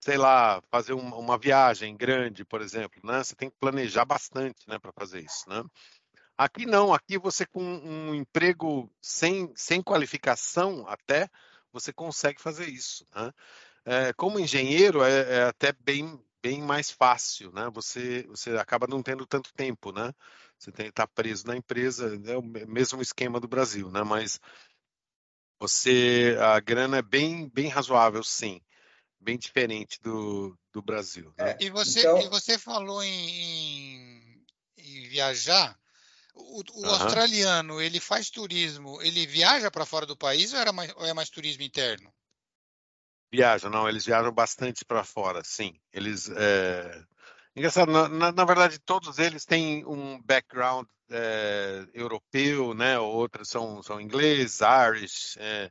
sei 0.00 0.16
lá, 0.16 0.62
fazer 0.70 0.92
uma, 0.92 1.38
viagem 1.38 1.96
grande, 1.96 2.44
por 2.44 2.60
exemplo, 2.60 3.00
né? 3.04 3.22
Você 3.24 3.34
tem 3.34 3.50
que 3.50 3.56
planejar 3.58 4.04
bastante, 4.04 4.68
né, 4.68 4.78
para 4.78 4.92
fazer 4.92 5.20
isso, 5.20 5.48
né? 5.48 5.62
Aqui 6.40 6.64
não, 6.64 6.94
aqui 6.94 7.18
você 7.18 7.44
com 7.44 7.62
um 7.62 8.14
emprego 8.14 8.90
sem, 8.98 9.52
sem 9.54 9.82
qualificação 9.82 10.86
até, 10.88 11.28
você 11.70 11.92
consegue 11.92 12.40
fazer 12.40 12.66
isso. 12.66 13.06
Né? 13.14 13.30
É, 13.84 14.12
como 14.14 14.40
engenheiro 14.40 15.02
é, 15.02 15.20
é, 15.20 15.42
até 15.42 15.70
bem, 15.70 16.18
bem 16.42 16.62
mais 16.62 16.90
fácil, 16.90 17.52
né? 17.52 17.68
Você, 17.74 18.22
você 18.22 18.56
acaba 18.56 18.86
não 18.86 19.02
tendo 19.02 19.26
tanto 19.26 19.52
tempo, 19.52 19.92
né? 19.92 20.14
Você 20.58 20.72
tem 20.72 20.86
que 20.86 20.92
estar 20.92 21.06
preso 21.08 21.46
na 21.46 21.58
empresa, 21.58 22.18
é 22.24 22.38
o 22.38 22.42
mesmo 22.42 23.02
esquema 23.02 23.38
do 23.38 23.46
Brasil, 23.46 23.90
né? 23.90 24.02
Mas 24.02 24.40
você, 25.60 26.38
a 26.40 26.58
grana 26.58 26.96
é 26.96 27.02
bem, 27.02 27.50
bem 27.50 27.68
razoável, 27.68 28.24
sim. 28.24 28.62
Bem 29.20 29.36
diferente 29.36 30.00
do, 30.00 30.58
do 30.72 30.80
Brasil. 30.80 31.34
Né? 31.36 31.50
É, 31.50 31.58
e, 31.60 31.68
você, 31.68 31.98
então... 32.00 32.18
e 32.18 32.28
você 32.30 32.58
falou 32.58 33.04
em, 33.04 34.42
em 34.78 35.06
viajar, 35.06 35.78
o, 36.40 36.62
o 36.74 36.82
uhum. 36.82 36.90
australiano, 36.90 37.80
ele 37.80 38.00
faz 38.00 38.30
turismo, 38.30 39.00
ele 39.02 39.26
viaja 39.26 39.70
para 39.70 39.86
fora 39.86 40.06
do 40.06 40.16
país 40.16 40.52
ou, 40.52 40.58
era 40.58 40.72
mais, 40.72 40.92
ou 40.96 41.06
é 41.06 41.14
mais 41.14 41.30
turismo 41.30 41.62
interno? 41.62 42.12
Viajam, 43.32 43.70
não, 43.70 43.88
eles 43.88 44.04
viajam 44.04 44.32
bastante 44.32 44.84
para 44.84 45.04
fora, 45.04 45.42
sim. 45.44 45.78
Eles. 45.92 46.28
É... 46.30 47.04
Engraçado, 47.54 47.90
na, 47.90 48.32
na, 48.32 48.44
verdade, 48.44 48.78
todos 48.78 49.18
eles 49.18 49.44
têm 49.44 49.84
um 49.84 50.20
background 50.22 50.86
é, 51.10 51.86
europeu, 51.92 52.74
né? 52.74 52.98
Outros 52.98 53.48
são, 53.48 53.82
são 53.82 54.00
ingleses, 54.00 54.60
Irish, 54.60 55.36
é, 55.38 55.70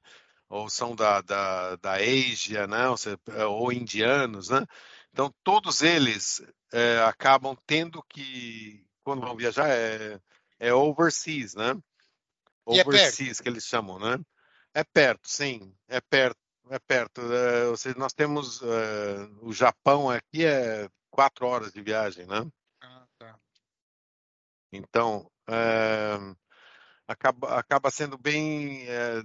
ou 0.50 0.70
são 0.70 0.96
da, 0.96 1.22
da, 1.22 1.76
da 1.78 1.94
Ásia, 1.94 2.68
né? 2.68 2.90
Ou, 2.90 2.98
seja, 2.98 3.18
ou 3.48 3.72
indianos, 3.72 4.50
né? 4.50 4.66
Então, 5.12 5.34
todos 5.44 5.82
eles 5.82 6.42
é, 6.72 7.00
acabam 7.00 7.56
tendo 7.66 8.04
que, 8.10 8.86
quando 9.04 9.22
vão 9.22 9.36
viajar, 9.36 9.70
é, 9.70 10.20
é 10.60 10.74
overseas, 10.74 11.55
né? 11.55 11.72
É 12.68 12.82
overseas, 12.82 13.39
é 13.39 13.43
que 13.43 13.49
eles 13.49 13.66
chamam, 13.66 13.97
né? 13.97 14.20
É 14.74 14.84
perto, 14.84 15.28
sim, 15.28 15.74
é 15.88 15.99
perto, 15.99 16.39
é 16.70 16.78
perto. 16.80 17.22
É, 17.22 17.68
ou 17.68 17.78
seja, 17.78 17.97
nós 17.97 18.14
temos 18.14 18.62
uh, 18.62 19.39
o 19.41 19.51
Japão 19.51 20.10
aqui 20.10 20.45
é 20.45 20.88
quatro 21.10 21.47
horas 21.47 21.72
de 21.72 21.82
viagem, 21.82 22.26
né? 22.28 22.45
Ah, 22.82 23.05
tá. 23.18 23.39
Então, 24.72 25.30
é, 25.47 26.18
acaba, 27.07 27.57
acaba 27.57 27.89
sendo 27.89 28.18
bem. 28.18 28.88
É, 28.88 29.24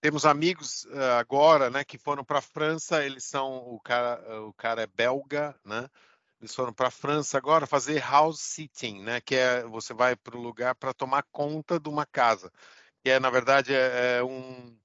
temos 0.00 0.24
amigos 0.24 0.86
agora, 1.18 1.68
né, 1.68 1.84
que 1.84 1.98
foram 1.98 2.24
para 2.24 2.38
a 2.38 2.42
França. 2.42 3.04
Eles 3.04 3.24
são 3.24 3.58
o 3.68 3.80
cara, 3.80 4.42
o 4.42 4.54
cara 4.54 4.82
é 4.82 4.86
belga, 4.86 5.54
né? 5.64 5.88
Eles 6.40 6.54
foram 6.54 6.72
para 6.72 6.88
a 6.88 6.90
França 6.90 7.36
agora 7.38 7.66
fazer 7.66 8.00
house 8.00 8.40
sitting, 8.40 9.02
né? 9.02 9.20
Que 9.20 9.36
é 9.36 9.64
você 9.64 9.92
vai 9.94 10.16
para 10.16 10.36
o 10.36 10.40
lugar 10.40 10.74
para 10.74 10.94
tomar 10.94 11.24
conta 11.32 11.80
de 11.80 11.88
uma 11.88 12.06
casa, 12.06 12.50
que 13.02 13.10
é 13.10 13.18
na 13.20 13.30
verdade 13.30 13.74
é, 13.74 14.18
é 14.18 14.24
um 14.24 14.78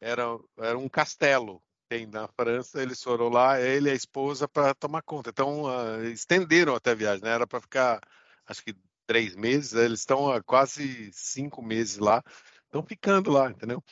era, 0.00 0.24
era 0.58 0.78
um 0.78 0.88
castelo 0.88 1.62
tem 1.92 2.06
na 2.06 2.26
França. 2.28 2.82
Eles 2.82 3.02
foram 3.02 3.28
lá, 3.28 3.60
ele 3.60 3.88
e 3.90 3.92
a 3.92 3.94
esposa 3.94 4.48
para 4.48 4.74
tomar 4.74 5.02
conta. 5.02 5.30
Então 5.30 5.64
uh, 5.64 6.04
estenderam 6.06 6.74
até 6.74 6.92
a 6.92 6.94
viagem, 6.94 7.22
né? 7.24 7.30
Era 7.30 7.46
para 7.46 7.60
ficar 7.60 8.00
acho 8.46 8.64
que 8.64 8.74
três 9.06 9.36
meses. 9.36 9.74
Eles 9.74 10.00
estão 10.00 10.30
há 10.32 10.42
quase 10.42 11.10
cinco 11.12 11.62
meses 11.62 11.98
lá, 11.98 12.22
estão 12.64 12.82
ficando 12.82 13.30
lá, 13.30 13.50
entendeu? 13.50 13.82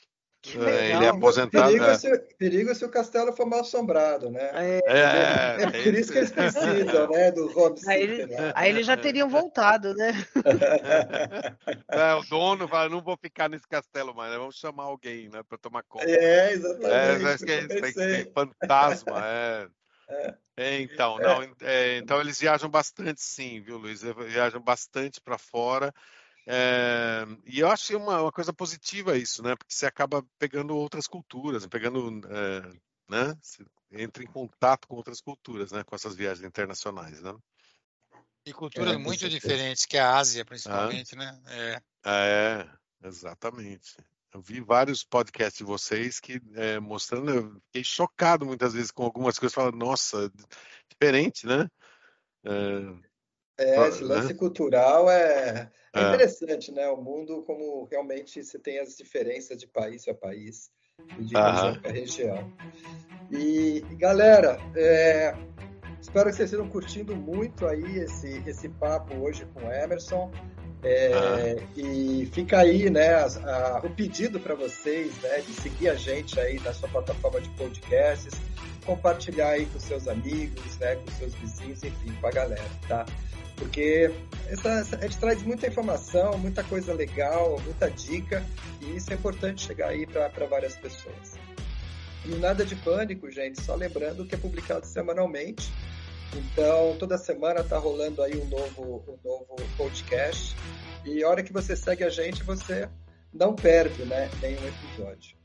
É, 0.46 0.92
ele 0.92 1.04
é 1.04 1.08
aposentado. 1.08 1.66
Perigo, 1.66 1.84
é. 1.84 1.98
Se, 1.98 2.18
perigo 2.38 2.74
se 2.74 2.84
o 2.84 2.88
castelo 2.88 3.30
for 3.32 3.44
mal 3.46 3.60
assombrado, 3.60 4.30
né? 4.30 4.50
É, 4.54 4.80
é, 4.86 5.62
é 5.64 5.70
por 5.70 5.94
isso 5.94 6.10
que 6.10 6.18
eles 6.18 6.30
precisam, 6.30 7.10
né? 7.10 7.30
Do 7.30 7.58
home 7.58 7.78
aí, 7.86 8.02
ele, 8.02 8.26
né? 8.26 8.52
aí 8.54 8.70
eles 8.70 8.86
já 8.86 8.96
teriam 8.96 9.28
voltado, 9.28 9.94
né? 9.94 10.12
É, 11.88 12.14
o 12.14 12.22
dono 12.22 12.66
fala: 12.66 12.88
não 12.88 13.02
vou 13.02 13.18
ficar 13.18 13.50
nesse 13.50 13.68
castelo 13.68 14.14
mais, 14.14 14.32
né? 14.32 14.38
vamos 14.38 14.56
chamar 14.56 14.84
alguém, 14.84 15.28
né? 15.28 15.42
Para 15.46 15.58
tomar 15.58 15.82
conta. 15.82 16.08
É, 16.08 16.52
exatamente. 16.52 16.90
É, 16.90 17.32
acho 17.34 17.44
que 17.44 17.52
é, 17.52 17.66
tem, 17.66 17.92
tem 17.92 18.32
fantasma, 18.32 19.22
é. 19.26 19.68
É, 20.56 20.80
então, 20.80 21.18
não, 21.18 21.42
é, 21.62 21.98
então 21.98 22.20
eles 22.20 22.40
viajam 22.40 22.68
bastante, 22.68 23.22
sim, 23.22 23.60
viu, 23.60 23.78
Luiz? 23.78 24.02
Viajam 24.02 24.60
bastante 24.60 25.20
para 25.20 25.38
fora. 25.38 25.94
É, 26.52 27.24
e 27.46 27.60
eu 27.60 27.70
acho 27.70 27.96
uma, 27.96 28.22
uma, 28.22 28.32
coisa 28.32 28.52
positiva 28.52 29.16
isso, 29.16 29.40
né? 29.40 29.54
Porque 29.54 29.72
você 29.72 29.86
acaba 29.86 30.26
pegando 30.36 30.76
outras 30.76 31.06
culturas, 31.06 31.64
pegando, 31.68 32.20
é, 32.28 32.60
né? 33.08 33.38
Você 33.40 33.64
entra 33.92 34.24
em 34.24 34.26
contato 34.26 34.88
com 34.88 34.96
outras 34.96 35.20
culturas, 35.20 35.70
né? 35.70 35.84
Com 35.84 35.94
essas 35.94 36.16
viagens 36.16 36.44
internacionais, 36.44 37.20
né? 37.22 37.32
E 38.44 38.52
culturas 38.52 38.94
é, 38.94 38.98
muito 38.98 39.28
diferentes, 39.28 39.86
que 39.86 39.96
a 39.96 40.16
Ásia, 40.16 40.44
principalmente, 40.44 41.14
ah. 41.14 41.18
né? 41.18 41.40
É. 41.46 41.82
é, 42.04 43.06
exatamente. 43.06 43.96
Eu 44.34 44.40
vi 44.40 44.60
vários 44.60 45.04
podcasts 45.04 45.58
de 45.58 45.64
vocês 45.64 46.18
que 46.18 46.42
é, 46.54 46.80
mostrando, 46.80 47.30
eu 47.30 47.60
fiquei 47.66 47.84
chocado 47.84 48.44
muitas 48.44 48.72
vezes 48.72 48.90
com 48.90 49.04
algumas 49.04 49.38
coisas, 49.38 49.54
falando, 49.54 49.76
nossa, 49.76 50.28
diferente, 50.88 51.46
né? 51.46 51.68
É, 52.44 53.09
esse 53.88 54.04
lance 54.04 54.28
né? 54.28 54.34
cultural 54.34 55.10
é, 55.10 55.70
é, 55.94 56.00
interessante, 56.00 56.72
né? 56.72 56.88
O 56.88 56.96
mundo, 56.96 57.42
como 57.42 57.84
realmente 57.90 58.42
você 58.42 58.58
tem 58.58 58.78
as 58.78 58.96
diferenças 58.96 59.58
de 59.58 59.66
país 59.66 60.06
a 60.08 60.14
país 60.14 60.70
e 61.18 61.24
de 61.24 61.34
região 61.34 61.80
para 61.80 61.90
região. 61.92 62.52
E, 63.30 63.80
galera, 63.96 64.58
é, 64.74 65.34
espero 66.00 66.30
que 66.30 66.36
vocês 66.36 66.50
estejam 66.50 66.68
curtindo 66.68 67.14
muito 67.14 67.66
aí 67.66 67.98
esse, 67.98 68.42
esse 68.46 68.68
papo 68.68 69.14
hoje 69.16 69.46
com 69.54 69.66
o 69.66 69.72
Emerson. 69.72 70.30
É, 70.82 71.12
ah. 71.12 71.66
E 71.76 72.26
fica 72.32 72.58
aí, 72.60 72.88
né, 72.88 73.14
a, 73.14 73.26
a, 73.26 73.78
o 73.84 73.90
pedido 73.90 74.40
para 74.40 74.54
vocês, 74.54 75.14
né, 75.20 75.40
de 75.40 75.52
seguir 75.52 75.90
a 75.90 75.94
gente 75.94 76.40
aí 76.40 76.58
na 76.60 76.72
sua 76.72 76.88
plataforma 76.88 77.40
de 77.40 77.50
podcasts, 77.50 78.32
compartilhar 78.84 79.50
aí 79.50 79.66
com 79.66 79.78
seus 79.78 80.08
amigos, 80.08 80.78
né, 80.78 80.96
com 80.96 81.10
seus 81.12 81.34
vizinhos, 81.34 81.82
enfim, 81.82 82.12
com 82.20 82.26
a 82.26 82.30
galera, 82.30 82.70
tá? 82.88 83.06
Porque 83.56 84.10
essa, 84.48 84.70
essa, 84.70 84.96
a 84.96 85.02
gente 85.02 85.18
traz 85.18 85.42
muita 85.42 85.66
informação, 85.66 86.38
muita 86.38 86.64
coisa 86.64 86.94
legal, 86.94 87.60
muita 87.60 87.90
dica, 87.90 88.44
e 88.80 88.96
isso 88.96 89.12
é 89.12 89.14
importante 89.14 89.66
chegar 89.66 89.88
aí 89.88 90.06
para 90.06 90.46
várias 90.46 90.76
pessoas. 90.76 91.34
E 92.24 92.34
nada 92.36 92.64
de 92.64 92.74
pânico, 92.76 93.30
gente, 93.30 93.60
só 93.62 93.74
lembrando 93.74 94.26
que 94.26 94.34
é 94.34 94.38
publicado 94.38 94.86
semanalmente. 94.86 95.70
Então, 96.34 96.96
toda 96.98 97.18
semana 97.18 97.64
tá 97.64 97.76
rolando 97.76 98.22
aí 98.22 98.36
um 98.36 98.46
novo, 98.46 99.04
um 99.08 99.28
novo 99.28 99.56
podcast. 99.76 100.56
E 101.04 101.22
a 101.22 101.28
hora 101.28 101.42
que 101.42 101.52
você 101.52 101.74
segue 101.74 102.04
a 102.04 102.10
gente, 102.10 102.42
você 102.44 102.88
não 103.32 103.54
perde 103.54 104.04
né, 104.04 104.30
nenhum 104.40 104.66
episódio. 104.66 105.39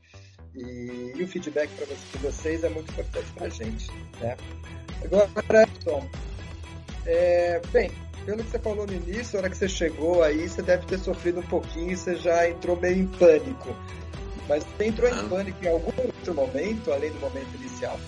E, 0.56 1.12
e 1.14 1.22
o 1.22 1.28
feedback 1.28 1.70
para 1.76 1.86
você, 1.86 2.18
vocês 2.18 2.64
é 2.64 2.68
muito 2.68 2.90
importante 2.90 3.30
para 3.32 3.46
a 3.46 3.50
gente. 3.50 3.90
Né? 4.20 4.36
Agora, 5.04 5.62
Edson, 5.62 6.08
é, 7.04 7.60
bem, 7.72 7.90
pelo 8.24 8.42
que 8.42 8.50
você 8.50 8.58
falou 8.58 8.86
no 8.86 8.92
início, 8.92 9.38
a 9.38 9.42
hora 9.42 9.50
que 9.50 9.56
você 9.56 9.68
chegou 9.68 10.22
aí, 10.22 10.48
você 10.48 10.62
deve 10.62 10.86
ter 10.86 10.98
sofrido 10.98 11.40
um 11.40 11.46
pouquinho 11.46 11.96
você 11.96 12.16
já 12.16 12.48
entrou 12.48 12.80
meio 12.80 12.98
em 12.98 13.06
pânico. 13.06 13.76
Mas 14.48 14.64
você 14.64 14.86
entrou 14.86 15.08
em 15.08 15.28
pânico 15.28 15.64
em 15.64 15.68
algum 15.68 15.92
outro 16.00 16.34
momento, 16.34 16.92
além 16.92 17.10
do 17.12 17.20
momento 17.20 17.54
inicial? 17.56 17.98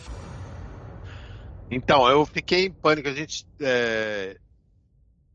Então, 1.71 2.09
eu 2.09 2.25
fiquei 2.25 2.67
em 2.67 2.73
pânico. 2.73 3.09
A 3.09 3.13
gente. 3.13 3.47
É... 3.61 4.37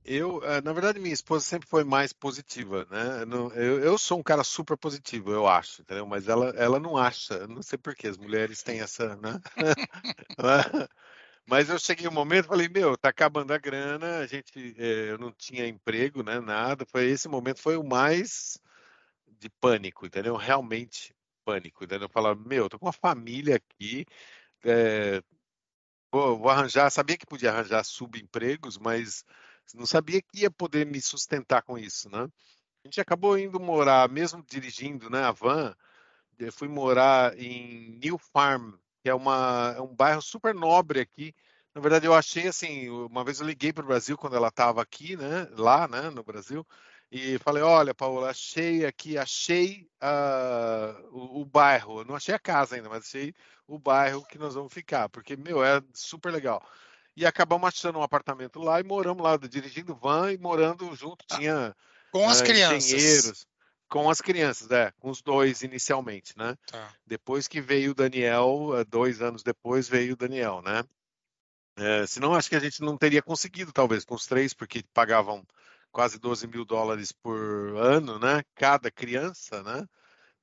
Eu, 0.06 0.44
é, 0.44 0.62
na 0.62 0.74
verdade, 0.74 1.00
minha 1.00 1.14
esposa 1.14 1.46
sempre 1.46 1.68
foi 1.68 1.84
mais 1.84 2.12
positiva, 2.12 2.86
né? 2.92 3.24
Eu, 3.56 3.80
eu 3.80 3.98
sou 3.98 4.20
um 4.20 4.24
cara 4.24 4.44
super 4.44 4.78
positivo, 4.78 5.32
eu 5.32 5.48
acho, 5.48 5.82
entendeu? 5.82 6.06
Mas 6.06 6.28
ela, 6.28 6.50
ela 6.58 6.80
não 6.80 6.98
acha, 6.98 7.48
não 7.48 7.62
sei 7.62 7.78
porquê, 7.78 8.08
as 8.08 8.18
mulheres 8.18 8.62
têm 8.62 8.82
essa, 8.82 9.16
né? 9.16 9.40
Mas 11.48 11.70
eu 11.70 11.78
cheguei 11.80 12.08
um 12.08 12.12
momento, 12.12 12.48
falei, 12.48 12.70
meu, 12.70 12.98
tá 12.98 13.10
acabando 13.10 13.52
a 13.54 13.58
grana, 13.58 14.20
a 14.20 14.28
gente, 14.28 14.76
é, 14.78 15.12
eu 15.12 15.18
não 15.18 15.32
tinha 15.32 15.68
emprego, 15.68 16.24
né, 16.24 16.40
nada. 16.40 16.86
Foi 16.86 17.06
esse 17.06 17.28
momento 17.28 17.60
foi 17.62 17.78
o 17.78 17.84
mais 17.84 18.58
de 19.40 19.50
pânico, 19.50 20.06
entendeu? 20.06 20.36
Realmente 20.36 21.14
pânico, 21.46 21.84
entendeu? 21.84 22.10
Falar, 22.10 22.36
meu, 22.36 22.70
tô 22.70 22.80
com 22.80 22.86
uma 22.86 22.94
família 22.94 23.58
aqui, 23.58 24.06
é, 24.66 25.22
vou, 26.12 26.38
vou, 26.40 26.50
arranjar, 26.50 26.90
sabia 26.92 27.18
que 27.18 27.26
podia 27.26 27.52
arranjar 27.52 27.84
subempregos, 27.84 28.78
mas 28.78 29.26
não 29.76 29.86
sabia 29.86 30.22
que 30.22 30.42
ia 30.42 30.52
poder 30.52 30.86
me 30.86 31.02
sustentar 31.02 31.62
com 31.64 31.78
isso, 31.78 32.10
né? 32.10 32.28
A 32.84 32.88
gente 32.88 33.00
acabou 33.02 33.38
indo 33.38 33.60
morar, 33.60 34.10
mesmo 34.10 34.44
dirigindo, 34.44 35.10
né, 35.10 35.24
a 35.24 35.32
van, 35.32 35.74
eu 36.38 36.52
fui 36.52 36.68
morar 36.68 37.38
em 37.40 37.98
New 38.04 38.18
Farm, 38.18 38.74
que 39.02 39.10
é, 39.10 39.14
uma, 39.14 39.74
é 39.78 39.82
um 39.82 39.96
bairro 39.96 40.22
super 40.22 40.54
nobre 40.54 41.00
aqui. 41.00 41.34
Na 41.74 41.82
verdade, 41.82 42.06
eu 42.06 42.14
achei 42.14 42.48
assim, 42.48 42.90
uma 42.90 43.24
vez 43.24 43.40
eu 43.40 43.48
liguei 43.48 43.72
para 43.74 43.84
o 43.84 43.88
Brasil 43.88 44.18
quando 44.18 44.36
ela 44.36 44.50
estava 44.50 44.82
aqui, 44.82 45.16
né, 45.16 45.48
lá, 45.52 45.88
né, 45.88 46.10
no 46.10 46.24
Brasil, 46.24 46.66
e 47.12 47.38
falei, 47.40 47.64
olha, 47.64 47.94
Paula, 47.94 48.32
achei 48.32 48.86
aqui, 48.86 49.18
achei 49.18 49.88
uh, 50.02 51.08
o, 51.12 51.42
o, 51.42 51.46
bairro, 51.46 52.04
não 52.04 52.16
achei 52.16 52.34
a 52.34 52.40
casa 52.40 52.76
ainda, 52.76 52.90
mas 52.90 53.06
achei 53.06 53.34
o 53.68 53.80
bairro 53.80 54.26
que 54.26 54.38
nós 54.38 54.56
vamos 54.56 54.74
ficar, 54.74 55.10
porque, 55.10 55.36
meu, 55.38 55.64
é 55.64 55.82
super 55.94 56.32
legal. 56.32 56.62
E 57.16 57.26
acabamos 57.26 57.68
achando 57.68 58.00
um 58.00 58.04
apartamento 58.04 58.60
lá 58.60 58.80
e 58.80 58.84
moramos 58.84 59.24
lá, 59.24 59.38
dirigindo 59.38 59.96
van 59.96 60.32
e 60.32 60.38
morando 60.38 60.94
junto, 60.96 61.24
ah, 61.30 61.38
tinha 61.38 61.76
com 62.12 62.28
as 62.30 62.42
uh, 62.42 62.44
crianças. 62.44 62.92
engenheiros. 62.92 63.48
Com 63.88 64.10
as 64.10 64.22
crianças, 64.22 64.72
é, 64.72 64.92
com 65.00 65.12
os 65.12 65.22
dois 65.22 65.62
inicialmente, 65.62 66.36
né? 66.36 66.56
Tá. 66.66 66.92
Depois 67.06 67.48
que 67.48 67.62
veio 67.62 67.92
o 67.92 67.96
Daniel, 67.96 68.72
eh, 68.76 68.84
dois 68.84 69.22
anos 69.22 69.44
depois 69.44 69.88
veio 69.88 70.14
o 70.14 70.18
Daniel, 70.18 70.64
né? 70.64 70.84
É, 71.76 72.06
senão 72.08 72.34
acho 72.34 72.50
que 72.50 72.56
a 72.56 72.60
gente 72.60 72.82
não 72.82 72.98
teria 72.98 73.22
conseguido, 73.22 73.72
talvez, 73.72 74.04
com 74.04 74.16
os 74.16 74.26
três, 74.26 74.54
porque 74.54 74.84
pagavam 74.94 75.46
quase 75.92 76.20
12 76.20 76.48
mil 76.48 76.66
dólares 76.66 77.12
por 77.12 77.38
ano, 77.78 78.18
né? 78.18 78.44
Cada 78.56 78.90
criança, 78.90 79.62
né? 79.62 79.88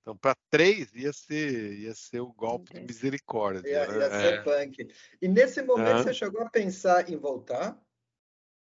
Então, 0.01 0.17
para 0.17 0.35
três 0.49 0.93
ia 0.95 1.13
ser, 1.13 1.79
ia 1.79 1.95
ser 1.95 2.21
o 2.21 2.33
golpe 2.33 2.73
de 2.73 2.81
misericórdia. 2.81 3.69
Ia, 3.69 3.87
né? 3.87 3.99
ia 3.99 4.11
ser 4.11 4.35
é. 4.35 4.43
punk. 4.43 4.89
E 5.21 5.29
nesse 5.29 5.63
momento 5.63 6.03
você 6.03 6.15
chegou 6.15 6.43
a 6.43 6.49
pensar 6.49 7.11
em 7.11 7.17
voltar? 7.17 7.79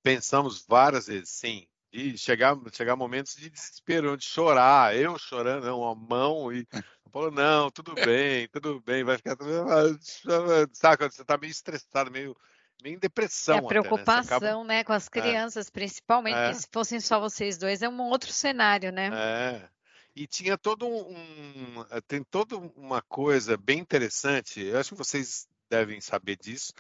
Pensamos 0.03 0.65
várias 0.67 1.07
vezes, 1.07 1.31
sim 1.31 1.69
de 1.93 2.19
chegar, 2.19 2.57
chegar 2.73 2.97
momentos 2.97 3.35
de 3.35 3.49
desespero, 3.49 4.17
de 4.17 4.25
chorar, 4.25 4.95
eu 4.95 5.19
chorando, 5.19 5.65
não, 5.65 5.89
a 5.89 5.95
mão 5.95 6.53
e 6.53 6.67
falou, 7.13 7.31
não, 7.31 7.71
tudo 7.71 7.95
bem, 7.95 8.47
tudo 8.49 8.81
bem, 8.81 9.05
vai 9.05 9.17
ficar 9.17 9.37
tudo 9.37 9.51
sabe 10.73 10.99
quando 10.99 11.13
você 11.13 11.25
tá 11.25 11.39
meio 11.39 11.51
estressado, 11.51 12.11
meio 12.11 12.37
meio 12.83 12.95
em 12.95 12.99
depressão. 12.99 13.57
É 13.57 13.59
a 13.59 13.63
preocupação, 13.63 14.37
até, 14.37 14.47
né? 14.47 14.51
Acaba... 14.51 14.65
né? 14.65 14.85
com 14.85 14.93
as 14.93 15.07
é. 15.07 15.11
crianças, 15.11 15.67
é. 15.67 15.71
principalmente, 15.71 16.37
é. 16.37 16.53
se 16.53 16.69
fossem 16.71 17.01
só 17.01 17.19
vocês 17.19 17.59
dois, 17.59 17.83
é 17.83 17.89
um 17.89 18.01
outro 18.03 18.33
cenário, 18.33 18.93
né? 18.93 19.11
É. 19.13 19.69
E 20.19 20.27
tinha 20.27 20.59
todo 20.59 20.85
um, 20.85 21.79
um 21.79 21.85
tem 22.09 22.25
toda 22.25 22.57
uma 22.57 23.01
coisa 23.01 23.57
bem 23.57 23.79
interessante, 23.79 24.61
eu 24.61 24.77
acho 24.77 24.91
que 24.91 24.97
vocês 24.97 25.47
devem 25.71 26.01
saber 26.01 26.37
disso, 26.37 26.73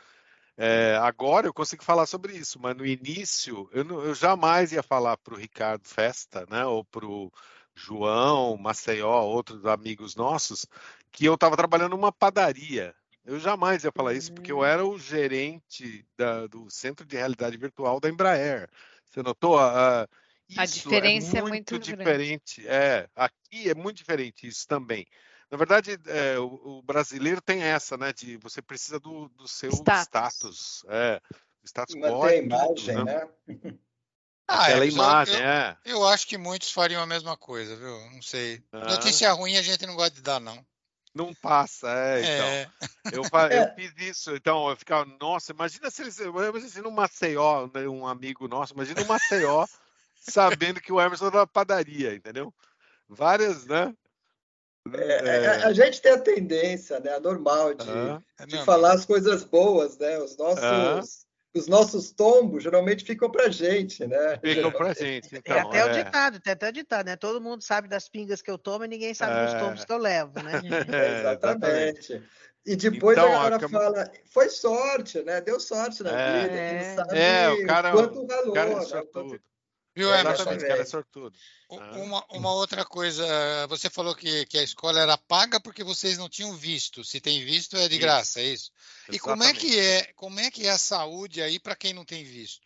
é, 0.56 0.96
agora 0.96 1.46
eu 1.46 1.54
consigo 1.54 1.84
falar 1.84 2.06
sobre 2.06 2.36
isso, 2.36 2.58
mas 2.60 2.76
no 2.76 2.84
início 2.84 3.70
eu, 3.72 3.84
não, 3.84 4.02
eu 4.02 4.12
jamais 4.12 4.72
ia 4.72 4.82
falar 4.82 5.16
para 5.18 5.34
o 5.34 5.36
Ricardo 5.36 5.86
Festa, 5.86 6.44
né, 6.50 6.64
ou 6.64 6.84
para 6.84 7.06
o 7.06 7.30
João, 7.76 8.56
Maceió, 8.56 9.22
outros 9.22 9.64
amigos 9.66 10.16
nossos, 10.16 10.66
que 11.12 11.24
eu 11.24 11.34
estava 11.34 11.56
trabalhando 11.56 11.92
numa 11.92 12.10
padaria. 12.10 12.92
Eu 13.24 13.38
jamais 13.38 13.84
ia 13.84 13.92
falar 13.92 14.14
isso, 14.14 14.32
porque 14.32 14.50
eu 14.50 14.64
era 14.64 14.84
o 14.84 14.98
gerente 14.98 16.04
da, 16.16 16.48
do 16.48 16.68
Centro 16.70 17.06
de 17.06 17.16
Realidade 17.16 17.56
Virtual 17.56 18.00
da 18.00 18.08
Embraer. 18.08 18.68
Você 19.04 19.22
notou? 19.22 19.56
A, 19.58 20.02
a 20.02 20.08
diferença 20.66 21.38
é 21.38 21.42
muito, 21.42 21.74
é 21.74 21.76
muito 21.76 21.78
diferente. 21.78 22.66
É, 22.66 23.08
aqui 23.14 23.70
é 23.70 23.74
muito 23.74 23.98
diferente 23.98 24.46
isso 24.46 24.66
também. 24.66 25.06
Na 25.50 25.56
verdade, 25.56 25.98
é, 26.06 26.38
o, 26.38 26.78
o, 26.78 26.82
brasileiro 26.82 27.40
tem 27.40 27.62
essa, 27.62 27.96
né? 27.96 28.12
De 28.12 28.36
você 28.38 28.60
precisa 28.60 29.00
do, 29.00 29.28
do 29.30 29.48
seu 29.48 29.70
status. 29.70 30.04
status 30.04 30.84
é, 30.88 31.20
status 31.64 31.94
quo. 31.94 32.22
a 32.22 32.34
imagem, 32.34 33.04
né? 33.04 33.28
né? 33.46 33.74
Ah, 34.50 34.64
Aquela 34.64 34.86
é, 34.86 34.88
imagem, 34.88 35.34
eu, 35.34 35.42
é. 35.42 35.76
Eu 35.84 36.08
acho 36.08 36.26
que 36.26 36.38
muitos 36.38 36.72
fariam 36.72 37.02
a 37.02 37.06
mesma 37.06 37.36
coisa, 37.36 37.76
viu? 37.76 38.10
Não 38.12 38.22
sei. 38.22 38.62
Ah. 38.72 38.94
Notícia 38.94 39.30
ruim 39.32 39.58
a 39.58 39.62
gente 39.62 39.84
não 39.84 39.94
gosta 39.94 40.14
de 40.14 40.22
dar, 40.22 40.40
não. 40.40 40.64
Não 41.14 41.34
passa, 41.34 41.86
é, 41.90 42.20
então. 42.20 42.46
É. 42.46 42.70
Eu, 43.12 43.22
eu 43.22 43.74
fiz 43.76 43.92
isso, 43.98 44.34
então 44.34 44.70
eu 44.70 44.76
ficava, 44.76 45.04
nossa, 45.20 45.52
imagina 45.52 45.90
se 45.90 46.00
eles. 46.00 46.18
Imagina 46.18 46.88
um 46.88 46.92
Maceió, 46.92 47.68
né, 47.74 47.86
um 47.86 48.06
amigo 48.06 48.48
nosso, 48.48 48.72
imagina 48.72 49.02
um 49.02 49.06
Maceió 49.06 49.66
sabendo 50.28 50.80
que 50.80 50.92
o 50.92 51.00
Emerson 51.00 51.30
da 51.30 51.46
padaria, 51.46 52.14
entendeu? 52.14 52.52
Várias, 53.08 53.66
né? 53.66 53.94
É, 54.94 55.28
é, 55.28 55.46
a 55.64 55.72
gente 55.72 56.00
tem 56.00 56.12
a 56.12 56.18
tendência, 56.18 56.98
né, 57.00 57.14
a 57.14 57.20
normal 57.20 57.74
de, 57.74 58.46
de 58.46 58.64
falar 58.64 58.94
as 58.94 59.04
coisas 59.04 59.44
boas, 59.44 59.98
né? 59.98 60.18
Os 60.18 60.36
nossos, 60.36 61.26
os 61.54 61.66
nossos 61.66 62.10
tombos 62.10 62.62
geralmente 62.62 63.04
ficam 63.04 63.30
pra 63.30 63.50
gente, 63.50 64.06
né? 64.06 64.38
Ficam 64.42 64.70
pra 64.70 64.94
gente. 64.94 65.36
Então, 65.36 65.56
é 65.56 65.60
até 65.60 65.78
é. 65.78 65.84
o 65.84 65.92
ditado, 65.92 66.40
tem 66.40 66.52
até 66.52 66.68
o 66.68 66.72
ditado, 66.72 67.06
né? 67.06 67.16
Todo 67.16 67.40
mundo 67.40 67.62
sabe 67.62 67.88
das 67.88 68.08
pingas 68.08 68.40
que 68.40 68.50
eu 68.50 68.56
tomo 68.56 68.84
e 68.84 68.88
ninguém 68.88 69.12
sabe 69.12 69.46
dos 69.46 69.60
tombos 69.60 69.84
que 69.84 69.92
eu 69.92 69.98
levo, 69.98 70.32
né? 70.42 70.52
exatamente. 71.20 72.22
E 72.64 72.76
depois 72.76 73.16
então, 73.16 73.30
a 73.30 73.50
galera 73.50 73.68
fala, 73.68 74.12
foi 74.26 74.48
sorte, 74.50 75.22
né? 75.22 75.40
Deu 75.40 75.58
sorte 75.58 76.02
na 76.02 76.10
vida. 76.10 76.54
É, 77.12 77.44
é 77.44 77.50
o 77.50 77.66
cara, 77.66 77.92
quanto 77.92 78.26
valor. 78.26 78.48
O 78.48 78.52
cara, 78.52 78.74
né? 78.74 79.38
Viu, 79.98 80.14
é, 80.14 80.20
Emerson? 80.20 80.44
cara 80.44 80.82
é 80.82 80.84
sortudo. 80.84 81.36
Uma, 81.68 82.24
uma 82.30 82.52
outra 82.52 82.84
coisa, 82.84 83.26
você 83.66 83.90
falou 83.90 84.14
que, 84.14 84.46
que 84.46 84.56
a 84.56 84.62
escola 84.62 85.00
era 85.00 85.18
paga 85.18 85.60
porque 85.60 85.82
vocês 85.82 86.16
não 86.16 86.28
tinham 86.28 86.54
visto. 86.54 87.02
Se 87.02 87.20
tem 87.20 87.44
visto, 87.44 87.76
é 87.76 87.88
de 87.88 87.96
isso. 87.96 88.00
graça, 88.00 88.40
é 88.40 88.44
isso? 88.44 88.70
Exatamente. 89.08 89.16
E 89.16 89.18
como 89.18 89.42
é 89.42 89.52
que 89.52 89.80
é, 89.80 90.12
como 90.12 90.38
é 90.38 90.50
que 90.52 90.66
é 90.68 90.70
a 90.70 90.78
saúde 90.78 91.42
aí 91.42 91.58
para 91.58 91.74
quem 91.74 91.92
não 91.92 92.04
tem 92.04 92.22
visto? 92.22 92.64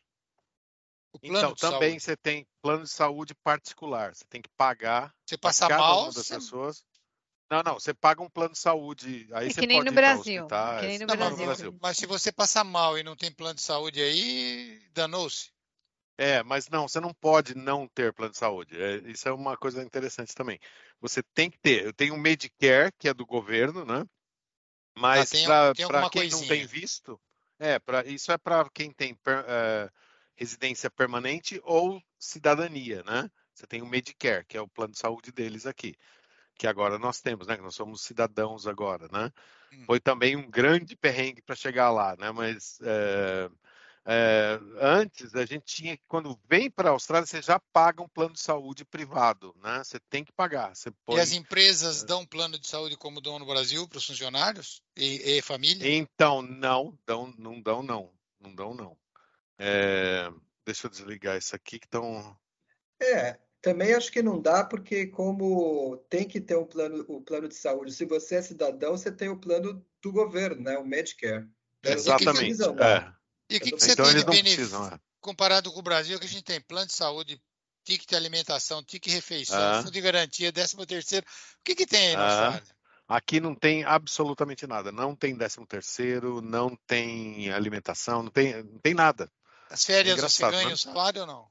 então, 1.23 1.55
também 1.55 1.93
saúde. 1.93 2.03
você 2.03 2.17
tem 2.19 2.47
plano 2.61 2.85
de 2.85 2.91
saúde 2.91 3.35
particular. 3.35 4.15
Você 4.15 4.25
tem 4.29 4.43
que 4.43 4.51
pagar. 4.51 5.15
Você 5.25 5.39
passa 5.39 5.71
mal. 5.71 6.13
das 6.13 6.27
você... 6.27 6.35
pessoas. 6.35 6.85
Não, 7.51 7.63
não, 7.63 7.75
você 7.81 7.95
paga 7.95 8.23
um 8.23 8.29
plano 8.29 8.53
de 8.53 8.59
saúde. 8.59 9.27
Aí 9.33 9.47
é 9.47 9.49
que 9.49 9.55
você 9.55 9.67
nem 9.67 9.79
pode 9.79 9.89
no 9.91 9.95
Brasil. 9.95 10.47
Que 10.81 10.87
nem 10.87 10.99
no 10.99 11.07
não, 11.07 11.17
Brasil. 11.17 11.47
Brasil. 11.47 11.79
Mas 11.81 11.97
se 11.97 12.05
você 12.05 12.31
passar 12.31 12.65
mal 12.65 12.99
e 12.99 13.03
não 13.03 13.17
tem 13.17 13.33
plano 13.33 13.55
de 13.55 13.63
saúde 13.63 14.03
aí, 14.03 14.83
danou-se. 14.93 15.51
É, 16.23 16.41
mas 16.45 16.69
não, 16.69 16.87
você 16.87 17.01
não 17.01 17.13
pode 17.13 17.53
não 17.57 17.89
ter 17.89 18.13
plano 18.13 18.31
de 18.31 18.39
saúde. 18.39 18.81
É, 18.81 18.99
isso 19.11 19.29
é 19.29 19.33
uma 19.33 19.57
coisa 19.57 19.83
interessante 19.83 20.33
também. 20.37 20.61
Você 21.01 21.21
tem 21.21 21.51
que 21.51 21.59
ter. 21.59 21.85
Eu 21.85 21.93
tenho 21.93 22.15
o 22.15 22.19
Medicare, 22.19 22.93
que 22.97 23.09
é 23.09 23.15
do 23.15 23.27
governo, 23.27 23.85
né? 23.85 24.07
Mas 24.97 25.33
ah, 25.47 25.73
para 25.89 26.11
quem 26.11 26.23
coisinha. 26.23 26.41
não 26.41 26.47
tem 26.47 26.65
visto, 26.65 27.21
é, 27.59 27.77
pra, 27.81 28.05
isso 28.07 28.31
é 28.31 28.39
para 28.39 28.71
quem 28.71 28.93
tem 28.93 29.15
uh, 29.15 29.91
residência 30.37 30.89
permanente 30.89 31.61
ou 31.65 32.01
cidadania, 32.17 33.03
né? 33.03 33.29
Você 33.53 33.67
tem 33.67 33.83
o 33.83 33.87
Medicare, 33.87 34.45
que 34.47 34.57
é 34.57 34.61
o 34.61 34.69
plano 34.69 34.93
de 34.93 35.01
saúde 35.01 35.33
deles 35.33 35.67
aqui, 35.67 35.97
que 36.57 36.69
agora 36.69 37.01
nós 37.01 37.21
temos, 37.21 37.49
né? 37.49 37.57
Nós 37.57 37.75
somos 37.75 38.03
cidadãos 38.03 38.69
agora, 38.69 39.09
né? 39.11 39.29
Hum. 39.73 39.85
Foi 39.87 39.99
também 39.99 40.37
um 40.37 40.49
grande 40.49 40.95
perrengue 40.95 41.43
para 41.43 41.57
chegar 41.57 41.91
lá, 41.91 42.15
né? 42.17 42.31
Mas 42.31 42.79
é, 42.81 43.51
é, 44.05 44.59
antes 44.81 45.35
a 45.35 45.47
gente 45.47 45.65
tinha 45.65 45.97
que, 45.97 46.03
quando 46.09 46.39
vem 46.49 46.69
para 46.69 46.89
a 46.89 46.93
Austrália, 46.93 47.25
você 47.25 47.41
já 47.41 47.61
paga 47.73 48.03
um 48.03 48.09
plano 48.09 48.35
de 48.35 48.41
saúde 48.41 48.85
privado, 48.85 49.55
né? 49.63 49.83
Você 49.85 50.01
tem 50.11 50.25
que 50.25 50.33
pagar. 50.33 50.75
Você 50.75 50.91
põe... 51.05 51.17
E 51.17 51.21
as 51.21 51.33
empresas 51.33 52.03
dão 52.03 52.27
plano 52.27 52.59
de 52.59 52.67
saúde 52.67 52.97
como 52.97 53.21
dão 53.21 53.39
no 53.39 53.47
Brasil 53.47 53.87
para 53.87 53.99
os 53.99 54.07
funcionários 54.07 54.83
e, 54.97 55.39
e 55.39 55.43
família? 55.43 55.89
Então, 55.89 56.43
não, 56.43 56.99
dão, 57.07 57.33
não 57.39 57.61
dão, 57.61 57.83
não. 57.83 58.11
Não 58.41 58.53
dão, 58.53 58.75
não. 58.75 58.97
É, 59.57 60.29
deixa 60.67 60.89
eu 60.89 60.91
desligar 60.91 61.39
isso 61.39 61.55
aqui 61.55 61.79
que 61.79 61.87
estão. 61.87 62.37
É, 63.01 63.39
também 63.61 63.95
acho 63.95 64.11
que 64.11 64.21
não 64.21 64.41
dá, 64.41 64.65
porque 64.65 65.07
como 65.07 65.97
tem 66.09 66.27
que 66.27 66.41
ter 66.41 66.57
um 66.57 66.67
plano, 66.67 67.05
o 67.07 67.19
um 67.19 67.23
plano 67.23 67.47
de 67.47 67.55
saúde, 67.55 67.93
se 67.93 68.05
você 68.05 68.37
é 68.37 68.43
cidadão, 68.43 68.97
você 68.97 69.13
tem 69.13 69.29
o 69.29 69.39
plano 69.39 69.85
do 70.03 70.13
gono, 70.13 70.57
né? 70.57 70.77
O 70.77 70.85
Medicare. 70.85 71.49
Exatamente. 71.85 72.61
É. 72.81 73.22
E 73.53 73.57
o 73.57 73.61
que, 73.61 73.71
que, 73.73 73.79
você 73.79 73.93
então, 73.93 74.07
tem 74.07 74.17
de 74.17 74.25
benefício 74.25 74.85
é. 74.87 74.99
comparado 75.21 75.71
com 75.71 75.79
o 75.79 75.83
Brasil, 75.83 76.19
que 76.19 76.25
a 76.27 76.29
gente 76.29 76.43
tem 76.43 76.61
plano 76.61 76.87
de 76.87 76.95
saúde, 76.95 77.41
ticket 77.85 78.09
de 78.09 78.17
alimentação, 78.17 78.83
ticket 78.83 79.13
refeição, 79.13 79.59
ah. 79.59 79.79
fundo 79.79 79.91
de 79.91 80.01
garantia, 80.01 80.51
décimo 80.51 80.87
terceiro. 80.87 81.27
O 81.61 81.65
que, 81.65 81.75
que 81.75 81.87
tem 81.87 82.09
aí 82.09 82.17
na 82.17 82.23
ah. 82.23 82.47
Austrália? 82.47 82.77
Aqui 83.09 83.41
não 83.41 83.55
tem 83.55 83.85
absolutamente 83.85 84.67
nada. 84.67 84.91
Não 84.91 85.15
tem 85.15 85.37
décimo 85.37 85.67
terceiro, 85.67 86.41
não 86.41 86.75
tem 86.87 87.51
alimentação, 87.53 88.23
não 88.23 88.31
tem, 88.31 88.63
não 88.63 88.79
tem 88.79 88.95
nada. 88.95 89.31
As 89.69 89.85
férias 89.85 90.19
é 90.19 90.23
você 90.23 90.51
ganha 90.51 90.69
né? 90.69 90.75
o 90.75 90.79
salário 90.79 91.21
ou 91.23 91.27
não? 91.27 91.49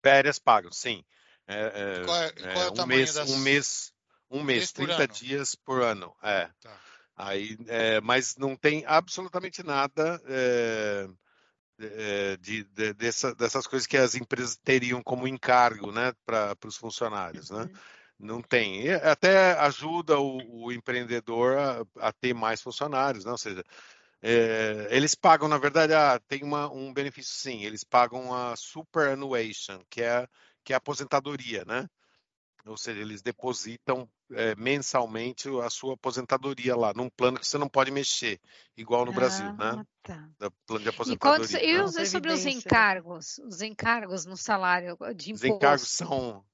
Férias 0.00 0.38
pagam, 0.38 0.70
sim. 0.70 1.04
É, 1.48 2.00
é, 2.00 2.04
qual 2.04 2.22
é, 2.22 2.30
qual 2.30 2.64
é 2.64 2.68
o 2.68 2.70
um 2.70 2.74
tamanho 2.74 2.98
mês, 2.98 3.14
das... 3.14 3.30
Um 3.30 3.38
mês, 3.38 3.92
um 4.30 4.42
mês, 4.44 4.70
30 4.70 5.08
dias 5.08 5.56
por 5.56 5.82
ano. 5.82 6.14
É. 6.22 6.48
Tá. 6.60 6.80
Aí, 7.18 7.58
é, 7.66 8.00
mas 8.00 8.36
não 8.36 8.54
tem 8.54 8.84
absolutamente 8.86 9.64
nada 9.64 10.22
é, 10.26 11.08
é, 11.80 12.36
de, 12.36 12.62
de, 12.62 12.94
dessa, 12.94 13.34
dessas 13.34 13.66
coisas 13.66 13.88
que 13.88 13.96
as 13.96 14.14
empresas 14.14 14.56
teriam 14.56 15.02
como 15.02 15.26
encargo 15.26 15.90
né, 15.90 16.12
para 16.24 16.56
os 16.64 16.76
funcionários. 16.76 17.50
Né? 17.50 17.62
Uhum. 17.62 17.72
Não 18.20 18.40
tem. 18.40 18.86
E 18.86 18.92
até 18.92 19.52
ajuda 19.58 20.20
o, 20.20 20.66
o 20.66 20.72
empreendedor 20.72 21.58
a, 21.58 21.84
a, 22.08 22.12
ter 22.12 22.32
mais 22.34 22.62
funcionários, 22.62 23.24
né? 23.24 23.32
ou 23.32 23.38
seja, 23.38 23.64
é, 24.22 24.86
eles 24.90 25.16
pagam, 25.16 25.48
na 25.48 25.58
verdade, 25.58 25.94
ah, 25.94 26.20
tem 26.28 26.44
uma, 26.44 26.70
um 26.70 26.92
benefício 26.92 27.34
sim, 27.34 27.64
eles 27.64 27.82
pagam 27.82 28.32
a 28.32 28.54
superannuation, 28.54 29.80
que 29.90 30.02
é, 30.02 30.28
que 30.62 30.72
é 30.72 30.76
a 30.76 30.78
aposentadoria, 30.78 31.64
né? 31.64 31.88
Ou 32.68 32.76
seja, 32.76 33.00
eles 33.00 33.22
depositam 33.22 34.08
é, 34.32 34.54
mensalmente 34.56 35.48
a 35.62 35.70
sua 35.70 35.94
aposentadoria 35.94 36.76
lá, 36.76 36.92
num 36.94 37.08
plano 37.08 37.38
que 37.38 37.46
você 37.46 37.56
não 37.56 37.68
pode 37.68 37.90
mexer, 37.90 38.38
igual 38.76 39.04
no 39.04 39.12
ah, 39.12 39.14
Brasil, 39.14 39.52
né? 39.54 39.84
Tá. 40.02 40.28
Da 40.38 40.50
plano 40.66 40.82
de 40.82 40.88
aposentadoria. 40.90 41.44
E, 41.44 41.48
quantos, 41.48 41.54
e 41.54 41.80
os, 41.80 41.94
né? 41.94 42.04
sobre 42.04 42.32
os 42.32 42.44
encargos? 42.44 43.38
Os 43.38 43.62
encargos 43.62 44.26
no 44.26 44.36
salário 44.36 44.96
de 45.16 45.30
imposto? 45.30 45.34
Os 45.34 45.44
encargos 45.44 45.88
são, 45.88 46.44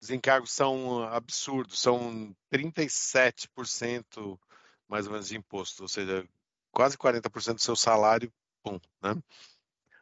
os 0.00 0.10
encargos 0.10 0.52
são 0.52 1.02
absurdos, 1.04 1.80
são 1.80 2.36
37% 2.52 4.38
mais 4.86 5.06
ou 5.06 5.12
menos 5.12 5.28
de 5.28 5.36
imposto, 5.36 5.82
ou 5.82 5.88
seja, 5.88 6.28
quase 6.70 6.96
40% 6.98 7.54
do 7.54 7.60
seu 7.60 7.74
salário, 7.74 8.32
pum, 8.62 8.78
né? 9.02 9.14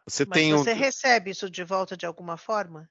Você 0.07 0.25
Mas 0.25 0.37
tem 0.37 0.53
você 0.53 0.73
um... 0.73 0.77
recebe 0.77 1.31
isso 1.31 1.49
de 1.49 1.63
volta 1.63 1.97
de 1.97 2.05
alguma 2.05 2.37
forma? 2.37 2.91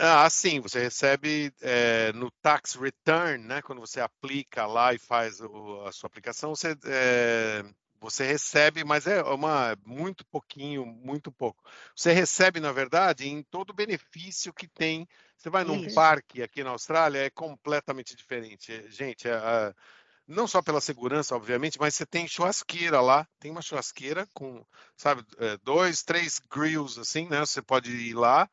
Ah, 0.00 0.28
sim, 0.28 0.60
você 0.60 0.80
recebe 0.80 1.52
é, 1.60 2.12
no 2.14 2.30
tax 2.42 2.74
return, 2.74 3.44
né? 3.46 3.62
Quando 3.62 3.80
você 3.80 4.00
aplica 4.00 4.66
lá 4.66 4.92
e 4.92 4.98
faz 4.98 5.40
o, 5.40 5.84
a 5.86 5.92
sua 5.92 6.08
aplicação, 6.08 6.54
você, 6.54 6.76
é, 6.84 7.64
você 8.00 8.24
recebe, 8.26 8.82
mas 8.82 9.06
é 9.06 9.22
uma 9.22 9.76
muito 9.86 10.26
pouquinho, 10.26 10.84
muito 10.84 11.30
pouco. 11.30 11.62
Você 11.94 12.12
recebe, 12.12 12.58
na 12.58 12.72
verdade, 12.72 13.28
em 13.28 13.40
todo 13.44 13.70
o 13.70 13.74
benefício 13.74 14.52
que 14.52 14.66
tem. 14.66 15.06
Você 15.36 15.48
vai 15.48 15.62
num 15.62 15.86
Isso. 15.86 15.94
parque 15.94 16.42
aqui 16.42 16.64
na 16.64 16.70
Austrália, 16.70 17.20
é 17.26 17.30
completamente 17.30 18.16
diferente. 18.16 18.84
Gente, 18.90 19.28
é, 19.28 19.72
não 20.26 20.48
só 20.48 20.60
pela 20.60 20.80
segurança, 20.80 21.36
obviamente, 21.36 21.78
mas 21.78 21.94
você 21.94 22.04
tem 22.04 22.26
churrasqueira 22.26 23.00
lá, 23.00 23.26
tem 23.38 23.50
uma 23.52 23.62
churrasqueira 23.62 24.26
com, 24.34 24.64
sabe, 24.96 25.24
é, 25.38 25.56
dois, 25.58 26.02
três 26.02 26.40
grills 26.50 26.98
assim, 26.98 27.28
né? 27.28 27.40
Você 27.40 27.62
pode 27.62 27.92
ir 27.92 28.14
lá, 28.14 28.48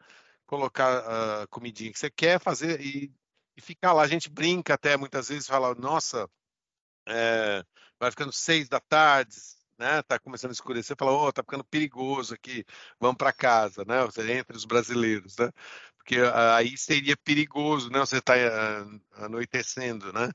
colocar 0.49 1.43
a 1.43 1.47
comidinha 1.47 1.91
que 1.93 1.99
você 1.99 2.09
quer 2.09 2.39
fazer 2.39 2.81
e, 2.81 3.13
e 3.55 3.61
ficar 3.61 3.93
lá. 3.93 4.01
A 4.01 4.07
gente 4.07 4.29
brinca 4.31 4.73
até 4.73 4.97
muitas 4.97 5.29
vezes, 5.29 5.47
fala, 5.47 5.75
nossa, 5.75 6.27
é, 7.07 7.63
vai 7.99 8.09
ficando 8.09 8.33
seis 8.33 8.67
da 8.67 8.79
tarde, 8.79 9.35
né? 9.77 10.01
Tá 10.03 10.17
começando 10.19 10.49
a 10.49 10.53
escurecer, 10.53 10.97
fala, 10.97 11.11
oh, 11.11 11.31
tá 11.31 11.43
ficando 11.43 11.63
perigoso 11.63 12.33
aqui, 12.33 12.65
vamos 12.99 13.17
para 13.17 13.31
casa, 13.31 13.85
né? 13.85 14.03
Você 14.05 14.31
entre 14.31 14.57
os 14.57 14.65
brasileiros, 14.65 15.37
né? 15.37 15.51
Porque 15.97 16.17
aí 16.55 16.75
seria 16.77 17.15
perigoso, 17.17 17.91
né? 17.91 17.99
Você 17.99 18.17
está 18.17 18.33
anoitecendo, 19.17 20.11
né? 20.11 20.31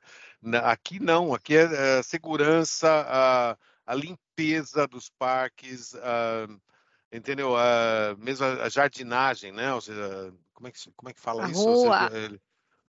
Aqui 0.62 1.00
não, 1.00 1.34
aqui 1.34 1.56
é, 1.56 1.98
é 1.98 2.02
segurança, 2.04 2.88
a, 2.88 3.56
a, 3.84 3.94
limpeza 3.96 4.86
dos 4.86 5.10
parques, 5.18 5.94
a, 5.96 6.46
entendeu? 7.16 7.56
A, 7.56 8.16
mesmo 8.18 8.44
a, 8.44 8.68
jardinagem, 8.68 9.52
né? 9.52 9.72
Ou 9.72 9.80
seja, 9.80 10.32
como 10.52 10.68
é 10.68 10.70
que, 10.70 10.78
como 10.96 11.10
é 11.10 11.12
que 11.12 11.20
fala 11.20 11.46
a 11.46 11.50
isso? 11.50 11.62
Rua. 11.62 12.10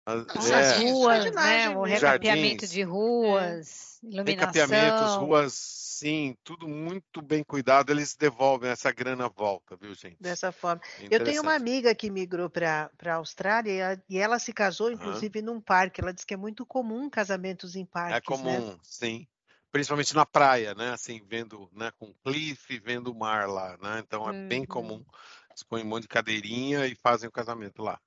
As 0.04 0.50
é, 0.50 0.78
ruas, 0.80 1.32
né? 1.34 1.70
O 1.70 1.84
recapeamento 1.84 2.66
de 2.66 2.82
ruas, 2.82 4.00
é. 4.04 4.08
iluminação. 4.08 4.26
Recapeamentos, 4.26 5.16
ruas, 5.16 5.54
sim, 5.54 6.36
tudo 6.44 6.68
muito 6.68 7.22
bem 7.22 7.44
cuidado. 7.44 7.92
Eles 7.92 8.16
devolvem 8.16 8.72
essa 8.72 8.92
grana 8.92 9.30
volta, 9.30 9.76
viu, 9.76 9.94
gente? 9.94 10.18
Dessa 10.20 10.52
forma. 10.52 10.82
Eu 11.10 11.24
tenho 11.24 11.44
uma 11.44 11.54
amiga 11.54 11.94
que 11.94 12.10
migrou 12.10 12.50
para 12.50 12.90
a 13.06 13.14
Austrália 13.14 14.02
e 14.10 14.18
ela 14.18 14.40
se 14.40 14.52
casou, 14.52 14.92
inclusive, 14.92 15.40
uhum. 15.40 15.46
num 15.46 15.62
parque. 15.62 16.02
Ela 16.02 16.12
disse 16.12 16.26
que 16.26 16.34
é 16.34 16.38
muito 16.38 16.66
comum 16.66 17.08
casamentos 17.08 17.76
em 17.76 17.84
é 17.84 17.86
parques. 17.86 18.18
É 18.18 18.22
comum, 18.22 18.70
né? 18.70 18.78
sim. 18.82 19.28
Principalmente 19.72 20.14
na 20.14 20.26
praia, 20.26 20.76
né? 20.76 20.90
Assim, 20.90 21.22
vendo, 21.26 21.70
né? 21.74 21.92
Com 21.98 22.14
cliff, 22.26 22.80
vendo 22.80 23.12
o 23.12 23.16
mar 23.16 23.48
lá, 23.48 23.78
né? 23.78 24.00
Então 24.06 24.30
é 24.30 24.34
uhum. 24.34 24.48
bem 24.48 24.66
comum. 24.66 25.04
Eles 25.50 25.64
põem 25.64 25.84
um 25.84 25.88
monte 25.88 26.04
de 26.04 26.10
cadeirinha 26.10 26.88
e 26.88 26.96
fazem 26.96 27.30
o 27.30 27.32
casamento 27.32 27.82
lá. 27.82 28.00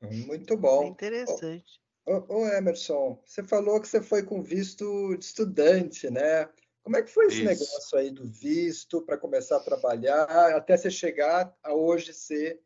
Muito 0.00 0.56
bom. 0.56 0.84
É 0.84 0.86
interessante. 0.86 1.80
Ô, 2.06 2.38
ô, 2.40 2.46
Emerson, 2.46 3.20
você 3.24 3.42
falou 3.44 3.80
que 3.80 3.88
você 3.88 4.02
foi 4.02 4.22
com 4.22 4.42
visto 4.42 5.16
de 5.16 5.24
estudante, 5.24 6.10
né? 6.10 6.48
Como 6.82 6.96
é 6.96 7.02
que 7.02 7.10
foi 7.10 7.26
esse 7.26 7.42
Isso. 7.42 7.44
negócio 7.44 7.98
aí 7.98 8.10
do 8.10 8.26
visto 8.26 9.02
para 9.02 9.18
começar 9.18 9.58
a 9.58 9.60
trabalhar, 9.60 10.56
até 10.56 10.76
você 10.76 10.90
chegar 10.90 11.54
a 11.62 11.74
hoje 11.74 12.14
ser 12.14 12.62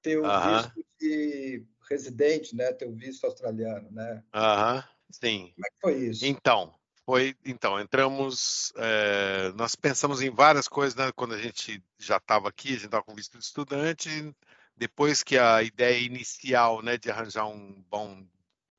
ter 0.00 0.18
o 0.18 0.24
uh 0.24 0.62
visto 0.62 0.86
de 0.98 1.66
residente, 1.90 2.56
né? 2.56 2.72
Ter 2.72 2.86
o 2.86 2.94
visto 2.94 3.24
australiano, 3.24 3.90
né? 3.90 4.24
Aham, 4.34 4.78
uh 4.78 4.84
sim. 5.10 5.52
Como 5.54 5.66
é 5.66 5.68
que 5.68 5.76
foi 5.80 5.98
isso? 6.06 6.24
Então, 6.24 6.74
foi, 7.06 7.36
então, 7.44 7.78
entramos, 7.80 8.72
é, 8.76 9.52
nós 9.52 9.76
pensamos 9.76 10.20
em 10.20 10.30
várias 10.30 10.66
coisas, 10.66 10.96
né? 10.96 11.12
Quando 11.12 11.34
a 11.34 11.38
gente 11.40 11.82
já 11.98 12.16
estava 12.16 12.48
aqui, 12.48 12.70
a 12.70 12.72
gente 12.72 12.86
estava 12.86 13.04
com 13.04 13.14
visto 13.14 13.38
de 13.38 13.44
estudante, 13.44 14.34
depois 14.76 15.22
que 15.22 15.38
a 15.38 15.62
ideia 15.62 15.98
inicial, 16.00 16.82
né, 16.82 16.98
de 16.98 17.10
arranjar 17.10 17.46
um 17.46 17.82
bom 17.88 18.26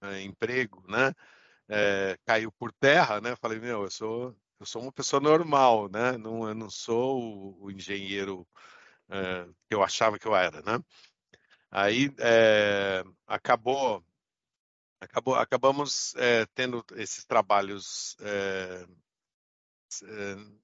é, 0.02 0.22
emprego, 0.24 0.84
né, 0.90 1.14
é, 1.70 2.18
caiu 2.26 2.52
por 2.52 2.72
terra, 2.74 3.22
né, 3.22 3.36
falei, 3.38 3.60
meu, 3.60 3.84
eu 3.84 3.92
sou, 3.92 4.36
eu 4.60 4.66
sou 4.66 4.82
uma 4.82 4.92
pessoa 4.92 5.22
normal, 5.22 5.90
né, 5.90 6.18
não, 6.18 6.48
eu 6.48 6.56
não 6.56 6.70
sou 6.70 7.22
o, 7.22 7.66
o 7.66 7.72
engenheiro 7.72 8.48
que 9.68 9.74
eu 9.76 9.84
achava 9.84 10.20
que 10.20 10.28
eu 10.28 10.36
era, 10.36 10.62
né? 10.64 10.84
Aí 11.72 12.12
é, 12.20 13.04
acabou, 13.26 14.04
acabou, 15.00 15.36
acabamos 15.36 16.14
é, 16.18 16.46
tendo 16.56 16.84
esses 16.96 17.26
trabalhos, 17.26 18.16
é, 18.22 18.86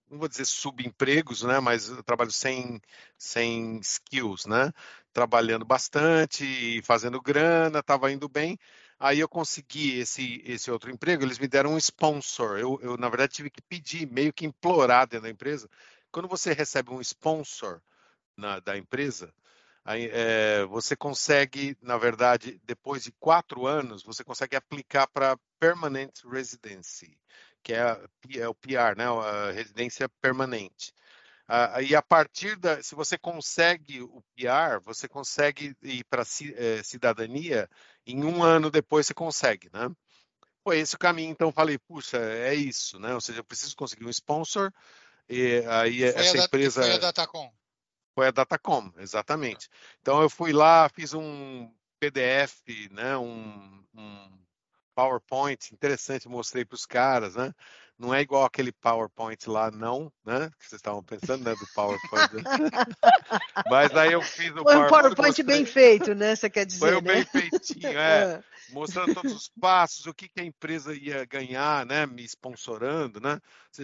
não 0.09 0.19
vou 0.19 0.27
dizer 0.27 0.45
subempregos, 0.45 1.43
né? 1.43 1.59
Mas 1.59 1.89
trabalho 2.05 2.31
sem, 2.31 2.81
sem 3.17 3.79
skills, 3.79 4.45
né? 4.45 4.71
Trabalhando 5.13 5.65
bastante 5.65 6.81
fazendo 6.83 7.21
grana, 7.21 7.79
estava 7.79 8.11
indo 8.11 8.27
bem. 8.27 8.57
Aí 8.99 9.19
eu 9.19 9.27
consegui 9.27 9.99
esse, 9.99 10.41
esse 10.45 10.71
outro 10.71 10.91
emprego, 10.91 11.23
eles 11.23 11.39
me 11.39 11.47
deram 11.47 11.73
um 11.73 11.77
sponsor. 11.77 12.57
Eu, 12.57 12.79
eu, 12.81 12.97
na 12.97 13.09
verdade, 13.09 13.33
tive 13.33 13.49
que 13.49 13.61
pedir, 13.61 14.07
meio 14.07 14.31
que 14.31 14.45
implorar 14.45 15.07
dentro 15.07 15.23
da 15.23 15.29
empresa. 15.29 15.69
Quando 16.11 16.27
você 16.27 16.53
recebe 16.53 16.91
um 16.91 17.01
sponsor 17.01 17.81
na, 18.37 18.59
da 18.59 18.77
empresa, 18.77 19.33
é, 19.85 20.65
você 20.65 20.95
consegue, 20.95 21.77
na 21.81 21.97
verdade, 21.97 22.59
depois 22.63 23.03
de 23.03 23.11
quatro 23.13 23.67
anos, 23.67 24.03
você 24.03 24.23
consegue 24.23 24.55
aplicar 24.55 25.07
para 25.07 25.37
Permanent 25.59 26.23
Residency, 26.23 27.17
que 27.61 27.73
é, 27.73 27.99
é 28.37 28.47
o 28.47 28.55
PR, 28.55 28.95
né, 28.97 29.05
a 29.05 29.51
residência 29.51 30.07
permanente. 30.21 30.93
Uh, 31.49 31.81
e 31.81 31.93
a 31.93 32.01
partir 32.01 32.55
da, 32.55 32.81
se 32.81 32.95
você 32.95 33.17
consegue 33.17 34.01
o 34.01 34.23
PR, 34.33 34.79
você 34.83 35.09
consegue 35.09 35.75
ir 35.83 36.05
para 36.05 36.21
é, 36.21 36.81
cidadania 36.81 37.69
em 38.07 38.23
um 38.23 38.41
ano 38.41 38.71
depois 38.71 39.05
você 39.05 39.13
consegue, 39.13 39.69
né? 39.73 39.89
Foi 40.63 40.79
esse 40.79 40.95
o 40.95 40.99
caminho, 40.99 41.31
então 41.31 41.51
falei, 41.51 41.77
puxa, 41.77 42.17
é 42.17 42.55
isso, 42.55 42.97
né? 42.97 43.13
Ou 43.13 43.19
seja, 43.19 43.39
eu 43.39 43.43
preciso 43.43 43.75
conseguir 43.75 44.05
um 44.05 44.09
sponsor 44.09 44.71
e 45.27 45.61
aí 45.67 45.99
foi 45.99 46.21
essa 46.21 46.41
a 46.41 46.45
empresa 46.45 46.81
foi 46.81 46.93
a 46.93 46.97
Datacom. 46.97 47.51
Foi 48.15 48.27
a 48.27 48.31
Datacom, 48.31 48.91
exatamente. 48.97 49.69
Então 50.01 50.21
eu 50.21 50.29
fui 50.29 50.53
lá, 50.53 50.89
fiz 50.89 51.13
um 51.13 51.69
PDF, 51.99 52.61
né? 52.91 53.17
Um, 53.17 53.83
um 53.95 54.29
PowerPoint 54.95 55.73
interessante, 55.73 56.27
mostrei 56.27 56.63
para 56.63 56.75
os 56.75 56.85
caras, 56.85 57.35
né? 57.35 57.51
Não 57.97 58.13
é 58.13 58.21
igual 58.21 58.43
aquele 58.43 58.71
PowerPoint 58.71 59.49
lá, 59.49 59.71
não, 59.71 60.11
né? 60.25 60.49
Que 60.59 60.67
vocês 60.67 60.79
estavam 60.79 61.03
pensando, 61.03 61.43
né? 61.43 61.55
Do 61.55 61.67
PowerPoint. 61.73 62.33
Né? 62.33 62.43
Mas 63.69 63.95
aí 63.95 64.11
eu 64.11 64.21
fiz 64.21 64.51
o 64.51 64.63
Foi 64.63 64.77
um 64.77 64.87
PowerPoint 64.87 65.43
bem 65.43 65.65
feito, 65.65 66.13
né? 66.13 66.35
Você 66.35 66.49
quer 66.49 66.65
dizer? 66.65 66.79
Foi 66.79 66.91
né? 66.91 67.01
bem 67.01 67.25
feitinho, 67.25 67.97
é. 67.97 68.43
é. 68.73 68.79
Mostrando 68.79 69.13
todos 69.13 69.33
os 69.33 69.49
passos, 69.59 70.05
o 70.05 70.13
que, 70.13 70.27
que 70.27 70.41
a 70.41 70.43
empresa 70.43 70.93
ia 70.93 71.25
ganhar, 71.25 71.85
né? 71.85 72.05
Me 72.05 72.23
sponsorando, 72.23 73.19
né? 73.19 73.39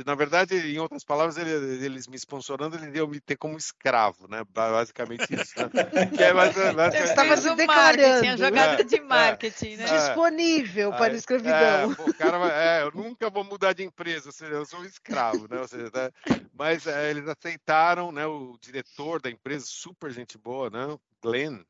Na 0.05 0.15
verdade, 0.15 0.55
em 0.55 0.79
outras 0.79 1.03
palavras, 1.03 1.37
eles 1.37 2.07
me 2.07 2.15
sponsorando, 2.17 2.75
eles 2.75 2.95
iam 2.95 3.07
me 3.07 3.19
ter 3.19 3.37
como 3.37 3.57
escravo, 3.57 4.27
né? 4.27 4.43
Basicamente 4.53 5.33
isso. 5.33 5.53
Né? 5.57 5.69
Que 6.15 6.23
é 6.23 6.33
basicamente... 6.33 6.97
Você 6.97 7.03
estava 7.03 7.37
se 7.37 7.55
declarando. 7.55 8.27
A 8.27 8.37
jogada 8.37 8.81
é, 8.81 8.83
de 8.83 9.01
marketing, 9.01 9.73
é, 9.73 9.77
né? 9.77 9.85
Disponível 9.85 10.91
para 10.91 11.13
escravidão. 11.13 11.91
É, 11.91 11.95
pô, 11.95 12.13
cara, 12.13 12.47
é, 12.53 12.83
eu 12.83 12.91
nunca 12.91 13.29
vou 13.29 13.43
mudar 13.43 13.73
de 13.73 13.83
empresa, 13.83 14.29
ou 14.29 14.33
seja, 14.33 14.53
eu 14.53 14.65
sou 14.65 14.79
um 14.79 14.85
escravo, 14.85 15.47
né? 15.49 15.59
Ou 15.59 15.67
seja, 15.67 15.91
né? 15.93 16.09
Mas 16.53 16.85
é, 16.87 17.09
eles 17.09 17.27
aceitaram, 17.27 18.11
né? 18.11 18.25
O 18.25 18.57
diretor 18.61 19.21
da 19.21 19.29
empresa, 19.29 19.65
super 19.67 20.11
gente 20.11 20.37
boa, 20.37 20.69
né? 20.69 20.97
Glenn, 21.21 21.61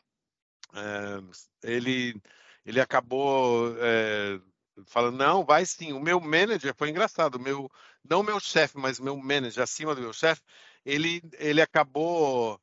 é, 0.74 1.20
ele, 1.64 2.22
ele 2.66 2.80
acabou 2.82 3.76
é, 3.80 4.40
falando, 4.86 5.18
não, 5.18 5.44
vai 5.46 5.66
sim. 5.66 5.94
O 5.94 6.00
meu 6.00 6.20
manager, 6.20 6.74
foi 6.78 6.90
engraçado, 6.90 7.40
meu, 7.40 7.70
não 8.04 8.24
meu 8.24 8.40
chefe, 8.40 8.78
mas 8.78 9.00
meu 9.00 9.18
manager, 9.18 9.64
acima 9.64 9.96
do 9.96 10.02
meu 10.02 10.14
chefe, 10.14 10.42
ele, 10.86 11.22
ele 11.40 11.62
acabou 11.62 12.60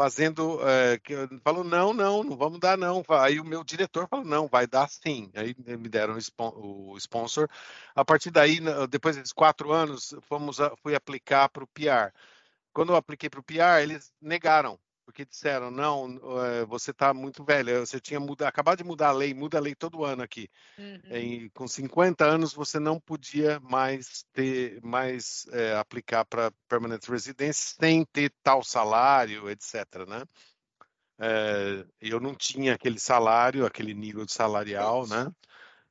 fazendo, 0.00 0.58
é, 0.66 0.98
falou, 1.44 1.62
não, 1.62 1.92
não, 1.92 2.22
não 2.24 2.36
vamos 2.36 2.58
dar 2.58 2.78
não. 2.78 3.04
Aí 3.10 3.38
o 3.38 3.44
meu 3.44 3.62
diretor 3.62 4.08
falou, 4.08 4.24
não, 4.24 4.48
vai 4.48 4.66
dar 4.66 4.88
sim. 4.88 5.30
Aí 5.34 5.54
me 5.76 5.88
deram 5.90 6.16
o 6.38 6.96
sponsor. 6.96 7.48
A 7.94 8.04
partir 8.04 8.30
daí, 8.30 8.60
depois 8.88 9.16
desses 9.16 9.32
quatro 9.32 9.72
anos, 9.72 10.14
fomos 10.22 10.56
fui 10.82 10.94
aplicar 10.94 11.50
para 11.50 11.64
o 11.64 11.66
PR. 11.66 12.12
Quando 12.72 12.92
eu 12.92 12.96
apliquei 12.96 13.28
para 13.28 13.40
o 13.40 13.42
PR, 13.42 13.82
eles 13.82 14.10
negaram, 14.22 14.78
porque 15.10 15.24
disseram, 15.24 15.72
não, 15.72 16.20
eh, 16.44 16.64
você 16.66 16.92
está 16.92 17.12
muito 17.12 17.42
velha, 17.44 17.80
você 17.80 17.98
tinha 17.98 18.20
mudado, 18.20 18.48
acabado 18.48 18.78
de 18.78 18.84
mudar 18.84 19.08
a 19.08 19.12
lei, 19.12 19.34
muda 19.34 19.58
a 19.58 19.60
lei 19.60 19.74
todo 19.74 20.04
ano 20.04 20.22
aqui. 20.22 20.48
Uhum. 20.78 21.16
E 21.16 21.50
com 21.50 21.66
50 21.66 22.24
anos 22.24 22.54
você 22.54 22.78
não 22.78 23.00
podia 23.00 23.58
mais 23.60 24.24
ter, 24.32 24.80
mais 24.82 25.46
é, 25.50 25.76
aplicar 25.76 26.24
para 26.24 26.52
permanent 26.68 27.04
residência 27.08 27.74
sem 27.80 28.04
ter 28.04 28.32
tal 28.42 28.62
salário, 28.62 29.50
etc, 29.50 30.06
né? 30.08 30.22
É, 31.18 31.84
eu 32.00 32.20
não 32.20 32.34
tinha 32.34 32.74
aquele 32.74 32.98
salário, 32.98 33.66
aquele 33.66 33.92
nível 33.92 34.24
de 34.24 34.32
salarial, 34.32 35.08
né? 35.08 35.30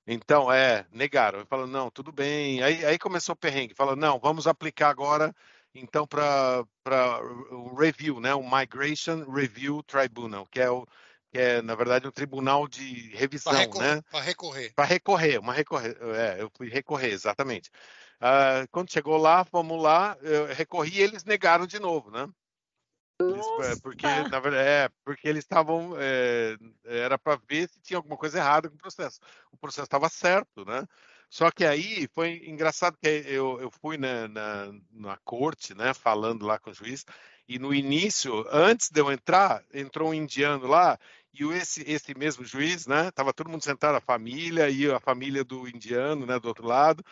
Então, 0.07 0.51
é, 0.51 0.87
negaram. 0.91 1.45
Falaram, 1.45 1.69
não, 1.69 1.91
tudo 1.91 2.11
bem. 2.11 2.63
Aí, 2.63 2.83
aí 2.85 2.97
começou 2.97 3.33
o 3.33 3.37
perrengue. 3.37 3.75
Falaram, 3.75 3.97
não, 3.97 4.17
vamos 4.17 4.47
aplicar 4.47 4.89
agora 4.89 5.35
então 5.73 6.07
para 6.07 6.65
o 7.51 7.75
review, 7.75 8.19
né, 8.19 8.33
o 8.33 8.43
Migration 8.43 9.29
Review 9.29 9.83
Tribunal, 9.83 10.45
que 10.47 10.59
é 10.59 10.69
o 10.69 10.85
que 11.31 11.37
é 11.37 11.61
na 11.61 11.75
verdade 11.75 12.07
um 12.07 12.11
tribunal 12.11 12.67
de 12.67 13.15
revisão, 13.15 13.53
pra 13.53 13.61
recorrer, 13.61 13.95
né? 13.95 14.01
Para 14.09 14.21
recorrer. 14.21 14.73
Para 14.73 14.85
recorrer, 14.85 15.39
uma 15.39 15.53
recorrer, 15.53 15.95
é, 16.15 16.41
eu 16.41 16.51
fui 16.55 16.69
recorrer 16.69 17.11
exatamente. 17.11 17.69
Uh, 18.19 18.67
quando 18.71 18.91
chegou 18.91 19.15
lá, 19.15 19.45
vamos 19.51 19.81
lá, 19.81 20.17
eu 20.21 20.47
recorri 20.47 20.97
e 20.97 21.01
eles 21.01 21.23
negaram 21.23 21.67
de 21.67 21.79
novo, 21.79 22.09
né? 22.09 22.27
Eles, 23.21 23.45
é, 23.61 23.75
porque 23.81 24.07
na 24.07 24.39
verdade 24.39 24.67
é 24.67 24.89
porque 25.03 25.27
eles 25.27 25.43
estavam 25.43 25.93
é, 25.97 26.55
era 26.85 27.17
para 27.17 27.39
ver 27.47 27.67
se 27.67 27.81
tinha 27.81 27.97
alguma 27.97 28.15
coisa 28.15 28.37
errada 28.37 28.69
com 28.69 28.75
o 28.75 28.79
processo. 28.79 29.19
O 29.51 29.57
processo 29.57 29.83
estava 29.83 30.07
certo, 30.07 30.65
né? 30.65 30.85
Só 31.29 31.51
que 31.51 31.63
aí 31.63 32.07
foi 32.13 32.41
engraçado 32.47 32.97
que 32.97 33.07
eu, 33.07 33.61
eu 33.61 33.69
fui 33.69 33.97
na, 33.97 34.27
na, 34.27 34.71
na, 34.91 35.17
corte, 35.17 35.75
né, 35.75 35.93
falando 35.93 36.45
lá 36.45 36.57
com 36.57 36.71
o 36.71 36.73
juiz, 36.73 37.05
e 37.47 37.59
no 37.59 37.73
início, 37.73 38.45
antes 38.51 38.89
de 38.89 38.99
eu 38.99 39.11
entrar, 39.11 39.63
entrou 39.73 40.09
um 40.09 40.13
indiano 40.13 40.65
lá, 40.67 40.97
e 41.33 41.43
esse, 41.53 41.83
esse 41.89 42.17
mesmo 42.17 42.43
juiz, 42.43 42.87
né, 42.87 43.11
tava 43.11 43.31
todo 43.31 43.49
mundo 43.49 43.63
sentado, 43.63 43.95
a 43.95 44.01
família 44.01 44.69
e 44.69 44.91
a 44.91 44.99
família 44.99 45.43
do 45.43 45.67
indiano, 45.67 46.25
né, 46.25 46.39
do 46.39 46.47
outro 46.47 46.65
lado, 46.65 47.03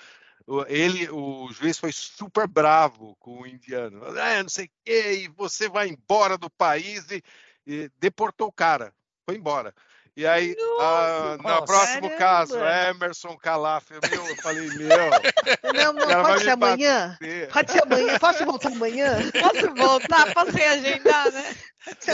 ele, 0.67 1.09
o 1.09 1.51
juiz 1.51 1.77
foi 1.77 1.91
super 1.91 2.47
bravo 2.47 3.15
com 3.19 3.41
o 3.41 3.47
indiano, 3.47 4.03
é, 4.17 4.41
não 4.41 4.49
sei 4.49 4.65
o 4.65 4.69
quê, 4.83 5.23
e 5.23 5.27
você 5.27 5.69
vai 5.69 5.89
embora 5.89 6.37
do 6.37 6.49
país 6.49 7.09
e, 7.11 7.21
e 7.65 7.91
deportou 7.99 8.47
o 8.47 8.53
cara, 8.53 8.93
foi 9.25 9.35
embora. 9.35 9.75
E 10.17 10.25
aí, 10.25 10.55
Nossa, 10.57 11.37
no 11.37 11.65
próximo 11.67 12.09
caramba. 12.09 12.17
caso, 12.17 12.57
Emerson 12.57 13.37
Calaf, 13.37 13.85
meu, 13.91 14.25
eu 14.25 14.35
falei, 14.37 14.67
meu. 14.69 14.87
Não, 15.75 15.93
não, 15.93 16.23
pode 16.23 16.43
ser 16.43 16.49
amanhã? 16.49 17.09
Bater. 17.21 17.51
Pode 17.51 17.71
ser 17.71 17.83
amanhã? 17.83 18.19
Posso 18.19 18.45
voltar 18.45 18.71
amanhã? 18.71 19.17
Posso 19.31 19.75
voltar? 19.75 20.33
Posso 20.33 20.51
reagendar, 20.51 21.31
né? 21.31 21.55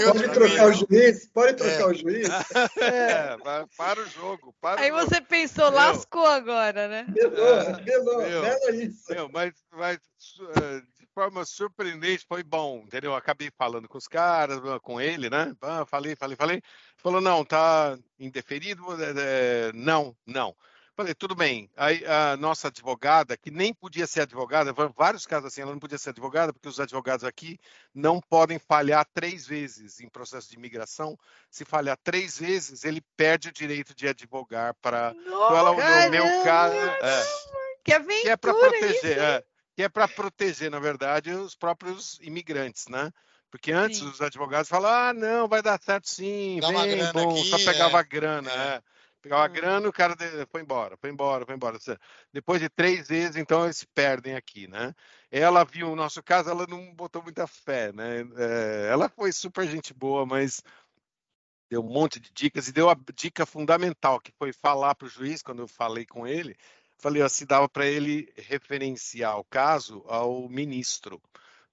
pode 0.04 0.30
trocar 0.30 0.66
o 0.66 0.74
juiz? 0.74 1.28
Pode 1.34 1.54
trocar 1.54 1.82
é. 1.82 1.86
o 1.86 1.94
juiz? 1.94 2.28
É, 2.82 3.38
para 3.78 4.02
o 4.02 4.06
jogo. 4.08 4.54
Para 4.60 4.82
aí 4.82 4.92
o 4.92 4.96
você 4.96 5.16
jogo. 5.16 5.28
pensou, 5.28 5.72
meu. 5.72 5.80
lascou 5.80 6.26
agora, 6.26 6.88
né? 6.90 7.06
Belou, 7.08 7.84
belou, 7.84 8.18
bela 8.18 8.72
isso. 8.76 9.14
Meu, 9.14 9.30
mas, 9.30 9.54
mas 9.72 9.98
uh, 10.40 10.82
de 10.82 10.93
forma 11.14 11.46
surpreendente 11.46 12.26
foi 12.28 12.44
bom, 12.44 12.84
entendeu? 12.86 13.16
Acabei 13.16 13.50
falando 13.58 13.88
com 13.88 13.98
os 13.98 14.08
caras, 14.08 14.60
com 14.82 15.00
ele, 15.00 15.30
né? 15.30 15.54
Falei, 15.88 16.16
falei, 16.16 16.36
falei. 16.36 16.62
Falou, 16.98 17.22
não, 17.22 17.46
tá 17.46 17.98
indeferido? 18.20 18.84
É, 19.20 19.72
não, 19.74 20.16
não. 20.26 20.56
Falei, 20.96 21.16
tudo 21.16 21.34
bem. 21.34 21.72
Aí 21.76 22.06
a 22.06 22.38
nossa 22.38 22.68
advogada, 22.68 23.36
que 23.36 23.50
nem 23.50 23.74
podia 23.74 24.06
ser 24.06 24.22
advogada, 24.22 24.74
vários 24.96 25.26
casos 25.26 25.48
assim, 25.48 25.62
ela 25.62 25.72
não 25.72 25.80
podia 25.80 25.98
ser 25.98 26.10
advogada, 26.12 26.54
porque 26.54 26.68
os 26.68 26.80
advogados 26.80 27.26
aqui 27.26 27.58
não 27.94 28.22
podem 28.22 28.60
falhar 28.60 29.04
três 29.12 29.48
vezes 29.48 30.00
em 30.00 30.08
processo 30.08 30.50
de 30.50 30.56
imigração. 30.56 31.18
Se 31.50 31.66
falhar 31.66 31.98
três 32.04 32.38
vezes, 32.38 32.84
ele 32.84 33.02
perde 33.18 33.50
o 33.50 33.54
direito 33.54 33.96
de 33.96 34.08
advogar 34.08 34.76
para. 34.76 35.16
Então, 35.16 35.58
ela, 35.58 35.72
no 35.72 36.12
meu 36.12 36.44
caso. 36.44 36.76
É, 36.76 37.24
que 37.84 37.92
aventura 37.92 38.22
que 38.22 38.30
é 38.30 38.38
para 38.38 38.54
proteger, 38.54 39.18
é, 39.18 39.44
que 39.76 39.84
é 39.84 39.90
para 39.90 40.08
proteger, 40.08 40.70
na 40.70 40.80
verdade, 40.80 41.32
os 41.32 41.56
próprios 41.56 42.20
imigrantes, 42.22 42.88
né? 42.88 43.12
Porque 43.50 43.72
antes 43.72 44.00
sim. 44.00 44.08
os 44.08 44.20
advogados 44.22 44.70
falavam, 44.70 45.10
ah, 45.10 45.14
não, 45.14 45.48
vai 45.48 45.62
dar 45.62 45.80
certo 45.80 46.10
sim, 46.10 46.60
Dá 46.60 46.70
bem 46.70 47.12
bom, 47.12 47.32
aqui, 47.32 47.50
só 47.50 47.58
pegava 47.58 48.00
é, 48.00 48.04
grana, 48.04 48.52
é. 48.52 48.76
é. 48.76 48.82
Pegava 49.22 49.46
a 49.46 49.50
hum. 49.50 49.54
grana, 49.54 49.88
o 49.88 49.94
cara 49.94 50.16
foi 50.52 50.62
embora, 50.62 50.98
foi 50.98 51.10
embora, 51.10 51.46
foi 51.46 51.56
embora. 51.56 51.78
Depois 52.32 52.60
de 52.60 52.68
três 52.68 53.08
vezes, 53.08 53.38
então 53.38 53.64
eles 53.64 53.78
se 53.78 53.88
perdem 53.88 54.36
aqui, 54.36 54.68
né? 54.68 54.94
Ela 55.32 55.64
viu 55.64 55.92
o 55.92 55.96
nosso 55.96 56.22
caso, 56.22 56.50
ela 56.50 56.68
não 56.68 56.94
botou 56.94 57.24
muita 57.24 57.48
fé, 57.48 57.94
né? 57.94 58.28
É, 58.36 58.90
ela 58.92 59.08
foi 59.08 59.32
super 59.32 59.66
gente 59.66 59.94
boa, 59.94 60.26
mas 60.26 60.62
deu 61.70 61.82
um 61.82 61.90
monte 61.90 62.20
de 62.20 62.32
dicas 62.34 62.68
e 62.68 62.74
deu 62.74 62.90
a 62.90 62.98
dica 63.16 63.46
fundamental, 63.46 64.20
que 64.20 64.34
foi 64.38 64.52
falar 64.52 64.94
para 64.94 65.06
o 65.06 65.10
juiz, 65.10 65.42
quando 65.42 65.62
eu 65.62 65.68
falei 65.68 66.06
com 66.06 66.28
ele, 66.28 66.58
falei 67.04 67.22
assim, 67.22 67.46
dava 67.46 67.68
para 67.68 67.86
ele 67.86 68.32
referenciar 68.38 69.38
o 69.38 69.44
caso 69.44 70.04
ao 70.08 70.48
ministro, 70.48 71.22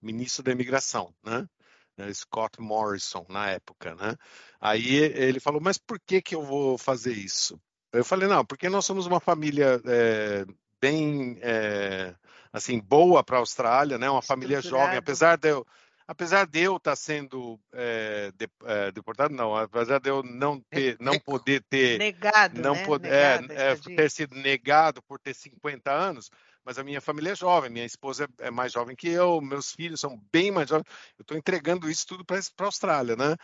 ministro 0.03 0.43
da 0.43 0.51
imigração, 0.51 1.15
né? 1.25 1.49
né, 1.97 2.13
Scott 2.13 2.61
Morrison 2.61 3.25
na 3.29 3.51
época, 3.51 3.95
né? 3.95 4.17
Aí 4.61 4.97
ele 4.97 5.39
falou, 5.39 5.61
mas 5.61 5.79
por 5.79 6.01
que 6.01 6.21
que 6.21 6.35
eu 6.35 6.43
vou 6.43 6.77
fazer 6.77 7.13
isso? 7.13 7.61
Eu 7.93 8.05
falei, 8.05 8.29
não, 8.29 8.45
porque 8.45 8.69
nós 8.69 8.85
somos 8.85 9.07
uma 9.07 9.21
família 9.21 9.81
é, 9.85 10.45
bem, 10.81 11.39
é, 11.43 12.15
assim, 12.53 12.81
boa 12.81 13.23
para 13.23 13.37
a 13.37 13.41
Austrália, 13.41 13.99
né? 13.99 14.11
Uma 14.11 14.23
família 14.23 14.61
jovem, 14.61 14.97
apesar 14.97 15.37
de 15.37 15.51
eu, 15.51 15.67
apesar 16.11 16.45
de 16.45 16.59
eu 16.59 16.77
estar 16.77 16.91
tá 16.91 16.97
sendo 16.97 17.57
é, 17.73 18.33
de, 18.37 18.49
é, 18.65 18.91
deportado, 18.91 19.33
não, 19.33 19.55
apesar 19.57 20.01
de 20.01 20.11
eu 20.11 20.25
não 20.25 20.61
ter, 20.61 20.97
não 20.99 21.17
poder 21.21 21.63
ter 21.71 22.01
negado, 22.01 22.61
não 22.61 22.75
né? 22.75 22.85
poder, 22.85 23.13
é, 23.13 23.41
negado, 23.41 23.93
é, 23.93 23.95
ter 23.95 24.11
sido 24.11 24.35
negado 24.35 25.01
por 25.03 25.21
ter 25.21 25.33
50 25.33 25.89
anos, 25.93 26.29
mas 26.65 26.79
a 26.79 26.83
minha 26.83 27.01
família 27.01 27.31
é 27.31 27.37
jovem, 27.37 27.71
minha 27.71 27.87
esposa 27.87 28.29
é, 28.41 28.49
é 28.49 28.51
mais 28.51 28.73
jovem 28.73 28.97
que 28.97 29.09
eu, 29.09 29.41
meus 29.41 29.71
filhos 29.71 30.01
são 30.01 30.21
bem 30.33 30.51
mais 30.51 30.69
jovens, 30.69 30.87
eu 31.17 31.23
estou 31.23 31.37
entregando 31.37 31.89
isso 31.89 32.05
tudo 32.05 32.25
para 32.25 32.39
a 32.39 32.65
Austrália, 32.65 33.15
né? 33.15 33.37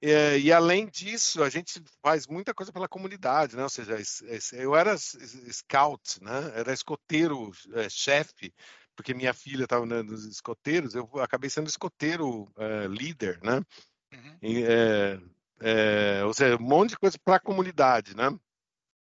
É, 0.00 0.38
e 0.38 0.52
além 0.52 0.88
disso, 0.88 1.42
a 1.42 1.48
gente 1.48 1.80
faz 2.02 2.26
muita 2.26 2.54
coisa 2.54 2.72
pela 2.72 2.88
comunidade, 2.88 3.56
né? 3.56 3.62
Ou 3.62 3.68
seja, 3.68 3.96
eu 4.52 4.74
era 4.74 4.96
scout, 4.98 6.22
né? 6.22 6.52
Era 6.56 6.72
escoteiro, 6.72 7.52
é, 7.74 7.88
chefe, 7.88 8.52
porque 8.96 9.14
minha 9.14 9.32
filha 9.32 9.64
estava 9.64 9.84
nos 9.86 10.24
escoteiros, 10.24 10.94
eu 10.94 11.08
acabei 11.20 11.48
sendo 11.48 11.68
escoteiro 11.68 12.50
é, 12.56 12.86
líder, 12.86 13.40
né? 13.42 13.60
Uhum. 14.12 14.38
E, 14.42 14.64
é, 15.60 16.24
ou 16.24 16.34
seja, 16.34 16.56
um 16.56 16.62
monte 16.62 16.90
de 16.90 16.98
coisa 16.98 17.16
para 17.24 17.36
a 17.36 17.40
comunidade, 17.40 18.16
né? 18.16 18.36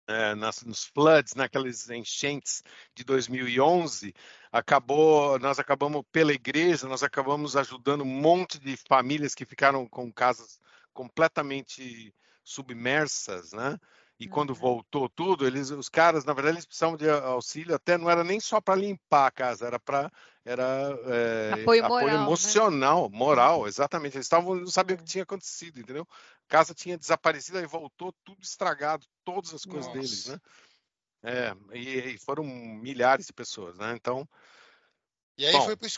É, 0.06 0.34
nas, 0.34 0.62
nos 0.62 0.84
floods, 0.84 1.34
naquelas 1.34 1.88
enchentes 1.88 2.62
de 2.94 3.02
2011, 3.04 4.14
acabou, 4.52 5.38
nós 5.38 5.58
acabamos 5.58 6.02
pela 6.12 6.32
igreja, 6.32 6.86
nós 6.86 7.02
acabamos 7.02 7.56
ajudando 7.56 8.02
um 8.02 8.20
monte 8.20 8.58
de 8.58 8.76
famílias 8.76 9.34
que 9.34 9.46
ficaram 9.46 9.88
com 9.88 10.12
casas 10.12 10.60
completamente 10.92 12.14
submersas, 12.44 13.52
né? 13.52 13.78
E 14.18 14.28
quando 14.28 14.50
uhum. 14.50 14.56
voltou 14.56 15.08
tudo, 15.08 15.46
eles, 15.46 15.70
os 15.70 15.88
caras, 15.88 16.24
na 16.24 16.32
verdade, 16.32 16.56
eles 16.56 16.66
precisavam 16.66 16.96
de 16.96 17.08
auxílio, 17.10 17.74
até 17.74 17.98
não 17.98 18.08
era 18.08 18.22
nem 18.22 18.38
só 18.38 18.60
para 18.60 18.76
limpar 18.76 19.26
a 19.26 19.30
casa, 19.30 19.66
era 19.66 19.80
para 19.80 20.10
era 20.44 20.62
é, 21.06 21.52
apoio, 21.62 21.84
apoio 21.84 22.06
moral, 22.06 22.18
né? 22.18 22.24
emocional, 22.26 23.10
né? 23.10 23.18
moral, 23.18 23.66
exatamente. 23.66 24.16
Eles 24.16 24.26
estavam 24.26 24.54
não 24.54 24.66
sabiam 24.66 24.96
o 24.96 24.98
que 24.98 25.04
tinha 25.04 25.24
acontecido, 25.24 25.80
entendeu? 25.80 26.06
A 26.46 26.48
casa 26.48 26.74
tinha 26.74 26.98
desaparecido 26.98 27.58
e 27.58 27.66
voltou 27.66 28.14
tudo 28.22 28.42
estragado, 28.42 29.06
todas 29.24 29.54
as 29.54 29.64
coisas 29.64 29.86
Nossa. 29.86 29.98
deles, 29.98 30.26
né? 30.26 30.40
É, 31.22 31.56
e, 31.72 32.14
e, 32.14 32.18
foram 32.18 32.44
milhares 32.44 33.26
de 33.26 33.32
pessoas, 33.32 33.78
né? 33.78 33.94
Então. 33.96 34.28
E 35.38 35.46
aí 35.46 35.52
bom, 35.52 35.64
foi 35.64 35.76
para 35.76 35.86
o 35.86 35.90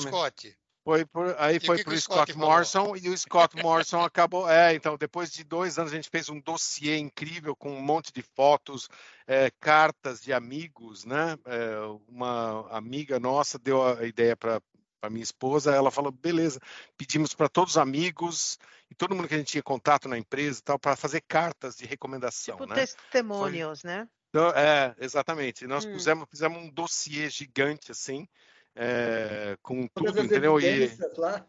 Scott. 0.00 0.58
Foi 0.82 1.04
por, 1.04 1.36
aí 1.38 1.56
e 1.56 1.60
foi 1.60 1.84
para 1.84 1.92
o 1.92 2.00
Scott, 2.00 2.32
Scott 2.32 2.38
Morrison 2.38 2.96
e 2.96 3.08
o 3.10 3.16
Scott 3.16 3.54
Morrison 3.62 4.02
acabou. 4.02 4.48
É, 4.48 4.74
então, 4.74 4.96
depois 4.96 5.30
de 5.30 5.44
dois 5.44 5.78
anos, 5.78 5.92
a 5.92 5.96
gente 5.96 6.08
fez 6.08 6.30
um 6.30 6.40
dossiê 6.40 6.96
incrível 6.96 7.54
com 7.54 7.70
um 7.70 7.82
monte 7.82 8.12
de 8.12 8.22
fotos, 8.22 8.88
é, 9.26 9.50
cartas 9.60 10.22
de 10.22 10.32
amigos, 10.32 11.04
né? 11.04 11.36
É, 11.44 11.76
uma 12.08 12.66
amiga 12.70 13.20
nossa 13.20 13.58
deu 13.58 13.86
a 13.86 14.06
ideia 14.06 14.34
para 14.34 14.62
a 15.02 15.10
minha 15.10 15.22
esposa, 15.22 15.74
ela 15.74 15.90
falou: 15.90 16.10
beleza, 16.10 16.58
pedimos 16.96 17.34
para 17.34 17.48
todos 17.48 17.74
os 17.74 17.78
amigos 17.78 18.58
e 18.90 18.94
todo 18.94 19.14
mundo 19.14 19.28
que 19.28 19.34
a 19.34 19.38
gente 19.38 19.52
tinha 19.52 19.62
contato 19.62 20.08
na 20.08 20.16
empresa 20.16 20.62
tal, 20.64 20.78
para 20.78 20.96
fazer 20.96 21.20
cartas 21.20 21.76
de 21.76 21.84
recomendação. 21.84 22.56
Tipo 22.56 22.68
né? 22.70 22.74
testemunhos, 22.76 23.82
Foi... 23.82 23.90
né? 23.90 24.08
Então, 24.30 24.48
é, 24.50 24.94
exatamente. 24.98 25.66
Nós 25.66 25.84
hum. 25.84 25.92
pusemos, 25.92 26.26
fizemos 26.30 26.62
um 26.62 26.70
dossiê 26.70 27.28
gigante 27.28 27.90
assim 27.90 28.26
é, 28.74 29.56
com 29.62 29.86
Todas 29.88 30.14
tudo, 30.14 30.24
entendeu? 30.24 30.60
E, 30.60 30.90
lá. 31.16 31.46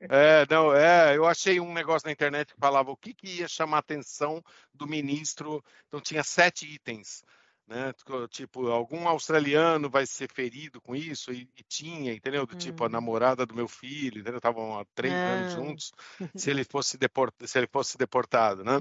É, 0.00 0.46
não, 0.50 0.74
é, 0.74 1.16
eu 1.16 1.26
achei 1.26 1.60
um 1.60 1.72
negócio 1.72 2.06
na 2.06 2.12
internet 2.12 2.52
que 2.52 2.60
falava 2.60 2.90
o 2.90 2.96
que, 2.96 3.14
que 3.14 3.38
ia 3.38 3.48
chamar 3.48 3.78
a 3.78 3.80
atenção 3.80 4.42
do 4.72 4.86
ministro. 4.86 5.64
Então 5.88 6.00
tinha 6.00 6.22
sete 6.22 6.66
itens, 6.66 7.24
né? 7.66 7.92
Tipo, 8.30 8.68
algum 8.68 9.08
australiano 9.08 9.88
vai 9.88 10.06
ser 10.06 10.30
ferido 10.30 10.80
com 10.80 10.94
isso 10.94 11.32
e, 11.32 11.48
e 11.56 11.62
tinha, 11.62 12.12
entendeu? 12.12 12.46
Do 12.46 12.54
hum. 12.54 12.58
tipo 12.58 12.84
a 12.84 12.86
hum. 12.86 12.90
namorada 12.90 13.46
do 13.46 13.54
meu 13.54 13.68
filho, 13.68 14.20
entendeu? 14.20 14.38
Estavam 14.38 14.78
há 14.78 14.84
três 14.94 15.14
anos 15.14 15.52
juntos. 15.52 15.92
Se 16.34 16.50
ele 16.50 16.64
fosse 16.64 16.98
deportado, 16.98 17.48
se 17.48 17.58
ele 17.58 17.68
fosse 17.68 17.96
deportado, 17.96 18.64
né? 18.64 18.80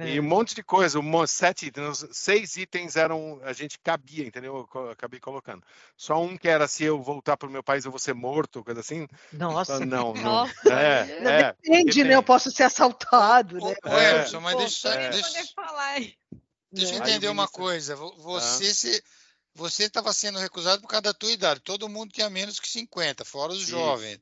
É. 0.00 0.14
E 0.14 0.20
um 0.20 0.22
monte 0.22 0.54
de 0.54 0.62
coisa, 0.62 0.98
um, 0.98 1.26
sete 1.26 1.66
itens, 1.66 2.06
seis 2.10 2.56
itens 2.56 2.96
eram, 2.96 3.38
a 3.44 3.52
gente 3.52 3.78
cabia, 3.78 4.24
entendeu? 4.24 4.66
Eu 4.74 4.90
acabei 4.90 5.20
colocando. 5.20 5.62
Só 5.94 6.22
um 6.22 6.38
que 6.38 6.48
era 6.48 6.66
se 6.66 6.84
eu 6.84 7.02
voltar 7.02 7.36
para 7.36 7.46
o 7.46 7.52
meu 7.52 7.62
país 7.62 7.84
eu 7.84 7.90
vou 7.90 8.00
ser 8.00 8.14
morto, 8.14 8.64
coisa 8.64 8.80
assim. 8.80 9.06
Nossa. 9.30 9.76
Então, 9.76 9.86
não, 9.86 10.14
não. 10.14 10.46
É, 10.72 11.00
é, 11.22 11.52
depende, 11.52 12.02
né? 12.02 12.14
Eu 12.14 12.22
posso 12.22 12.50
ser 12.50 12.62
assaltado, 12.62 13.56
né? 13.56 13.74
Ô, 13.84 13.88
é, 13.88 14.40
mas 14.40 14.56
deixa, 14.56 14.88
é. 14.88 15.10
deixa, 15.10 15.44
deixa 16.72 16.94
eu 16.94 16.98
entender 16.98 17.28
uma 17.28 17.46
coisa. 17.46 17.94
Você 17.94 18.68
ah. 18.68 18.74
se 18.74 19.04
você 19.54 19.84
estava 19.84 20.12
sendo 20.14 20.38
recusado 20.38 20.80
por 20.80 20.88
causa 20.88 21.02
da 21.02 21.14
tua 21.14 21.30
idade. 21.30 21.60
Todo 21.60 21.88
mundo 21.90 22.12
tinha 22.12 22.30
menos 22.30 22.58
que 22.58 22.68
50, 22.68 23.22
fora 23.24 23.52
os 23.52 23.60
jovens. 23.60 24.18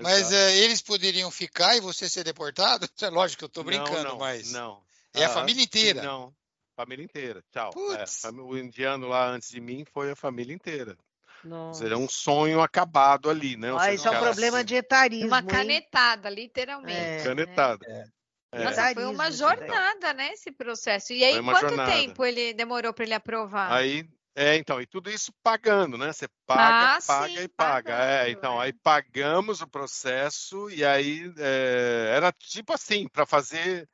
Mas 0.00 0.30
é, 0.30 0.56
eles 0.58 0.80
poderiam 0.80 1.30
ficar 1.32 1.76
e 1.76 1.80
você 1.80 2.08
ser 2.08 2.22
deportado? 2.22 2.88
É 3.02 3.08
lógico 3.08 3.38
que 3.38 3.44
eu 3.44 3.48
estou 3.48 3.64
brincando, 3.64 4.04
não, 4.04 4.10
não, 4.10 4.18
mas. 4.18 4.52
Não, 4.52 4.82
é 5.14 5.24
a 5.24 5.26
ah, 5.26 5.30
família 5.30 5.62
inteira? 5.62 6.02
Não, 6.02 6.32
família 6.76 7.04
inteira. 7.04 7.42
Tchau. 7.50 7.70
É, 7.94 8.30
o 8.30 8.56
indiano 8.56 9.08
lá 9.08 9.28
antes 9.28 9.50
de 9.50 9.60
mim 9.60 9.84
foi 9.92 10.10
a 10.10 10.16
família 10.16 10.54
inteira. 10.54 10.96
Nossa. 11.44 11.80
Seria 11.80 11.96
um 11.96 12.08
sonho 12.08 12.60
acabado 12.60 13.30
ali, 13.30 13.56
né? 13.56 13.68
Ah, 13.78 13.92
isso 13.92 14.06
é 14.06 14.10
um 14.10 14.20
problema 14.20 14.58
assim. 14.58 14.66
de 14.66 14.74
etarismo. 14.74 15.28
Uma 15.28 15.42
canetada, 15.42 16.28
hein? 16.28 16.34
literalmente. 16.34 16.98
É, 16.98 17.24
canetada. 17.24 17.86
É. 17.86 18.04
É. 18.52 18.64
Nossa, 18.64 18.94
foi 18.94 19.04
uma 19.04 19.30
jornada, 19.30 20.12
né, 20.12 20.32
esse 20.32 20.50
processo. 20.50 21.12
E 21.12 21.22
aí, 21.22 21.40
quanto 21.42 21.60
jornada. 21.60 21.92
tempo 21.92 22.24
ele 22.24 22.52
demorou 22.52 22.92
para 22.92 23.04
ele 23.04 23.14
aprovar? 23.14 23.72
Aí, 23.72 24.04
é, 24.34 24.56
então, 24.56 24.80
e 24.80 24.86
tudo 24.86 25.08
isso 25.08 25.32
pagando, 25.42 25.96
né? 25.96 26.12
Você 26.12 26.26
paga, 26.46 26.96
ah, 26.96 26.98
paga 27.06 27.28
sim, 27.28 27.44
e 27.44 27.48
paga. 27.48 27.92
Pagando, 27.92 28.10
é, 28.10 28.30
então, 28.30 28.60
é. 28.60 28.64
aí 28.66 28.72
pagamos 28.72 29.60
o 29.60 29.68
processo 29.68 30.68
e 30.70 30.84
aí 30.84 31.32
é, 31.38 32.12
era 32.16 32.32
tipo 32.32 32.72
assim, 32.72 33.08
para 33.08 33.24
fazer 33.24 33.88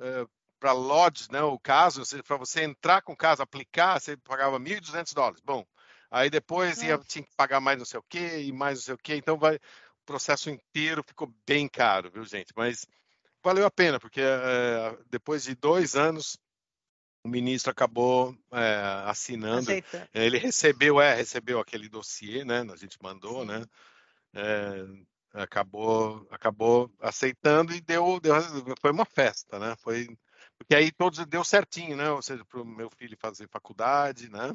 é, 0.00 0.26
para 0.58 0.72
lodge, 0.72 1.30
né, 1.30 1.42
o 1.42 1.58
caso, 1.58 2.02
para 2.22 2.36
você 2.36 2.62
entrar 2.62 3.02
com 3.02 3.12
o 3.12 3.16
caso, 3.16 3.42
aplicar, 3.42 4.00
você 4.00 4.16
pagava 4.16 4.58
1.200 4.58 5.14
dólares. 5.14 5.40
Bom, 5.44 5.64
aí 6.10 6.28
depois 6.28 6.82
ia, 6.82 6.98
tinha 6.98 7.22
que 7.22 7.34
pagar 7.36 7.60
mais 7.60 7.78
não 7.78 7.84
sei 7.84 8.00
o 8.00 8.04
quê 8.08 8.42
e 8.42 8.52
mais 8.52 8.78
não 8.78 8.84
sei 8.84 8.94
o 8.94 8.98
quê. 8.98 9.14
Então, 9.16 9.38
vai, 9.38 9.56
o 9.56 10.04
processo 10.04 10.50
inteiro 10.50 11.02
ficou 11.06 11.32
bem 11.46 11.68
caro, 11.68 12.10
viu, 12.10 12.24
gente? 12.24 12.52
Mas 12.56 12.86
valeu 13.42 13.66
a 13.66 13.70
pena, 13.70 14.00
porque 14.00 14.20
é, 14.20 14.98
depois 15.08 15.44
de 15.44 15.54
dois 15.54 15.94
anos, 15.94 16.36
o 17.24 17.28
ministro 17.28 17.70
acabou 17.70 18.36
é, 18.52 19.02
assinando. 19.06 19.70
Aceita. 19.70 20.08
Ele 20.14 20.38
recebeu, 20.38 21.00
é, 21.00 21.14
recebeu 21.14 21.60
aquele 21.60 21.88
dossiê, 21.88 22.44
né? 22.44 22.66
A 22.72 22.76
gente 22.76 22.98
mandou, 23.02 23.40
Sim. 23.40 23.46
né? 23.46 23.64
É, 24.34 24.84
acabou, 25.42 26.26
acabou 26.30 26.90
aceitando 27.00 27.72
e 27.74 27.80
deu, 27.80 28.20
deu, 28.20 28.34
foi 28.80 28.90
uma 28.90 29.04
festa, 29.04 29.58
né? 29.58 29.74
Foi 29.80 30.08
porque 30.58 30.74
aí 30.74 30.90
todos 30.90 31.24
deu 31.26 31.44
certinho, 31.44 31.96
né? 31.96 32.10
Ou 32.10 32.20
seja, 32.20 32.44
para 32.44 32.60
o 32.60 32.64
meu 32.64 32.90
filho 32.90 33.16
fazer 33.18 33.48
faculdade, 33.48 34.30
né? 34.30 34.52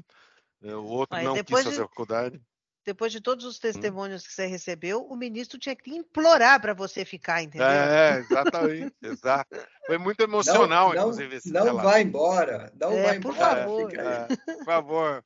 É, 0.61 0.75
o 0.75 0.83
outro 0.83 1.15
Mas 1.15 1.25
não 1.25 1.35
quis 1.35 1.49
fazer 1.49 1.71
de, 1.71 1.77
faculdade. 1.77 2.41
Depois 2.85 3.11
de 3.11 3.21
todos 3.21 3.45
os 3.45 3.57
hum. 3.57 3.61
testemunhos 3.61 4.23
hum. 4.23 4.25
que 4.27 4.33
você 4.33 4.45
recebeu, 4.45 5.01
o 5.05 5.15
ministro 5.15 5.57
tinha 5.57 5.75
que 5.75 5.89
implorar 5.89 6.61
para 6.61 6.73
você 6.73 7.05
ficar, 7.05 7.41
entendeu? 7.41 7.67
É, 7.67 8.19
exatamente, 8.19 8.95
exato. 9.01 9.55
Foi 9.87 9.97
muito 9.97 10.21
emocional, 10.21 10.93
não, 10.93 10.99
inclusive. 10.99 11.37
Esse 11.37 11.51
não 11.51 11.77
vai 11.77 12.01
embora, 12.01 12.71
não 12.79 12.91
é, 12.91 13.03
vai 13.03 13.19
por 13.19 13.33
embora. 13.33 13.63
Favor. 13.63 13.95
É, 13.95 14.27
por 14.27 14.65
favor. 14.65 15.23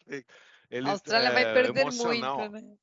A 0.86 0.92
Austrália 0.92 1.32
vai 1.32 1.44
é, 1.44 1.54
perder 1.54 1.82
emocional. 1.82 2.38
muito, 2.38 2.52
né? 2.54 2.78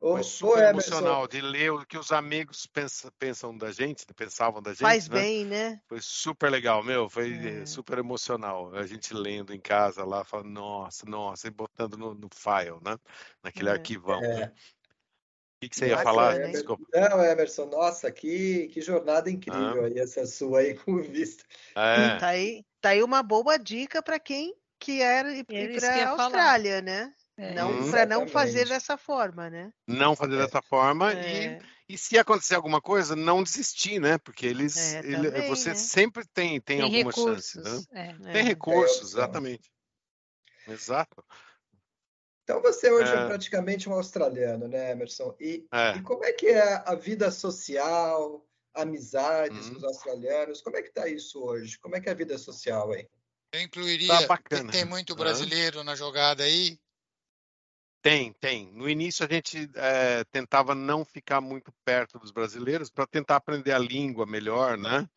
Foi 0.00 0.22
super 0.22 0.64
Ô, 0.64 0.68
emocional 0.68 1.26
de 1.26 1.40
ler 1.40 1.72
o 1.72 1.84
que 1.84 1.98
os 1.98 2.12
amigos 2.12 2.66
pensam, 2.66 3.10
pensam 3.18 3.56
da 3.56 3.72
gente, 3.72 4.06
pensavam 4.14 4.62
da 4.62 4.70
gente. 4.70 4.80
Faz 4.80 5.08
né? 5.08 5.20
bem, 5.20 5.44
né? 5.44 5.80
Foi 5.88 5.98
super 6.00 6.50
legal, 6.50 6.84
meu. 6.84 7.10
Foi 7.10 7.32
é. 7.32 7.66
super 7.66 7.98
emocional. 7.98 8.72
A 8.74 8.86
gente 8.86 9.12
lendo 9.12 9.52
em 9.52 9.60
casa 9.60 10.04
lá, 10.04 10.24
falando, 10.24 10.50
nossa, 10.50 11.04
nossa, 11.04 11.48
e 11.48 11.50
botando 11.50 11.96
no, 11.96 12.14
no 12.14 12.28
file, 12.32 12.78
né? 12.84 12.96
Naquele 13.42 13.70
é. 13.70 13.72
arquivão. 13.72 14.22
É. 14.22 14.36
Né? 14.36 14.52
O 15.58 15.60
que, 15.60 15.68
que, 15.70 15.76
você 15.76 15.88
ia 15.88 15.98
falar? 15.98 16.40
É, 16.40 16.48
Desculpa. 16.52 16.84
Não, 16.94 17.24
Emerson, 17.24 17.66
nossa, 17.66 18.12
que, 18.12 18.68
que 18.68 18.80
jornada 18.80 19.28
incrível 19.28 19.82
ah. 19.82 19.86
aí, 19.86 19.98
essa 19.98 20.24
sua 20.24 20.60
aí 20.60 20.74
com 20.78 21.02
vista. 21.02 21.42
É. 21.74 22.16
Tá, 22.18 22.28
aí, 22.28 22.64
tá 22.80 22.90
aí 22.90 23.02
uma 23.02 23.24
boa 23.24 23.58
dica 23.58 24.00
para 24.00 24.20
quem 24.20 24.54
quer 24.78 25.26
ir 25.26 25.44
para 25.44 26.04
a 26.04 26.08
Austrália, 26.10 26.78
falar. 26.78 26.82
né? 26.82 27.12
É, 27.38 27.54
não 27.54 27.88
para 27.88 28.04
não 28.04 28.26
fazer 28.26 28.66
dessa 28.66 28.98
forma, 28.98 29.48
né? 29.48 29.72
Não 29.86 30.16
fazer 30.16 30.34
é. 30.34 30.38
dessa 30.38 30.60
forma 30.60 31.12
é. 31.12 31.60
e, 31.88 31.94
e 31.94 31.96
se 31.96 32.18
acontecer 32.18 32.56
alguma 32.56 32.80
coisa, 32.80 33.14
não 33.14 33.44
desistir, 33.44 34.00
né? 34.00 34.18
Porque 34.18 34.44
eles, 34.44 34.76
é, 34.76 34.98
ele, 34.98 35.30
também, 35.30 35.48
você 35.48 35.68
né? 35.68 35.74
sempre 35.76 36.26
tem, 36.34 36.60
tem, 36.60 36.78
tem 36.78 36.82
alguma 36.82 37.12
recursos, 37.12 37.64
chance, 37.64 37.88
né? 37.92 38.18
É. 38.26 38.32
Tem 38.32 38.42
recursos, 38.42 39.12
exatamente. 39.12 39.70
Exato. 40.66 41.24
Então 42.42 42.60
você 42.60 42.90
hoje 42.90 43.12
é, 43.12 43.14
é 43.14 43.26
praticamente 43.26 43.88
um 43.88 43.92
australiano, 43.92 44.66
né, 44.66 44.90
Emerson? 44.90 45.36
E, 45.38 45.64
é. 45.72 45.96
e, 45.96 46.02
como 46.02 46.24
é 46.24 46.32
que 46.32 46.48
é 46.48 46.82
a 46.84 46.96
vida 46.96 47.30
social, 47.30 48.44
amizades 48.74 49.66
uhum. 49.66 49.74
com 49.74 49.78
os 49.78 49.84
australianos? 49.84 50.60
Como 50.60 50.76
é 50.76 50.82
que 50.82 50.88
está 50.88 51.06
isso 51.06 51.40
hoje? 51.40 51.78
Como 51.78 51.94
é 51.94 52.00
que 52.00 52.08
é 52.08 52.12
a 52.12 52.16
vida 52.16 52.36
social 52.36 52.90
aí? 52.90 53.08
Eu 53.52 53.62
incluiria. 53.62 54.26
Tá 54.26 54.38
tem 54.72 54.84
muito 54.84 55.14
brasileiro 55.14 55.84
na 55.84 55.94
jogada 55.94 56.42
aí? 56.42 56.78
Tem, 58.00 58.32
tem. 58.34 58.72
No 58.72 58.88
início 58.88 59.26
a 59.26 59.28
gente 59.28 59.68
é, 59.74 60.24
tentava 60.24 60.74
não 60.74 61.04
ficar 61.04 61.40
muito 61.40 61.72
perto 61.84 62.18
dos 62.18 62.30
brasileiros 62.30 62.90
para 62.90 63.06
tentar 63.06 63.36
aprender 63.36 63.72
a 63.72 63.78
língua 63.78 64.24
melhor, 64.24 64.78
né? 64.78 65.08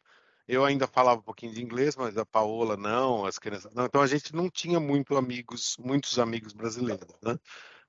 Eu 0.48 0.66
ainda 0.66 0.88
falava 0.88 1.20
um 1.20 1.24
pouquinho 1.24 1.54
de 1.54 1.64
inglês, 1.64 1.96
mas 1.96 2.18
a 2.18 2.26
Paola 2.26 2.76
não, 2.76 3.26
as 3.26 3.38
crianças 3.40 3.74
não. 3.74 3.86
Então 3.86 4.02
a 4.02 4.08
gente 4.08 4.36
não 4.36 4.50
tinha 4.50 4.80
muito 4.80 5.16
amigos, 5.16 5.78
muitos 5.78 6.18
amigos 6.20 6.54
brasileiros, 6.54 7.08
né? 7.24 7.38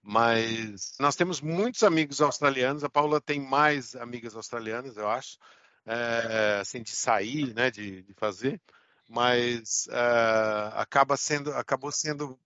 Mas 0.02 0.94
nós 0.98 1.16
temos 1.16 1.40
muitos 1.40 1.82
amigos 1.82 2.20
australianos. 2.20 2.84
A 2.84 2.90
Paula 2.90 3.20
tem 3.20 3.40
mais 3.40 3.94
amigas 3.94 4.34
australianas, 4.34 4.96
eu 4.96 5.08
acho, 5.08 5.38
é, 5.86 6.58
assim 6.60 6.82
de 6.82 6.90
sair, 6.90 7.54
né, 7.54 7.70
de, 7.70 8.02
de 8.02 8.14
fazer. 8.14 8.60
Mas 9.08 9.86
é, 9.88 10.72
acaba 10.74 11.16
sendo, 11.16 11.52
acabou 11.54 11.92
sendo. 11.92 12.38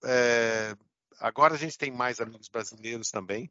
É, 1.20 1.26
agora 1.26 1.54
a 1.54 1.58
gente 1.58 1.78
tem 1.78 1.90
mais 1.90 2.20
amigos 2.20 2.48
brasileiros 2.48 3.10
também 3.10 3.50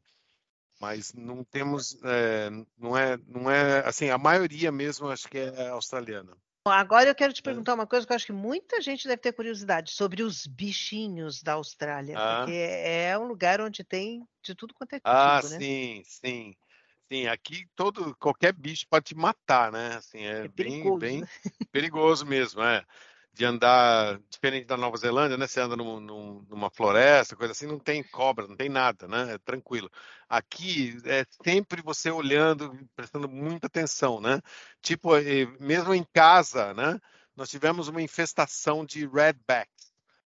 mas 0.80 1.12
não 1.14 1.42
temos, 1.42 1.98
é, 2.04 2.50
não 2.76 2.96
é, 2.96 3.18
não 3.26 3.50
é, 3.50 3.86
assim, 3.86 4.10
a 4.10 4.18
maioria 4.18 4.70
mesmo 4.70 5.08
acho 5.08 5.28
que 5.28 5.38
é 5.38 5.68
australiana. 5.68 6.36
Agora 6.66 7.08
eu 7.08 7.14
quero 7.14 7.32
te 7.32 7.42
perguntar 7.42 7.74
uma 7.74 7.86
coisa 7.86 8.04
que 8.04 8.12
eu 8.12 8.16
acho 8.16 8.26
que 8.26 8.32
muita 8.32 8.80
gente 8.80 9.06
deve 9.06 9.22
ter 9.22 9.32
curiosidade 9.32 9.92
sobre 9.92 10.22
os 10.22 10.46
bichinhos 10.46 11.40
da 11.40 11.52
Austrália, 11.52 12.18
ah. 12.18 12.38
porque 12.38 12.56
é 12.56 13.16
um 13.16 13.24
lugar 13.24 13.60
onde 13.60 13.84
tem 13.84 14.26
de 14.42 14.54
tudo 14.54 14.74
quanto 14.74 14.94
é 14.94 14.96
tipo, 14.96 15.08
ah, 15.08 15.40
né? 15.44 15.58
sim, 15.58 16.02
sim. 16.04 16.56
Sim, 17.08 17.28
aqui 17.28 17.68
todo 17.76 18.16
qualquer 18.16 18.52
bicho 18.52 18.84
pode 18.90 19.04
te 19.04 19.14
matar, 19.14 19.70
né? 19.70 19.94
Assim, 19.94 20.18
é, 20.24 20.46
é 20.46 20.48
bem, 20.48 20.98
bem 20.98 21.20
né? 21.20 21.28
perigoso 21.70 22.26
mesmo, 22.26 22.60
é 22.60 22.84
de 23.36 23.44
andar 23.44 24.18
diferente 24.30 24.66
da 24.66 24.78
Nova 24.78 24.96
Zelândia, 24.96 25.36
né? 25.36 25.46
Você 25.46 25.60
anda 25.60 25.76
num, 25.76 26.00
num, 26.00 26.46
numa 26.48 26.70
floresta, 26.70 27.36
coisa 27.36 27.52
assim, 27.52 27.66
não 27.66 27.78
tem 27.78 28.02
cobra, 28.02 28.48
não 28.48 28.56
tem 28.56 28.70
nada, 28.70 29.06
né? 29.06 29.34
É 29.34 29.38
tranquilo. 29.38 29.90
Aqui 30.26 30.96
é 31.04 31.26
sempre 31.44 31.82
você 31.82 32.10
olhando, 32.10 32.74
prestando 32.96 33.28
muita 33.28 33.66
atenção, 33.66 34.22
né? 34.22 34.40
Tipo, 34.80 35.10
mesmo 35.60 35.94
em 35.94 36.02
casa, 36.14 36.72
né? 36.72 36.98
Nós 37.36 37.50
tivemos 37.50 37.88
uma 37.88 38.00
infestação 38.00 38.86
de 38.86 39.06
redbacks, 39.06 39.92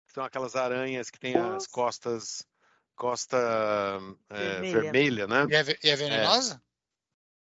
são 0.06 0.24
aquelas 0.24 0.56
aranhas 0.56 1.08
que 1.08 1.20
têm 1.20 1.34
Nossa. 1.34 1.56
as 1.56 1.66
costas 1.68 2.44
costa 2.96 3.38
é, 4.28 4.60
vermelha. 4.60 4.80
vermelha. 4.80 5.26
né? 5.28 5.46
E 5.48 5.54
é, 5.54 5.78
e 5.84 5.90
é 5.90 5.94
venenosa? 5.94 6.54
É, 6.56 6.60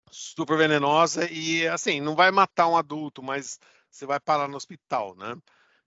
super 0.09 0.57
venenosa 0.57 1.29
e 1.29 1.67
assim 1.67 1.99
não 1.99 2.15
vai 2.15 2.31
matar 2.31 2.69
um 2.69 2.77
adulto, 2.77 3.21
mas 3.21 3.59
você 3.91 4.05
vai 4.05 4.19
parar 4.19 4.47
no 4.47 4.57
hospital, 4.57 5.15
né? 5.15 5.35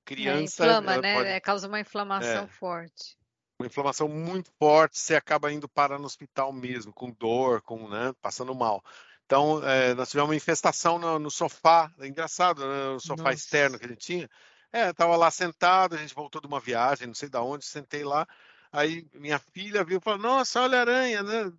Criança. 0.05 0.64
É, 0.64 0.66
inflama, 0.66 0.96
né? 0.98 1.14
Pode... 1.14 1.28
É, 1.28 1.40
causa 1.40 1.66
uma 1.66 1.80
inflamação 1.80 2.44
é, 2.44 2.48
forte. 2.48 3.16
Uma 3.59 3.66
inflamação 3.66 4.09
muito 4.09 4.50
forte, 4.59 4.98
você 4.98 5.16
acaba 5.16 5.52
indo 5.52 5.68
parar 5.68 5.98
no 5.98 6.07
hospital 6.07 6.52
mesmo, 6.52 6.92
com 6.92 7.11
dor, 7.11 7.62
com, 7.62 7.88
né, 7.88 8.12
passando 8.20 8.55
mal. 8.55 8.84
Então, 9.24 9.66
é, 9.66 9.94
nós 9.94 10.11
tivemos 10.11 10.28
uma 10.30 10.36
infestação 10.36 10.98
no, 10.98 11.18
no 11.18 11.30
sofá, 11.30 11.90
é 11.98 12.07
engraçado, 12.07 12.66
né, 12.66 12.92
no 12.92 13.00
sofá 13.00 13.24
Nossa. 13.24 13.34
externo 13.34 13.78
que 13.78 13.86
a 13.86 13.88
gente 13.88 14.05
tinha. 14.05 14.28
É, 14.70 14.92
tava 14.92 15.16
lá 15.16 15.30
sentado, 15.30 15.94
a 15.94 15.98
gente 15.98 16.14
voltou 16.14 16.40
de 16.40 16.48
uma 16.48 16.59
viagem, 16.61 17.07
não 17.07 17.14
sei 17.14 17.28
de 17.28 17.38
onde, 17.38 17.64
sentei 17.64 18.02
lá. 18.02 18.26
Aí 18.72 19.07
minha 19.14 19.38
filha 19.38 19.84
viu 19.84 19.98
e 19.98 20.00
falou: 20.00 20.18
Nossa, 20.18 20.61
olha 20.61 20.78
a 20.78 20.80
aranha, 20.80 21.22
né? 21.22 21.52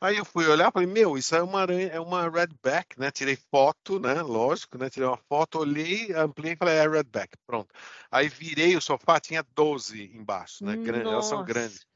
Aí 0.00 0.16
eu 0.16 0.24
fui 0.24 0.46
olhar, 0.46 0.72
falei, 0.72 0.88
meu, 0.88 1.18
isso 1.18 1.36
é 1.36 1.42
uma 1.42 1.60
aranha, 1.60 1.88
é 1.88 2.00
uma 2.00 2.28
redback, 2.28 2.98
né? 2.98 3.10
Tirei 3.10 3.36
foto, 3.36 4.00
né? 4.00 4.22
Lógico, 4.22 4.78
né? 4.78 4.88
Tirei 4.88 5.06
uma 5.06 5.18
foto, 5.28 5.58
olhei, 5.58 6.10
ampliei 6.14 6.54
e 6.54 6.56
falei, 6.56 6.76
é 6.76 6.88
redback, 6.88 7.36
pronto. 7.46 7.68
Aí 8.10 8.28
virei 8.28 8.74
o 8.76 8.80
sofá, 8.80 9.20
tinha 9.20 9.44
12 9.54 10.10
embaixo, 10.14 10.64
né? 10.64 10.74
Grande, 10.76 11.06
elas 11.06 11.26
são 11.26 11.44
grandes. 11.44 11.86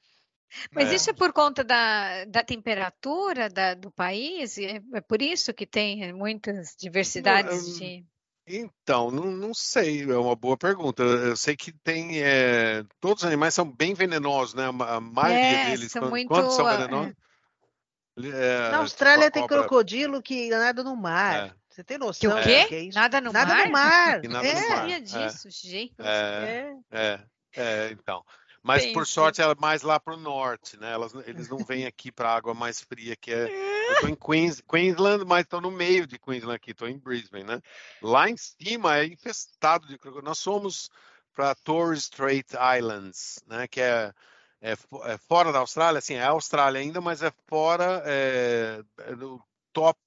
Mas 0.70 0.90
é. 0.90 0.94
isso 0.94 1.10
é 1.10 1.12
por 1.12 1.32
conta 1.32 1.64
da, 1.64 2.24
da 2.26 2.42
temperatura 2.44 3.48
da, 3.48 3.74
do 3.74 3.90
país? 3.90 4.58
É, 4.58 4.82
é, 4.92 5.00
por 5.00 5.22
isso 5.22 5.52
que 5.54 5.66
tem 5.66 6.12
muitas 6.12 6.76
diversidades 6.78 7.66
não, 7.66 7.78
de. 7.78 8.06
Então, 8.46 9.10
não, 9.10 9.30
não 9.30 9.54
sei, 9.54 10.02
é 10.02 10.16
uma 10.16 10.36
boa 10.36 10.56
pergunta. 10.56 11.02
Eu 11.02 11.36
sei 11.36 11.56
que 11.56 11.72
tem. 11.72 12.22
É, 12.22 12.84
todos 13.00 13.22
os 13.22 13.26
animais 13.26 13.54
são 13.54 13.70
bem 13.70 13.94
venenosos, 13.94 14.54
né? 14.54 14.64
A 14.66 15.00
maioria 15.00 15.44
é, 15.44 15.70
deles. 15.70 15.90
São 15.90 16.10
muito, 16.10 16.28
quantos 16.28 16.54
são 16.54 16.66
venenosos? 16.66 17.14
É, 18.16 18.70
Na 18.70 18.78
Austrália 18.78 19.30
tem 19.30 19.42
cobra... 19.42 19.58
crocodilo 19.60 20.22
que 20.22 20.48
nada 20.50 20.84
no 20.84 20.96
mar. 20.96 21.48
É. 21.48 21.54
Você 21.68 21.82
tem 21.82 21.98
noção? 21.98 22.30
Que 22.30 22.38
o 22.38 22.42
quê? 22.42 22.64
Que 22.66 22.74
é 22.88 22.92
nada 22.92 23.20
no 23.20 23.32
nada 23.32 23.54
mar? 23.54 23.66
No 23.66 23.72
mar. 23.72 24.22
nada 24.22 24.46
é. 24.46 24.54
no 24.54 24.68
mar. 24.68 24.76
sabia 24.76 25.00
disso, 25.00 25.48
gente. 25.50 25.94
É, 25.98 26.72
é, 26.92 27.20
é, 27.56 27.90
então. 27.90 28.24
Mas 28.62 28.86
por 28.92 29.06
sorte 29.06 29.42
é 29.42 29.54
mais 29.56 29.82
lá 29.82 30.00
para 30.00 30.14
o 30.14 30.16
norte, 30.16 30.78
né? 30.78 30.92
Elas, 30.92 31.12
eles 31.26 31.50
não 31.50 31.58
vêm 31.58 31.84
aqui 31.84 32.10
para 32.10 32.34
água 32.34 32.54
mais 32.54 32.80
fria, 32.80 33.14
que 33.14 33.30
é. 33.30 33.74
Eu 33.88 33.92
estou 33.92 34.08
em 34.08 34.14
Queens, 34.14 34.62
Queensland, 34.62 35.24
mas 35.26 35.42
estou 35.42 35.60
no 35.60 35.70
meio 35.70 36.06
de 36.06 36.18
Queensland 36.18 36.56
aqui, 36.56 36.70
estou 36.70 36.88
em 36.88 36.98
Brisbane, 36.98 37.44
né? 37.44 37.60
Lá 38.00 38.30
em 38.30 38.36
cima 38.38 38.96
é 38.96 39.04
infestado 39.04 39.86
de 39.86 39.98
crocodilo. 39.98 40.26
Nós 40.26 40.38
somos 40.38 40.88
para 41.34 41.54
Torres 41.56 42.04
Strait 42.04 42.54
Islands, 42.78 43.44
né? 43.46 43.68
Que 43.68 43.82
é 43.82 44.14
é, 44.64 44.72
é, 44.72 45.18
fora 45.18 45.52
da 45.52 45.58
Austrália, 45.58 45.98
assim, 45.98 46.14
é 46.14 46.22
a 46.22 46.30
Austrália 46.30 46.80
ainda, 46.80 46.98
mas 46.98 47.22
é 47.22 47.30
fora 47.46 48.02
é, 48.06 48.82
é 49.00 49.14
no 49.14 49.38
top 49.74 50.00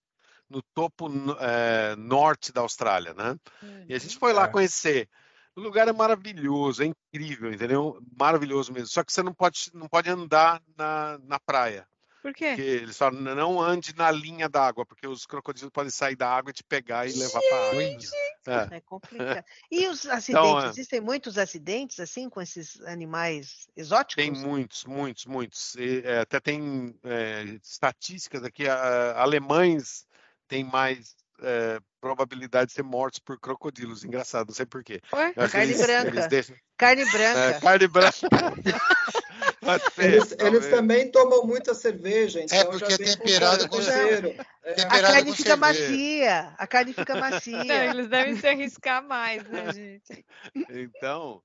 no 0.50 0.62
topo 0.74 1.12
é, 1.40 1.96
norte 1.98 2.52
da 2.54 2.62
Austrália, 2.62 3.14
né? 3.14 3.38
Uhum. 3.62 3.86
E 3.88 3.94
a 3.94 4.00
gente 4.00 4.14
uhum. 4.14 4.20
foi 4.20 4.34
lá 4.34 4.46
é. 4.46 4.48
conhecer. 4.48 5.10
O 5.56 5.62
lugar 5.62 5.88
é 5.88 5.92
maravilhoso, 5.92 6.84
é 6.84 6.86
incrível, 6.86 7.52
entendeu? 7.52 8.00
Maravilhoso 8.18 8.72
mesmo. 8.72 8.88
Só 8.88 9.04
que 9.04 9.12
você 9.12 9.22
não 9.22 9.34
pode, 9.34 9.70
não 9.74 9.90
pode 9.90 10.10
andar 10.10 10.62
na, 10.78 11.20
na 11.24 11.40
praia. 11.40 11.86
Por 12.28 12.34
quê? 12.34 12.48
Porque 12.48 12.62
eles 12.62 12.98
falam, 12.98 13.22
não 13.22 13.62
ande 13.62 13.96
na 13.96 14.12
linha 14.12 14.50
d'água, 14.50 14.86
porque 14.86 15.08
os 15.08 15.26
crocodilos 15.26 15.72
podem 15.72 15.90
sair 15.90 16.18
da 16.18 16.28
água 16.30 16.50
e 16.50 16.54
te 16.54 16.62
pegar 16.62 17.08
e 17.08 17.14
levar 17.14 17.40
para 17.40 17.56
a 17.56 17.70
água. 17.70 17.84
É. 17.84 18.76
é 18.76 18.82
complicado. 18.82 19.46
E 19.72 19.88
os 19.88 20.06
acidentes? 20.06 20.30
Então, 20.30 20.60
é... 20.60 20.68
Existem 20.68 21.00
muitos 21.00 21.38
acidentes 21.38 22.02
assim 22.02 22.30
com 22.30 22.42
esses 22.42 22.82
animais 22.82 23.70
exóticos? 23.78 24.22
Tem 24.22 24.30
muitos, 24.30 24.84
muitos, 24.84 25.26
muitos. 25.26 25.76
E, 25.76 26.02
é, 26.04 26.20
até 26.20 26.42
tem 26.42 26.94
é, 27.06 27.44
estatísticas 27.64 28.44
aqui. 28.44 28.68
A, 28.68 29.22
alemães 29.22 30.06
têm 30.50 30.66
mais 30.66 31.16
é, 31.42 31.80
probabilidade 32.00 32.68
de 32.68 32.74
ser 32.74 32.84
mortos 32.84 33.20
por 33.20 33.40
crocodilos. 33.40 34.04
Engraçado, 34.04 34.48
não 34.48 34.56
sei 34.56 34.66
porquê. 34.66 35.02
Carne, 35.10 35.72
eles, 35.72 35.82
branca. 35.82 36.10
Eles 36.10 36.28
deixam... 36.28 36.56
carne 36.78 37.06
branca. 37.12 37.40
É, 37.40 37.60
carne 37.60 37.88
branca. 37.88 38.18
eles, 39.98 40.36
eles, 40.40 40.68
também 40.68 41.12
tomam 41.12 41.46
muita 41.46 41.74
cerveja. 41.74 42.42
Então 42.42 42.58
é 42.58 42.66
porque 42.66 42.94
é 42.94 42.98
temperado 42.98 43.68
com 43.70 43.82
cheiro. 43.82 44.36
É. 44.64 44.82
A 44.84 45.02
carne 45.02 45.36
fica 45.36 45.50
cerveja. 45.50 45.58
macia. 45.58 46.56
A 46.58 46.68
carne 46.68 46.94
fica 46.94 47.16
macia. 47.16 47.64
Não, 47.64 47.84
eles 47.92 48.08
devem 48.08 48.36
se 48.36 48.48
arriscar 48.48 49.04
mais, 49.04 49.44
né, 49.44 49.74
gente? 49.74 50.26
Então, 50.70 51.42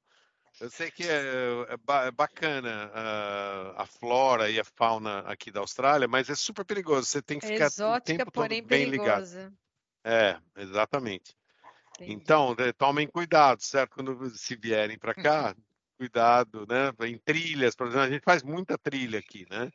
eu 0.61 0.71
sei 0.71 0.91
que 0.91 1.03
é, 1.03 1.13
é, 1.13 2.07
é 2.07 2.11
bacana 2.11 2.91
uh, 2.95 3.81
a 3.81 3.87
flora 3.87 4.51
e 4.51 4.61
a 4.61 4.65
fauna 4.65 5.21
aqui 5.21 5.51
da 5.51 5.61
Austrália, 5.61 6.07
mas 6.07 6.31
é 6.31 6.35
super 6.35 6.65
perigoso. 6.65 7.07
Você 7.07 7.23
tem 7.23 7.39
que 7.39 7.47
ficar 7.47 7.67
Exótica, 7.67 8.15
o 8.15 8.19
tempo 8.19 8.31
todo 8.31 8.49
bem 8.49 8.63
perigosa. 8.63 9.39
ligado. 9.39 9.62
É, 10.05 10.39
exatamente. 10.57 11.37
Entendi. 11.97 12.13
Então, 12.13 12.55
é, 12.59 12.73
tomem 12.73 13.07
cuidado, 13.07 13.63
certo? 13.63 13.95
Quando 13.95 14.31
se 14.31 14.57
vierem 14.57 14.99
para 14.99 15.15
cá, 15.15 15.55
uhum. 15.57 15.63
cuidado, 15.99 16.67
né? 16.69 16.93
Em 17.07 17.19
trilhas, 17.19 17.75
por 17.75 17.87
exemplo, 17.87 18.07
a 18.07 18.11
gente 18.11 18.25
faz 18.25 18.43
muita 18.43 18.77
trilha 18.79 19.19
aqui, 19.19 19.47
né? 19.51 19.71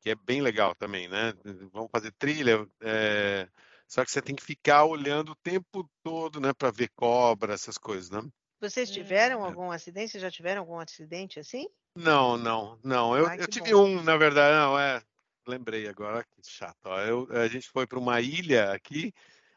Que 0.00 0.10
é 0.10 0.14
bem 0.14 0.40
legal 0.40 0.74
também, 0.74 1.08
né? 1.08 1.34
Vamos 1.72 1.90
fazer 1.90 2.12
trilha, 2.12 2.66
é... 2.80 3.48
só 3.86 4.04
que 4.04 4.10
você 4.10 4.22
tem 4.22 4.34
que 4.34 4.42
ficar 4.42 4.84
olhando 4.84 5.32
o 5.32 5.36
tempo 5.36 5.88
todo, 6.02 6.40
né? 6.40 6.52
Para 6.54 6.70
ver 6.70 6.90
cobra, 6.94 7.54
essas 7.54 7.76
coisas, 7.76 8.10
né? 8.10 8.22
Vocês 8.60 8.90
tiveram 8.90 9.44
é. 9.44 9.48
algum 9.48 9.70
acidente? 9.70 10.12
Vocês 10.12 10.22
já 10.22 10.30
tiveram 10.30 10.62
algum 10.62 10.78
acidente 10.78 11.38
assim? 11.38 11.68
Não, 11.94 12.36
não, 12.36 12.78
não. 12.82 13.16
Eu, 13.16 13.26
Ai, 13.26 13.40
eu 13.40 13.46
tive 13.46 13.72
bom. 13.72 13.84
um, 13.84 14.02
na 14.02 14.16
verdade, 14.16 14.54
não, 14.54 14.78
é. 14.78 15.02
Lembrei 15.46 15.86
agora, 15.86 16.24
que 16.24 16.50
chato. 16.50 16.86
Ó. 16.86 17.00
Eu, 17.00 17.28
a 17.30 17.46
gente 17.46 17.68
foi 17.68 17.86
para 17.86 17.98
uma 17.98 18.20
ilha 18.20 18.72
aqui 18.72 19.14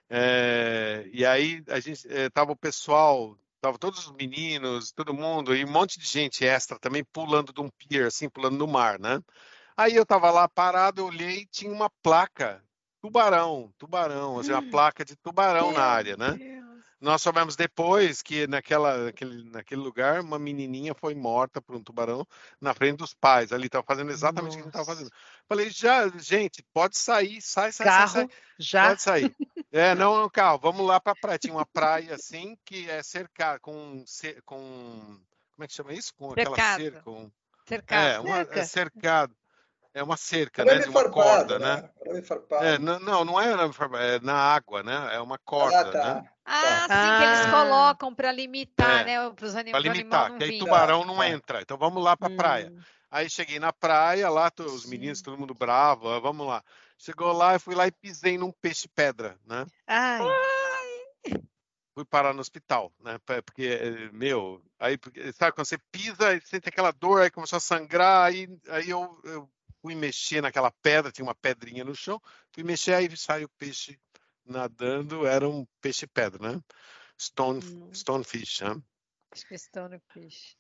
é, 0.10 1.08
e 1.14 1.26
aí 1.26 1.64
a 1.68 1.80
gente 1.80 2.12
é, 2.12 2.30
tava 2.30 2.52
o 2.52 2.56
pessoal, 2.56 3.38
tava 3.62 3.78
todos 3.78 4.08
os 4.08 4.12
meninos, 4.14 4.92
todo 4.92 5.14
mundo, 5.14 5.56
e 5.56 5.64
um 5.64 5.72
monte 5.72 6.00
de 6.00 6.06
gente 6.06 6.44
extra 6.44 6.80
também 6.80 7.04
pulando 7.04 7.54
de 7.54 7.62
um 7.62 7.70
pier, 7.70 8.08
assim, 8.08 8.28
pulando 8.28 8.58
no 8.58 8.68
mar, 8.68 9.00
né? 9.00 9.22
Aí 9.78 9.96
eu 9.96 10.06
tava 10.06 10.32
lá 10.32 10.48
parado, 10.48 11.02
eu 11.02 11.06
olhei, 11.06 11.46
tinha 11.52 11.72
uma 11.72 11.90
placa, 12.02 12.64
tubarão, 13.02 13.72
tubarão, 13.78 14.40
assim, 14.40 14.52
uma 14.52 14.62
hum. 14.62 14.70
placa 14.72 15.06
de 15.06 15.16
tubarão 15.16 15.68
Meu 15.68 15.78
na 15.78 15.86
área, 15.86 16.18
né? 16.18 16.32
Deus. 16.34 16.69
Nós 17.02 17.22
soubemos 17.22 17.56
depois 17.56 18.22
que 18.22 18.46
naquela, 18.46 19.06
naquele, 19.06 19.50
naquele 19.50 19.82
lugar 19.82 20.20
uma 20.20 20.38
menininha 20.38 20.94
foi 20.94 21.16
morta 21.16 21.62
por 21.62 21.76
um 21.76 21.84
tubarão 21.84 22.28
na 22.60 22.74
frente 22.74 22.98
dos 22.98 23.14
pais. 23.14 23.54
Ali 23.54 23.68
estava 23.68 23.86
fazendo 23.86 24.12
exatamente 24.12 24.58
Nossa. 24.58 24.60
o 24.60 24.64
que 24.64 24.68
estava 24.68 24.86
fazendo. 24.86 25.10
Falei, 25.48 25.70
já, 25.70 26.10
gente, 26.18 26.62
pode 26.74 26.98
sair, 26.98 27.42
sai, 27.42 27.72
sai, 27.72 27.88
carro, 27.88 28.10
sai, 28.10 28.22
sai. 28.22 28.38
Já? 28.60 28.88
Pode 28.90 29.02
sair. 29.02 29.36
É, 29.72 29.96
não, 29.96 30.22
não, 30.22 30.30
carro, 30.30 30.60
vamos 30.60 30.86
lá 30.86 31.00
para 31.00 31.14
a 31.14 31.16
praia. 31.16 31.40
Tinha 31.40 31.54
uma 31.54 31.66
praia 31.66 32.16
assim 32.16 32.58
que 32.66 32.90
é 32.90 33.02
cercada 33.02 33.60
com, 33.60 34.04
com. 34.46 35.20
Como 35.54 35.64
é 35.64 35.68
que 35.68 35.74
chama 35.74 35.94
isso? 35.94 36.14
Com 36.16 36.32
aquela 36.32 36.56
cerca. 36.76 37.02
Com, 37.02 37.32
cercado. 37.66 38.08
É, 38.08 38.20
uma, 38.20 38.40
é 38.42 38.66
cercado. 38.66 39.36
É 39.94 40.04
uma 40.04 40.18
cerca, 40.18 40.64
né? 40.64 40.80
De 40.80 40.90
uma 40.90 41.02
farpado, 41.02 41.14
corda, 41.14 41.60
né? 41.60 41.82
né? 41.82 42.74
É, 42.74 42.78
não, 42.78 43.26
não 43.26 43.42
é, 43.42 43.54
é 43.54 44.20
na 44.20 44.36
água, 44.36 44.84
né? 44.84 45.16
É 45.16 45.20
uma 45.20 45.38
corda, 45.40 45.80
ah, 45.80 45.92
tá. 45.92 46.14
né? 46.16 46.30
Ah, 46.52 46.88
tá. 46.88 47.04
sim, 47.04 47.18
que 47.18 47.30
eles 47.30 47.46
ah. 47.46 47.52
colocam 47.52 48.16
para 48.16 48.32
limitar, 48.32 49.02
é, 49.02 49.06
né? 49.06 49.30
Para 49.30 49.46
os 49.46 49.56
animais. 49.56 49.84
Para 49.84 49.94
limitar, 49.94 50.38
que 50.38 50.44
aí 50.44 50.58
tubarão 50.58 51.06
não 51.06 51.18
tá. 51.18 51.30
entra. 51.30 51.62
Então 51.62 51.78
vamos 51.78 52.04
lá 52.04 52.18
para 52.18 52.28
a 52.28 52.32
hum. 52.32 52.36
praia. 52.36 52.74
Aí 53.12 53.30
cheguei 53.30 53.60
na 53.60 53.72
praia, 53.72 54.30
lá 54.30 54.52
os 54.60 54.86
meninos, 54.86 55.22
todo 55.22 55.38
mundo 55.38 55.54
bravo, 55.54 56.20
vamos 56.22 56.48
lá. 56.48 56.64
Chegou 56.98 57.32
lá, 57.32 57.54
eu 57.54 57.60
fui 57.60 57.76
lá 57.76 57.88
e 57.88 57.92
pisei 57.92 58.38
num 58.38 58.52
peixe-pedra, 58.52 59.38
né? 59.46 59.66
Ai. 59.88 60.20
Fui 61.94 62.06
parar 62.06 62.34
no 62.34 62.42
hospital, 62.42 62.92
né? 63.00 63.20
Porque, 63.46 64.10
meu, 64.12 64.62
aí, 64.80 64.98
sabe, 65.34 65.54
quando 65.54 65.68
você 65.68 65.78
pisa, 65.92 66.40
sente 66.46 66.70
aquela 66.70 66.92
dor, 66.92 67.22
aí 67.22 67.32
começou 67.32 67.58
a 67.58 67.62
sangrar, 67.62 68.26
aí, 68.26 68.48
aí 68.70 68.90
eu, 68.90 69.20
eu 69.24 69.50
fui 69.82 69.96
mexer 69.96 70.42
naquela 70.42 70.72
pedra, 70.72 71.12
tinha 71.12 71.26
uma 71.26 71.36
pedrinha 71.36 71.84
no 71.84 71.96
chão, 71.96 72.22
fui 72.52 72.64
mexer, 72.64 72.94
aí 72.94 73.16
saiu 73.18 73.48
o 73.48 73.58
peixe 73.58 74.00
nadando, 74.50 75.26
era 75.26 75.48
um 75.48 75.66
peixe-pedra, 75.82 76.52
né? 76.52 76.62
Stone, 77.20 77.64
hum. 77.64 77.90
stonefish, 77.94 78.62
né? 78.62 78.82
Acho 79.32 79.48
que 79.48 79.54
é 79.54 79.58
stonefish. 79.58 80.58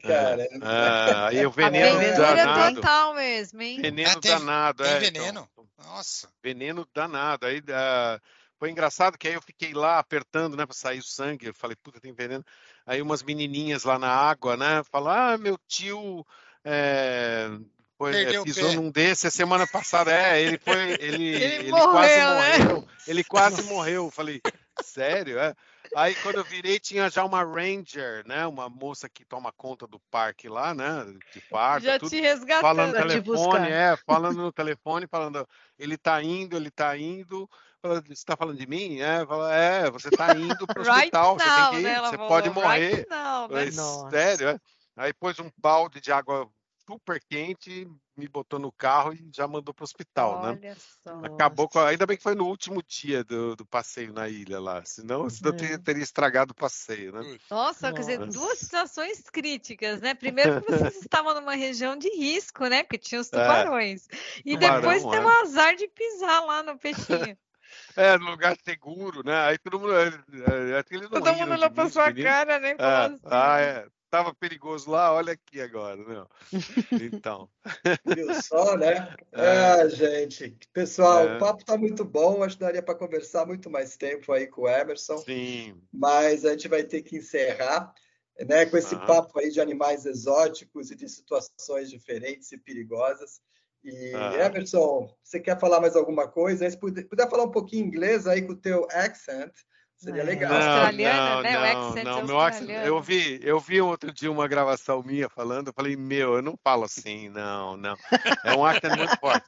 Cara, 0.00 0.42
é, 0.42 0.48
é, 0.52 1.38
aí 1.38 1.46
o 1.46 1.50
veneno 1.50 1.98
danado. 2.16 2.76
total 2.76 3.14
mesmo, 3.14 3.60
hein? 3.60 3.80
Veneno 3.80 4.10
é, 4.10 4.20
tem, 4.20 4.30
danado, 4.30 4.84
tem 4.84 4.92
é. 4.92 4.98
veneno? 4.98 5.48
Então, 5.52 5.68
Nossa. 5.78 6.28
Veneno 6.42 6.86
danado. 6.94 7.46
Aí 7.46 7.58
uh, 7.58 8.20
foi 8.58 8.70
engraçado 8.70 9.18
que 9.18 9.26
aí 9.26 9.34
eu 9.34 9.42
fiquei 9.42 9.72
lá 9.72 9.98
apertando, 9.98 10.56
né, 10.56 10.64
para 10.64 10.74
sair 10.74 11.00
o 11.00 11.04
sangue. 11.04 11.46
Eu 11.46 11.54
falei, 11.54 11.76
puta, 11.82 12.00
tem 12.00 12.12
veneno. 12.12 12.44
Aí 12.86 13.02
umas 13.02 13.22
menininhas 13.22 13.84
lá 13.84 13.98
na 13.98 14.08
água, 14.08 14.56
né, 14.56 14.82
falaram, 14.84 15.34
ah, 15.34 15.38
meu 15.38 15.58
tio 15.66 16.24
é, 16.64 17.48
foi, 17.98 18.22
é, 18.22 18.42
pisou 18.42 18.72
num 18.72 18.90
desse 18.90 19.26
a 19.26 19.30
semana 19.30 19.66
passada. 19.66 20.12
É, 20.12 20.40
ele 20.42 20.58
foi. 20.58 20.92
Ele, 21.00 21.00
ele, 21.34 21.44
ele 21.44 21.70
morreu, 21.70 21.90
quase 21.90 22.16
né? 22.16 22.58
morreu. 22.58 22.88
Ele 23.06 23.24
quase 23.24 23.62
morreu. 23.62 24.10
Falei, 24.10 24.40
sério? 24.82 25.38
É. 25.38 25.54
Aí 25.94 26.14
quando 26.16 26.36
eu 26.36 26.44
virei, 26.44 26.78
tinha 26.78 27.10
já 27.10 27.24
uma 27.24 27.44
Ranger, 27.44 28.26
né? 28.26 28.46
Uma 28.46 28.68
moça 28.68 29.08
que 29.08 29.24
toma 29.24 29.52
conta 29.52 29.86
do 29.86 30.00
parque 30.10 30.48
lá, 30.48 30.74
né? 30.74 31.04
De 31.32 31.40
parque. 31.42 31.86
Já 31.86 31.98
tudo, 31.98 32.10
te 32.10 32.20
resgatando. 32.20 32.62
Falando 32.62 32.94
no 32.94 33.08
telefone, 33.08 33.70
é, 33.70 33.96
falando 34.06 34.36
no 34.38 34.52
telefone, 34.52 35.06
falando, 35.06 35.48
ele 35.78 35.98
tá 35.98 36.22
indo, 36.22 36.56
ele 36.56 36.70
tá 36.70 36.96
indo. 36.96 37.48
Você 37.82 38.12
está 38.12 38.36
falando 38.36 38.56
de 38.56 38.66
mim? 38.66 39.00
É, 39.00 39.26
fala, 39.26 39.54
é 39.54 39.90
você 39.90 40.08
está 40.08 40.34
indo 40.36 40.66
para 40.66 40.80
o 40.80 40.84
right 40.86 41.14
hospital, 41.14 41.36
now, 41.36 41.38
você 41.38 41.44
tem 41.44 41.70
que 41.70 41.76
ir, 41.76 41.82
né? 41.82 42.00
você 42.00 42.16
falou, 42.16 42.28
pode 42.28 42.50
morrer. 42.50 42.94
Right 42.94 43.10
now, 43.10 43.48
né? 43.48 43.70
Sério, 44.10 44.48
é? 44.50 44.58
Aí 44.96 45.12
pôs 45.12 45.38
um 45.40 45.50
balde 45.58 46.00
de 46.00 46.12
água 46.12 46.48
super 46.86 47.20
quente, 47.28 47.88
me 48.16 48.28
botou 48.28 48.58
no 48.58 48.70
carro 48.70 49.12
e 49.12 49.30
já 49.34 49.46
mandou 49.48 49.72
para 49.72 49.82
o 49.82 49.84
hospital, 49.84 50.42
né? 50.42 50.48
Olha 50.48 50.60
né? 50.60 50.76
Só. 51.02 51.24
Acabou 51.24 51.68
com. 51.68 51.78
Ainda 51.80 52.06
bem 52.06 52.16
que 52.16 52.22
foi 52.22 52.34
no 52.34 52.46
último 52.46 52.82
dia 52.82 53.24
do, 53.24 53.56
do 53.56 53.64
passeio 53.64 54.12
na 54.12 54.28
ilha 54.28 54.60
lá, 54.60 54.84
senão, 54.84 55.28
senão 55.30 55.56
teria, 55.56 55.76
uhum. 55.76 55.82
teria 55.82 56.02
estragado 56.02 56.52
o 56.52 56.54
passeio, 56.54 57.12
né? 57.12 57.20
Nossa, 57.50 57.88
Nossa, 57.90 57.92
quer 57.92 58.00
dizer, 58.00 58.18
duas 58.26 58.58
situações 58.58 59.22
críticas, 59.30 60.00
né? 60.00 60.14
Primeiro 60.14 60.60
que 60.60 60.70
vocês 60.70 60.96
estavam 61.02 61.34
numa 61.34 61.54
região 61.54 61.96
de 61.96 62.08
risco, 62.08 62.66
né? 62.66 62.82
Porque 62.82 62.98
tinha 62.98 63.20
os 63.20 63.32
é. 63.32 63.40
tubarões. 63.40 64.08
É, 64.08 64.16
e 64.44 64.56
depois 64.56 65.02
tem 65.02 65.14
é. 65.14 65.20
o 65.20 65.28
azar 65.28 65.74
de 65.74 65.88
pisar 65.88 66.44
lá 66.44 66.62
no 66.62 66.78
peixinho. 66.78 67.36
É, 67.96 68.18
no 68.18 68.30
lugar 68.30 68.54
seguro, 68.62 69.22
né? 69.24 69.34
Aí 69.46 69.56
todo 69.56 69.80
mundo. 69.80 69.94
É, 69.94 70.78
é, 70.78 70.82
todo 70.82 71.34
mundo 71.34 71.52
olhou 71.52 71.70
pra 71.70 71.88
sua 71.88 72.12
cara, 72.12 72.58
né? 72.58 72.76
É. 72.78 72.84
Assim, 72.84 73.20
ah, 73.24 73.60
é 73.60 73.86
estava 74.12 74.34
perigoso 74.34 74.90
lá, 74.90 75.10
olha 75.14 75.32
aqui 75.32 75.58
agora, 75.58 75.96
né? 75.96 76.26
Então. 77.10 77.48
Viu 78.04 78.34
só, 78.42 78.76
né? 78.76 79.16
É. 79.32 79.46
Ah, 79.46 79.88
gente. 79.88 80.54
Pessoal, 80.74 81.26
é. 81.26 81.36
o 81.36 81.38
papo 81.38 81.62
está 81.62 81.78
muito 81.78 82.04
bom, 82.04 82.42
acho 82.42 82.56
que 82.56 82.62
daria 82.62 82.82
para 82.82 82.94
conversar 82.94 83.46
muito 83.46 83.70
mais 83.70 83.96
tempo 83.96 84.30
aí 84.30 84.46
com 84.46 84.62
o 84.62 84.68
Emerson. 84.68 85.16
Sim. 85.18 85.80
Mas 85.90 86.44
a 86.44 86.50
gente 86.50 86.68
vai 86.68 86.84
ter 86.84 87.00
que 87.02 87.16
encerrar. 87.16 87.94
Né, 88.46 88.64
com 88.64 88.78
esse 88.78 88.96
papo 88.96 89.38
aí 89.38 89.50
de 89.50 89.60
animais 89.60 90.06
exóticos 90.06 90.90
e 90.90 90.96
de 90.96 91.06
situações 91.06 91.90
diferentes 91.90 92.50
e 92.50 92.56
perigosas. 92.56 93.42
E 93.84 94.12
Emerson, 94.40 95.14
você 95.22 95.38
quer 95.38 95.60
falar 95.60 95.80
mais 95.80 95.94
alguma 95.94 96.26
coisa? 96.26 96.68
Se 96.68 96.76
puder, 96.78 97.06
puder 97.06 97.28
falar 97.28 97.44
um 97.44 97.50
pouquinho 97.50 97.84
inglês 97.84 98.26
aí 98.26 98.40
com 98.40 98.54
o 98.54 98.56
teu 98.56 98.88
accent, 98.90 99.52
Seria 100.02 100.24
legal. 100.24 100.50
Não, 100.50 100.58
australiana, 100.58 101.34
não, 101.36 101.42
né? 101.42 101.74
Não, 101.74 101.90
o 101.90 102.04
não, 102.04 102.26
meu 102.26 102.40
accent, 102.40 102.68
eu 102.68 103.00
vi, 103.00 103.38
eu 103.40 103.60
vi 103.60 103.80
outro 103.80 104.12
dia 104.12 104.32
uma 104.32 104.48
gravação 104.48 105.00
minha 105.00 105.28
falando, 105.28 105.68
eu 105.68 105.72
falei, 105.72 105.94
meu, 105.94 106.34
eu 106.34 106.42
não 106.42 106.58
falo 106.60 106.84
assim, 106.84 107.28
não, 107.28 107.76
não. 107.76 107.96
É 108.44 108.52
um 108.52 108.66
accent 108.66 108.96
muito 108.96 109.16
forte. 109.20 109.46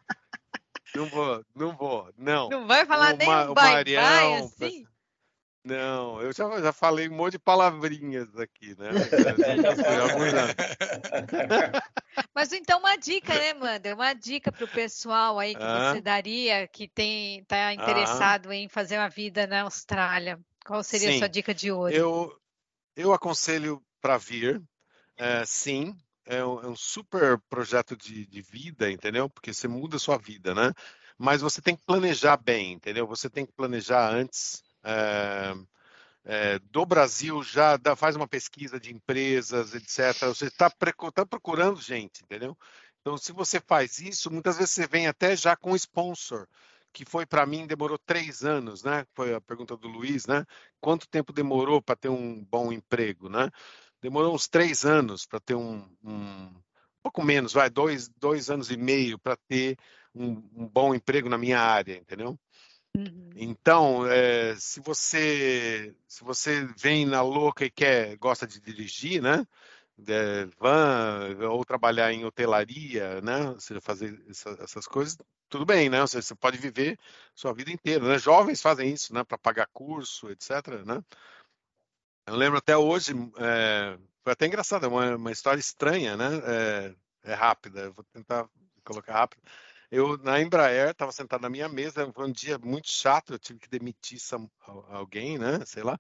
Não 0.95 1.07
vou, 1.07 1.45
não 1.57 1.77
vou, 1.77 2.09
não. 2.17 2.49
Não 2.49 2.69
vai 2.69 2.87
falar 2.87 3.17
nem 3.17 3.29
um 3.29 3.53
bye, 3.53 3.83
bye 3.83 4.35
assim? 4.37 4.87
Não, 5.65 6.21
eu 6.21 6.31
já, 6.31 6.61
já 6.61 6.73
falei 6.75 7.09
um 7.09 7.15
monte 7.15 7.33
de 7.33 7.39
palavrinhas 7.39 8.29
aqui, 8.37 8.77
né? 8.79 8.91
Mas 12.35 12.53
então 12.53 12.81
uma 12.81 12.97
dica, 12.97 13.33
né, 13.33 13.55
Manda? 13.55 13.95
Uma 13.95 14.13
dica 14.13 14.53
para 14.53 14.67
o 14.67 14.69
pessoal 14.69 15.39
aí 15.39 15.55
que 15.55 15.63
ah. 15.63 15.95
você 15.95 16.03
daria 16.03 16.69
que 16.69 16.87
tem 16.87 17.39
está 17.39 17.73
interessado 17.73 18.51
ah. 18.51 18.55
em 18.55 18.69
fazer 18.69 18.99
uma 18.99 19.09
vida 19.09 19.47
na 19.47 19.63
Austrália. 19.63 20.39
Qual 20.67 20.83
seria 20.83 21.09
sim. 21.09 21.17
a 21.17 21.19
sua 21.21 21.29
dica 21.29 21.55
de 21.55 21.73
hoje? 21.73 21.97
Eu, 21.97 22.39
eu 22.95 23.15
aconselho 23.15 23.83
para 24.03 24.19
vir, 24.19 24.63
é, 25.17 25.47
sim. 25.47 25.97
É 26.27 26.45
um, 26.45 26.61
é 26.61 26.69
um, 26.69 26.77
super 26.77 27.39
projeto 27.49 27.97
de, 27.97 28.27
de 28.27 28.43
vida, 28.43 28.91
entendeu? 28.91 29.31
Porque 29.31 29.53
você 29.53 29.67
muda 29.67 29.97
a 29.97 30.01
sua 30.01 30.19
vida, 30.19 30.55
né? 30.55 30.73
Mas 31.19 31.41
você 31.41 31.63
tem 31.63 31.75
que 31.75 31.85
planejar 31.87 32.37
bem, 32.37 32.73
entendeu? 32.73 33.07
Você 33.07 33.31
tem 33.31 33.47
que 33.47 33.53
planejar 33.53 34.11
antes 34.11 34.63
é, 34.85 35.55
é, 36.25 36.59
do 36.59 36.87
Brasil 36.87 37.43
já 37.43 37.77
dá, 37.77 37.97
faz 37.97 38.17
uma 38.17 38.29
pesquisa 38.29 38.79
de 38.79 38.93
empresas, 38.93 39.75
etc. 39.75 40.29
Você 40.29 40.47
está 40.47 40.71
tá 40.71 41.27
procurando 41.27 41.81
gente, 41.81 42.23
entendeu? 42.23 42.57
Então, 43.01 43.19
se 43.19 43.33
você 43.33 43.61
faz 43.61 43.99
isso, 43.99 44.31
muitas 44.31 44.57
vezes 44.57 44.73
você 44.73 44.87
vem 44.87 45.07
até 45.07 45.37
já 45.37 45.55
com 45.57 45.77
sponsor, 45.77 46.49
que 46.93 47.05
foi 47.05 47.27
para 47.27 47.45
mim, 47.45 47.67
demorou 47.67 47.99
três 47.99 48.45
anos, 48.45 48.83
né? 48.83 49.05
Foi 49.15 49.35
a 49.35 49.41
pergunta 49.41 49.77
do 49.77 49.89
Luiz, 49.89 50.27
né? 50.27 50.47
Quanto 50.81 51.09
tempo 51.09 51.33
demorou 51.33 51.83
para 51.83 51.97
ter 51.97 52.09
um 52.09 52.43
bom 52.45 52.73
emprego, 52.73 53.29
né? 53.29 53.51
Demorou 54.01 54.35
uns 54.35 54.49
três 54.49 54.85
anos 54.85 55.27
para 55.27 55.41
ter 55.41 55.55
um, 55.55 55.87
um, 56.03 56.55
pouco 57.03 57.23
menos, 57.23 57.53
vai, 57.53 57.69
dois, 57.69 58.09
dois 58.09 58.49
anos 58.49 58.71
e 58.71 58.77
meio 58.77 59.19
para 59.19 59.37
ter 59.37 59.77
um, 60.15 60.31
um 60.55 60.67
bom 60.67 60.95
emprego 60.95 61.29
na 61.29 61.37
minha 61.37 61.61
área, 61.61 61.97
entendeu? 61.97 62.39
Uhum. 62.97 63.31
Então, 63.37 64.07
é, 64.07 64.55
se 64.57 64.81
você 64.81 65.95
se 66.07 66.23
você 66.23 66.65
vem 66.77 67.05
na 67.07 67.23
louca 67.23 67.65
e 67.65 67.71
quer 67.71 68.17
gosta 68.17 68.47
de 68.47 68.61
dirigir, 68.61 69.21
né? 69.23 69.47
Van 70.59 71.37
ou 71.51 71.65
trabalhar 71.65 72.13
em 72.13 72.25
hotelaria, 72.25 73.21
né? 73.21 73.53
Você 73.55 73.81
fazer 73.81 74.21
essa, 74.29 74.51
essas 74.61 74.87
coisas, 74.87 75.17
tudo 75.49 75.65
bem, 75.65 75.89
né? 75.89 76.01
Você, 76.01 76.35
pode 76.35 76.59
viver 76.59 76.99
sua 77.35 77.53
vida 77.55 77.71
inteira, 77.71 78.05
né? 78.07 78.19
Jovens 78.19 78.61
fazem 78.61 78.93
isso, 78.93 79.15
né? 79.15 79.23
Para 79.25 79.39
pagar 79.39 79.69
curso, 79.73 80.31
etc. 80.31 80.85
Né? 80.85 81.03
Eu 82.27 82.37
lembro 82.37 82.59
até 82.59 82.77
hoje, 82.77 83.13
é, 83.39 83.99
foi 84.23 84.33
até 84.33 84.47
engraçado, 84.47 84.87
é 84.87 84.89
uma, 84.89 85.17
uma 85.17 85.33
história 85.33 85.61
estranha, 85.61 86.17
né? 86.17 86.43
É, 86.45 86.95
é 87.33 87.35
rápida, 87.35 87.91
vou 87.91 88.05
tentar 88.05 88.49
colocar 88.85 89.13
rápido. 89.13 89.43
Eu, 89.95 90.19
na 90.19 90.41
Embraer, 90.41 90.91
estava 90.91 91.13
sentado 91.13 91.43
na 91.43 91.49
minha 91.49 91.69
mesa, 91.69 92.11
foi 92.13 92.27
um 92.27 92.33
dia 92.33 92.59
muito 92.59 92.91
chato, 92.91 93.33
eu 93.33 93.39
tive 93.39 93.61
que 93.61 93.69
demitir 93.69 94.19
some, 94.19 94.51
alguém, 94.89 95.39
né? 95.39 95.61
Sei 95.65 95.85
lá. 95.85 95.97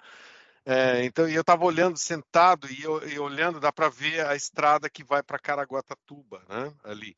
É, 0.66 1.04
então, 1.04 1.28
eu 1.28 1.42
estava 1.42 1.64
olhando, 1.64 1.96
sentado, 1.96 2.66
e, 2.68 2.82
eu, 2.82 3.06
e 3.08 3.18
olhando, 3.20 3.60
dá 3.60 3.70
para 3.70 3.88
ver 3.88 4.26
a 4.26 4.34
estrada 4.34 4.90
que 4.90 5.04
vai 5.04 5.22
para 5.22 5.38
Caraguatatuba, 5.38 6.42
né? 6.48 6.74
Ali. 6.82 7.14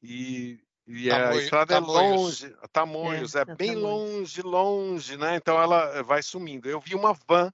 E, 0.00 0.62
e 0.86 1.08
Tamoio, 1.08 1.30
a 1.30 1.42
estrada 1.42 1.74
Tamoios. 1.74 2.44
é 2.44 2.46
longe, 2.46 2.56
Tamoios, 2.70 3.34
é, 3.34 3.38
é, 3.40 3.42
é 3.48 3.54
bem 3.56 3.74
longe, 3.74 4.40
longe, 4.42 5.16
né? 5.16 5.34
Então, 5.34 5.60
ela 5.60 6.00
vai 6.02 6.22
sumindo. 6.22 6.68
Eu 6.68 6.80
vi 6.80 6.94
uma 6.94 7.12
van 7.26 7.50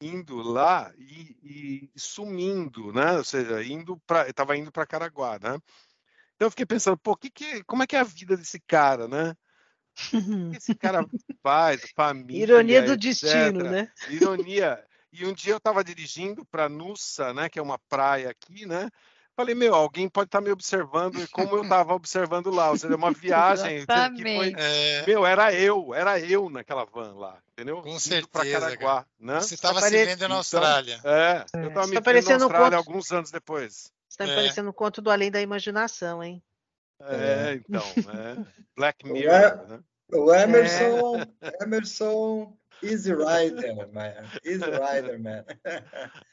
indo 0.00 0.36
lá 0.36 0.92
e, 0.96 1.90
e 1.94 2.00
sumindo, 2.00 2.90
né? 2.90 3.18
Ou 3.18 3.24
seja, 3.24 3.62
indo 3.62 3.98
para, 4.06 4.28
estava 4.30 4.56
indo 4.56 4.72
para 4.72 4.86
Caraguá, 4.86 5.38
né? 5.38 5.58
Então 6.36 6.46
eu 6.46 6.50
fiquei 6.50 6.66
pensando, 6.66 6.96
pô, 6.98 7.16
que 7.16 7.30
que, 7.30 7.64
como 7.64 7.82
é 7.82 7.86
que 7.86 7.96
é 7.96 8.00
a 8.00 8.04
vida 8.04 8.36
desse 8.36 8.60
cara, 8.60 9.08
né? 9.08 9.34
O 10.12 10.50
que 10.50 10.58
esse 10.58 10.74
cara 10.74 11.04
faz? 11.42 11.90
Família. 11.94 12.42
Ironia 12.42 12.82
do 12.82 12.92
etc. 12.92 13.00
destino, 13.00 13.64
né? 13.64 13.90
Ironia. 14.10 14.84
E 15.10 15.24
um 15.24 15.32
dia 15.32 15.54
eu 15.54 15.56
estava 15.56 15.82
dirigindo 15.82 16.44
para 16.44 16.68
Nussa, 16.68 17.32
né, 17.32 17.48
que 17.48 17.58
é 17.58 17.62
uma 17.62 17.78
praia 17.88 18.28
aqui, 18.28 18.66
né? 18.66 18.90
Falei, 19.34 19.54
meu, 19.54 19.74
alguém 19.74 20.08
pode 20.08 20.28
estar 20.28 20.38
tá 20.38 20.44
me 20.44 20.50
observando 20.50 21.26
como 21.28 21.56
eu 21.56 21.62
estava 21.62 21.92
observando 21.92 22.50
lá. 22.50 22.70
Ou 22.70 22.78
seja, 22.78 22.96
uma 22.96 23.12
viagem 23.12 23.84
que 23.84 24.22
foi. 24.22 24.54
É... 24.56 25.04
Meu, 25.06 25.26
era 25.26 25.52
eu, 25.52 25.94
era 25.94 26.18
eu 26.18 26.48
naquela 26.48 26.86
van 26.86 27.14
lá, 27.14 27.38
entendeu? 27.52 27.82
Com 27.82 27.98
certeza. 27.98 28.60
Caraguá, 28.60 29.06
né? 29.20 29.40
Você 29.40 29.54
estava 29.54 29.80
se 29.82 29.90
vendo 29.90 30.20
na 30.20 30.26
então, 30.26 30.36
Austrália. 30.38 30.96
Então, 30.98 31.10
é, 31.12 31.44
eu 31.54 31.68
estava 31.68 31.86
me 31.86 32.00
tá 32.00 32.12
vendo 32.12 32.28
na 32.28 32.34
Austrália 32.34 32.78
conto... 32.78 32.88
alguns 32.88 33.12
anos 33.12 33.30
depois. 33.30 33.92
Está 34.16 34.24
me 34.24 34.32
é. 34.32 34.34
parecendo 34.34 34.70
um 34.70 34.72
conto 34.72 35.02
do 35.02 35.10
além 35.10 35.30
da 35.30 35.42
imaginação, 35.42 36.24
hein? 36.24 36.42
É, 37.02 37.52
então, 37.52 37.82
é. 37.82 38.46
Black 38.74 39.06
Mirror, 39.06 39.68
né? 39.68 39.80
O 40.10 40.34
Emerson, 40.34 41.20
é. 41.42 41.62
Emerson 41.62 42.56
Easy 42.82 43.12
Rider, 43.12 43.92
man. 43.92 44.14
Easy 44.42 44.64
Rider, 44.64 45.20
man. 45.20 45.44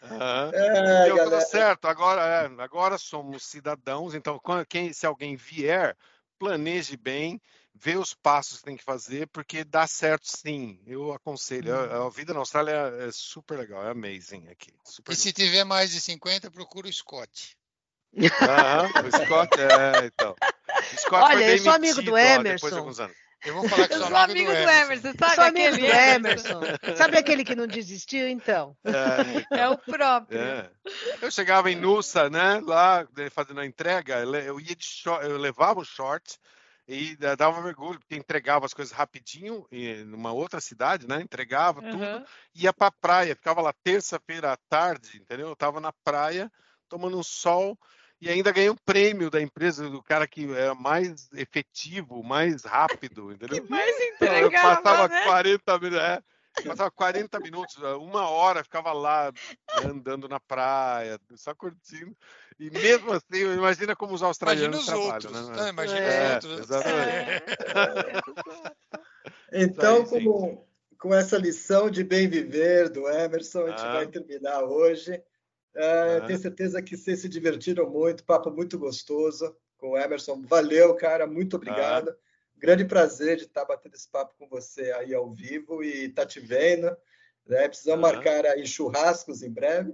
Uhum. 0.01 0.51
É, 0.53 1.05
Deu 1.07 1.26
tudo 1.26 1.41
certo. 1.41 1.89
Agora, 1.89 2.22
é, 2.22 2.64
agora 2.64 2.97
somos 2.97 3.43
cidadãos, 3.43 4.15
então 4.15 4.39
quem, 4.69 4.93
se 4.93 5.05
alguém 5.05 5.35
vier, 5.35 5.97
planeje 6.39 6.95
bem, 6.95 7.41
vê 7.76 7.97
os 7.97 8.14
passos 8.14 8.60
que 8.60 8.64
tem 8.64 8.77
que 8.77 8.84
fazer, 8.84 9.27
porque 9.27 9.65
dá 9.65 9.85
certo 9.88 10.26
sim. 10.26 10.81
Eu 10.85 11.11
aconselho. 11.11 11.76
A, 11.76 11.95
a, 11.95 12.05
uhum. 12.05 12.10
vida 12.10 12.34
na 12.34 12.39
Austrália 12.39 12.72
é 13.01 13.11
super 13.11 13.57
legal, 13.57 13.85
é 13.85 13.89
amazing 13.91 14.47
aqui. 14.47 14.73
e 15.10 15.15
se 15.15 15.34
tiver 15.34 15.65
mais 15.65 15.91
de 15.91 15.99
50, 15.99 16.49
procura 16.49 16.88
o 16.88 16.93
Scott. 16.93 17.57
Uhum, 18.15 19.07
o 19.07 19.26
Scott, 19.26 19.60
é, 19.60 20.06
então. 20.06 20.35
Scott 20.98 21.23
Olha, 21.23 21.49
eu 21.49 21.57
sou 21.57 21.73
amigo 21.73 22.02
do 22.02 22.18
Emerson. 22.18 22.94
Ó. 22.99 23.07
Eu 23.45 23.56
vou 23.56 23.68
falar 23.68 23.88
que 23.88 23.95
sou, 23.95 24.07
sou 24.07 24.15
amigo, 24.15 24.52
do, 24.52 24.56
do 24.56 24.61
Emerson. 24.61 25.07
Emerson 25.07 25.14
sabe 25.19 25.35
sou 25.35 25.44
amigo 25.44 25.77
do 25.77 25.85
Emerson. 25.85 26.61
sabe 26.95 27.18
aquele 27.18 27.44
que 27.44 27.56
não 27.56 27.68
desistiu, 27.68 28.27
então? 28.27 28.77
É, 28.85 29.60
é 29.64 29.69
o 29.69 29.77
próprio. 29.77 30.40
É. 30.40 30.69
Eu 31.22 31.30
chegava 31.31 31.69
em 31.69 31.76
Nussa, 31.76 32.30
né, 32.30 32.61
lá 32.64 33.06
fazendo 33.31 33.60
a 33.60 33.65
entrega, 33.65 34.19
eu 34.19 34.60
ia 34.60 34.76
de 34.76 34.85
short, 34.85 35.26
eu 35.26 35.38
levava 35.38 35.81
o 35.81 35.85
short 35.85 36.38
e 36.88 37.15
dava 37.38 37.61
vergonha, 37.61 37.98
porque 37.98 38.15
entregava 38.15 38.65
as 38.65 38.73
coisas 38.73 38.94
rapidinho 38.94 39.65
em 39.72 40.03
numa 40.06 40.31
outra 40.34 40.60
cidade, 40.60 41.07
né? 41.07 41.22
Entregava 41.22 41.81
uhum. 41.81 41.91
tudo, 41.91 42.26
ia 42.53 42.73
para 42.73 42.91
praia, 42.91 43.35
ficava 43.35 43.61
lá 43.61 43.73
terça-feira 43.84 44.52
à 44.52 44.57
tarde, 44.69 45.18
entendeu? 45.18 45.48
Eu 45.48 45.56
tava 45.56 45.80
na 45.80 45.94
praia 46.03 46.52
tomando 46.90 47.18
um 47.18 47.23
sol 47.23 47.77
e 48.23 48.29
ainda 48.29 48.53
ganhei 48.53 48.69
um 48.69 48.75
prêmio 48.85 49.29
da 49.29 49.41
empresa 49.41 49.89
do 49.89 50.01
cara 50.01 50.25
que 50.25 50.49
era 50.53 50.73
mais 50.73 51.29
efetivo, 51.33 52.23
mais 52.23 52.63
rápido, 52.63 53.31
entendeu? 53.33 53.61
Que 53.61 53.69
mais 53.69 53.99
entregava, 53.99 54.45
eu 54.45 54.51
passava 54.51 55.07
né? 55.09 55.23
40 55.25 55.79
minutos, 55.79 56.01
é, 56.01 56.23
passava 56.65 56.91
40 56.91 57.39
minutos, 57.41 57.75
uma 57.99 58.29
hora 58.29 58.63
ficava 58.63 58.93
lá 58.93 59.29
andando 59.83 60.29
na 60.29 60.39
praia, 60.39 61.19
só 61.35 61.53
curtindo. 61.53 62.15
E 62.57 62.69
mesmo 62.69 63.11
assim, 63.11 63.41
imagina 63.57 63.93
como 63.93 64.13
os 64.13 64.23
australianos 64.23 64.87
imagina 64.87 64.97
os 64.97 65.21
trabalham, 65.21 65.41
outros. 65.43 65.63
né? 65.63 65.69
imagina 65.69 65.99
é, 65.99 66.37
os 66.37 66.45
outros. 66.45 66.59
Exatamente. 66.59 67.43
É. 67.75 68.21
Então, 69.55 70.03
como, 70.05 70.67
com 70.97 71.13
essa 71.13 71.37
lição 71.37 71.89
de 71.89 72.03
bem 72.03 72.27
viver 72.27 72.89
do 72.89 73.07
Emerson, 73.07 73.65
a 73.65 73.69
gente 73.69 73.81
ah. 73.81 73.93
vai 73.93 74.07
terminar 74.07 74.63
hoje. 74.63 75.21
Uh, 75.75 76.25
Tenho 76.27 76.39
certeza 76.39 76.81
que 76.81 76.95
vocês 76.95 77.21
se 77.21 77.29
divertiram 77.29 77.89
muito, 77.89 78.23
papo 78.23 78.51
muito 78.51 78.77
gostoso 78.77 79.55
com 79.77 79.91
o 79.91 79.97
Emerson. 79.97 80.41
Valeu, 80.43 80.95
cara, 80.95 81.25
muito 81.25 81.55
obrigado. 81.55 82.15
Grande 82.55 82.85
prazer 82.85 83.37
de 83.37 83.43
estar 83.43 83.65
batendo 83.65 83.95
esse 83.95 84.07
papo 84.07 84.35
com 84.37 84.47
você 84.47 84.91
aí 84.93 85.13
ao 85.13 85.31
vivo 85.31 85.83
e 85.83 86.05
estar 86.05 86.23
tá 86.23 86.27
te 86.27 86.39
vendo. 86.39 86.95
Né? 87.45 87.67
Precisamos 87.67 88.01
marcar 88.01 88.45
aí 88.45 88.65
churrascos 88.65 89.41
em 89.41 89.51
breve. 89.51 89.93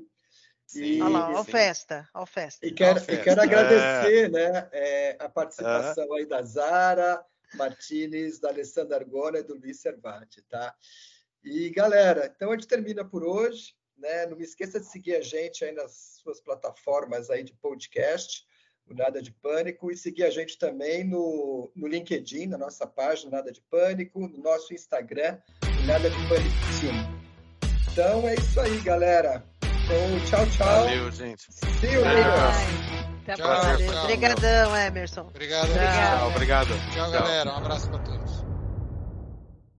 Sim, 0.67 1.01
Olha 1.01 1.17
lá, 1.17 1.31
ó 1.31 1.43
festa, 1.43 2.07
ó 2.13 2.27
festa. 2.27 2.63
E 2.63 2.71
quero, 2.71 2.99
festa. 2.99 3.13
E 3.13 3.23
quero 3.23 3.41
agradecer 3.41 4.25
é. 4.25 4.29
né, 4.29 4.69
é, 4.71 5.17
a 5.19 5.27
participação 5.27 6.13
aí 6.13 6.27
da 6.27 6.43
Zara 6.43 7.25
Martinez, 7.55 8.39
da 8.39 8.49
Alessandra 8.49 8.97
Argona 8.97 9.39
e 9.39 9.43
do 9.43 9.55
Luiz 9.55 9.79
Servati, 9.79 10.43
tá? 10.43 10.75
E 11.43 11.71
galera, 11.71 12.31
então 12.35 12.51
a 12.51 12.53
gente 12.53 12.67
termina 12.67 13.03
por 13.03 13.23
hoje. 13.23 13.73
Né? 13.99 14.25
Não 14.25 14.37
me 14.37 14.43
esqueça 14.43 14.79
de 14.79 14.85
seguir 14.85 15.15
a 15.15 15.21
gente 15.21 15.63
aí 15.63 15.71
nas 15.71 16.19
suas 16.23 16.39
plataformas 16.39 17.29
aí 17.29 17.43
de 17.43 17.53
podcast, 17.53 18.45
o 18.87 18.93
Nada 18.93 19.21
de 19.21 19.31
Pânico, 19.31 19.91
e 19.91 19.97
seguir 19.97 20.23
a 20.23 20.29
gente 20.29 20.57
também 20.57 21.03
no, 21.03 21.71
no 21.75 21.87
LinkedIn, 21.87 22.47
na 22.47 22.57
nossa 22.57 22.87
página 22.87 23.31
Nada 23.31 23.51
de 23.51 23.61
Pânico, 23.61 24.27
no 24.27 24.37
nosso 24.39 24.73
Instagram, 24.73 25.37
o 25.63 25.85
Nada 25.85 26.09
de 26.09 26.27
Pânico 26.27 26.55
Sim. 26.79 27.19
Então 27.91 28.27
é 28.27 28.35
isso 28.35 28.59
aí, 28.59 28.79
galera. 28.79 29.43
Então, 29.61 30.25
tchau, 30.27 30.45
tchau. 30.51 30.85
Valeu, 30.85 31.11
gente. 31.11 31.43
See 31.51 31.91
you 31.91 32.01
later. 32.01 32.99
Obrigadão, 34.03 34.75
Emerson. 34.75 35.21
Obrigado. 35.21 35.69
Obrigado. 35.69 36.17
Tchau, 36.17 36.29
obrigado. 36.29 36.67
Tchau, 36.93 37.11
galera. 37.11 37.51
Um 37.51 37.57
abraço 37.57 37.89
para 37.89 37.98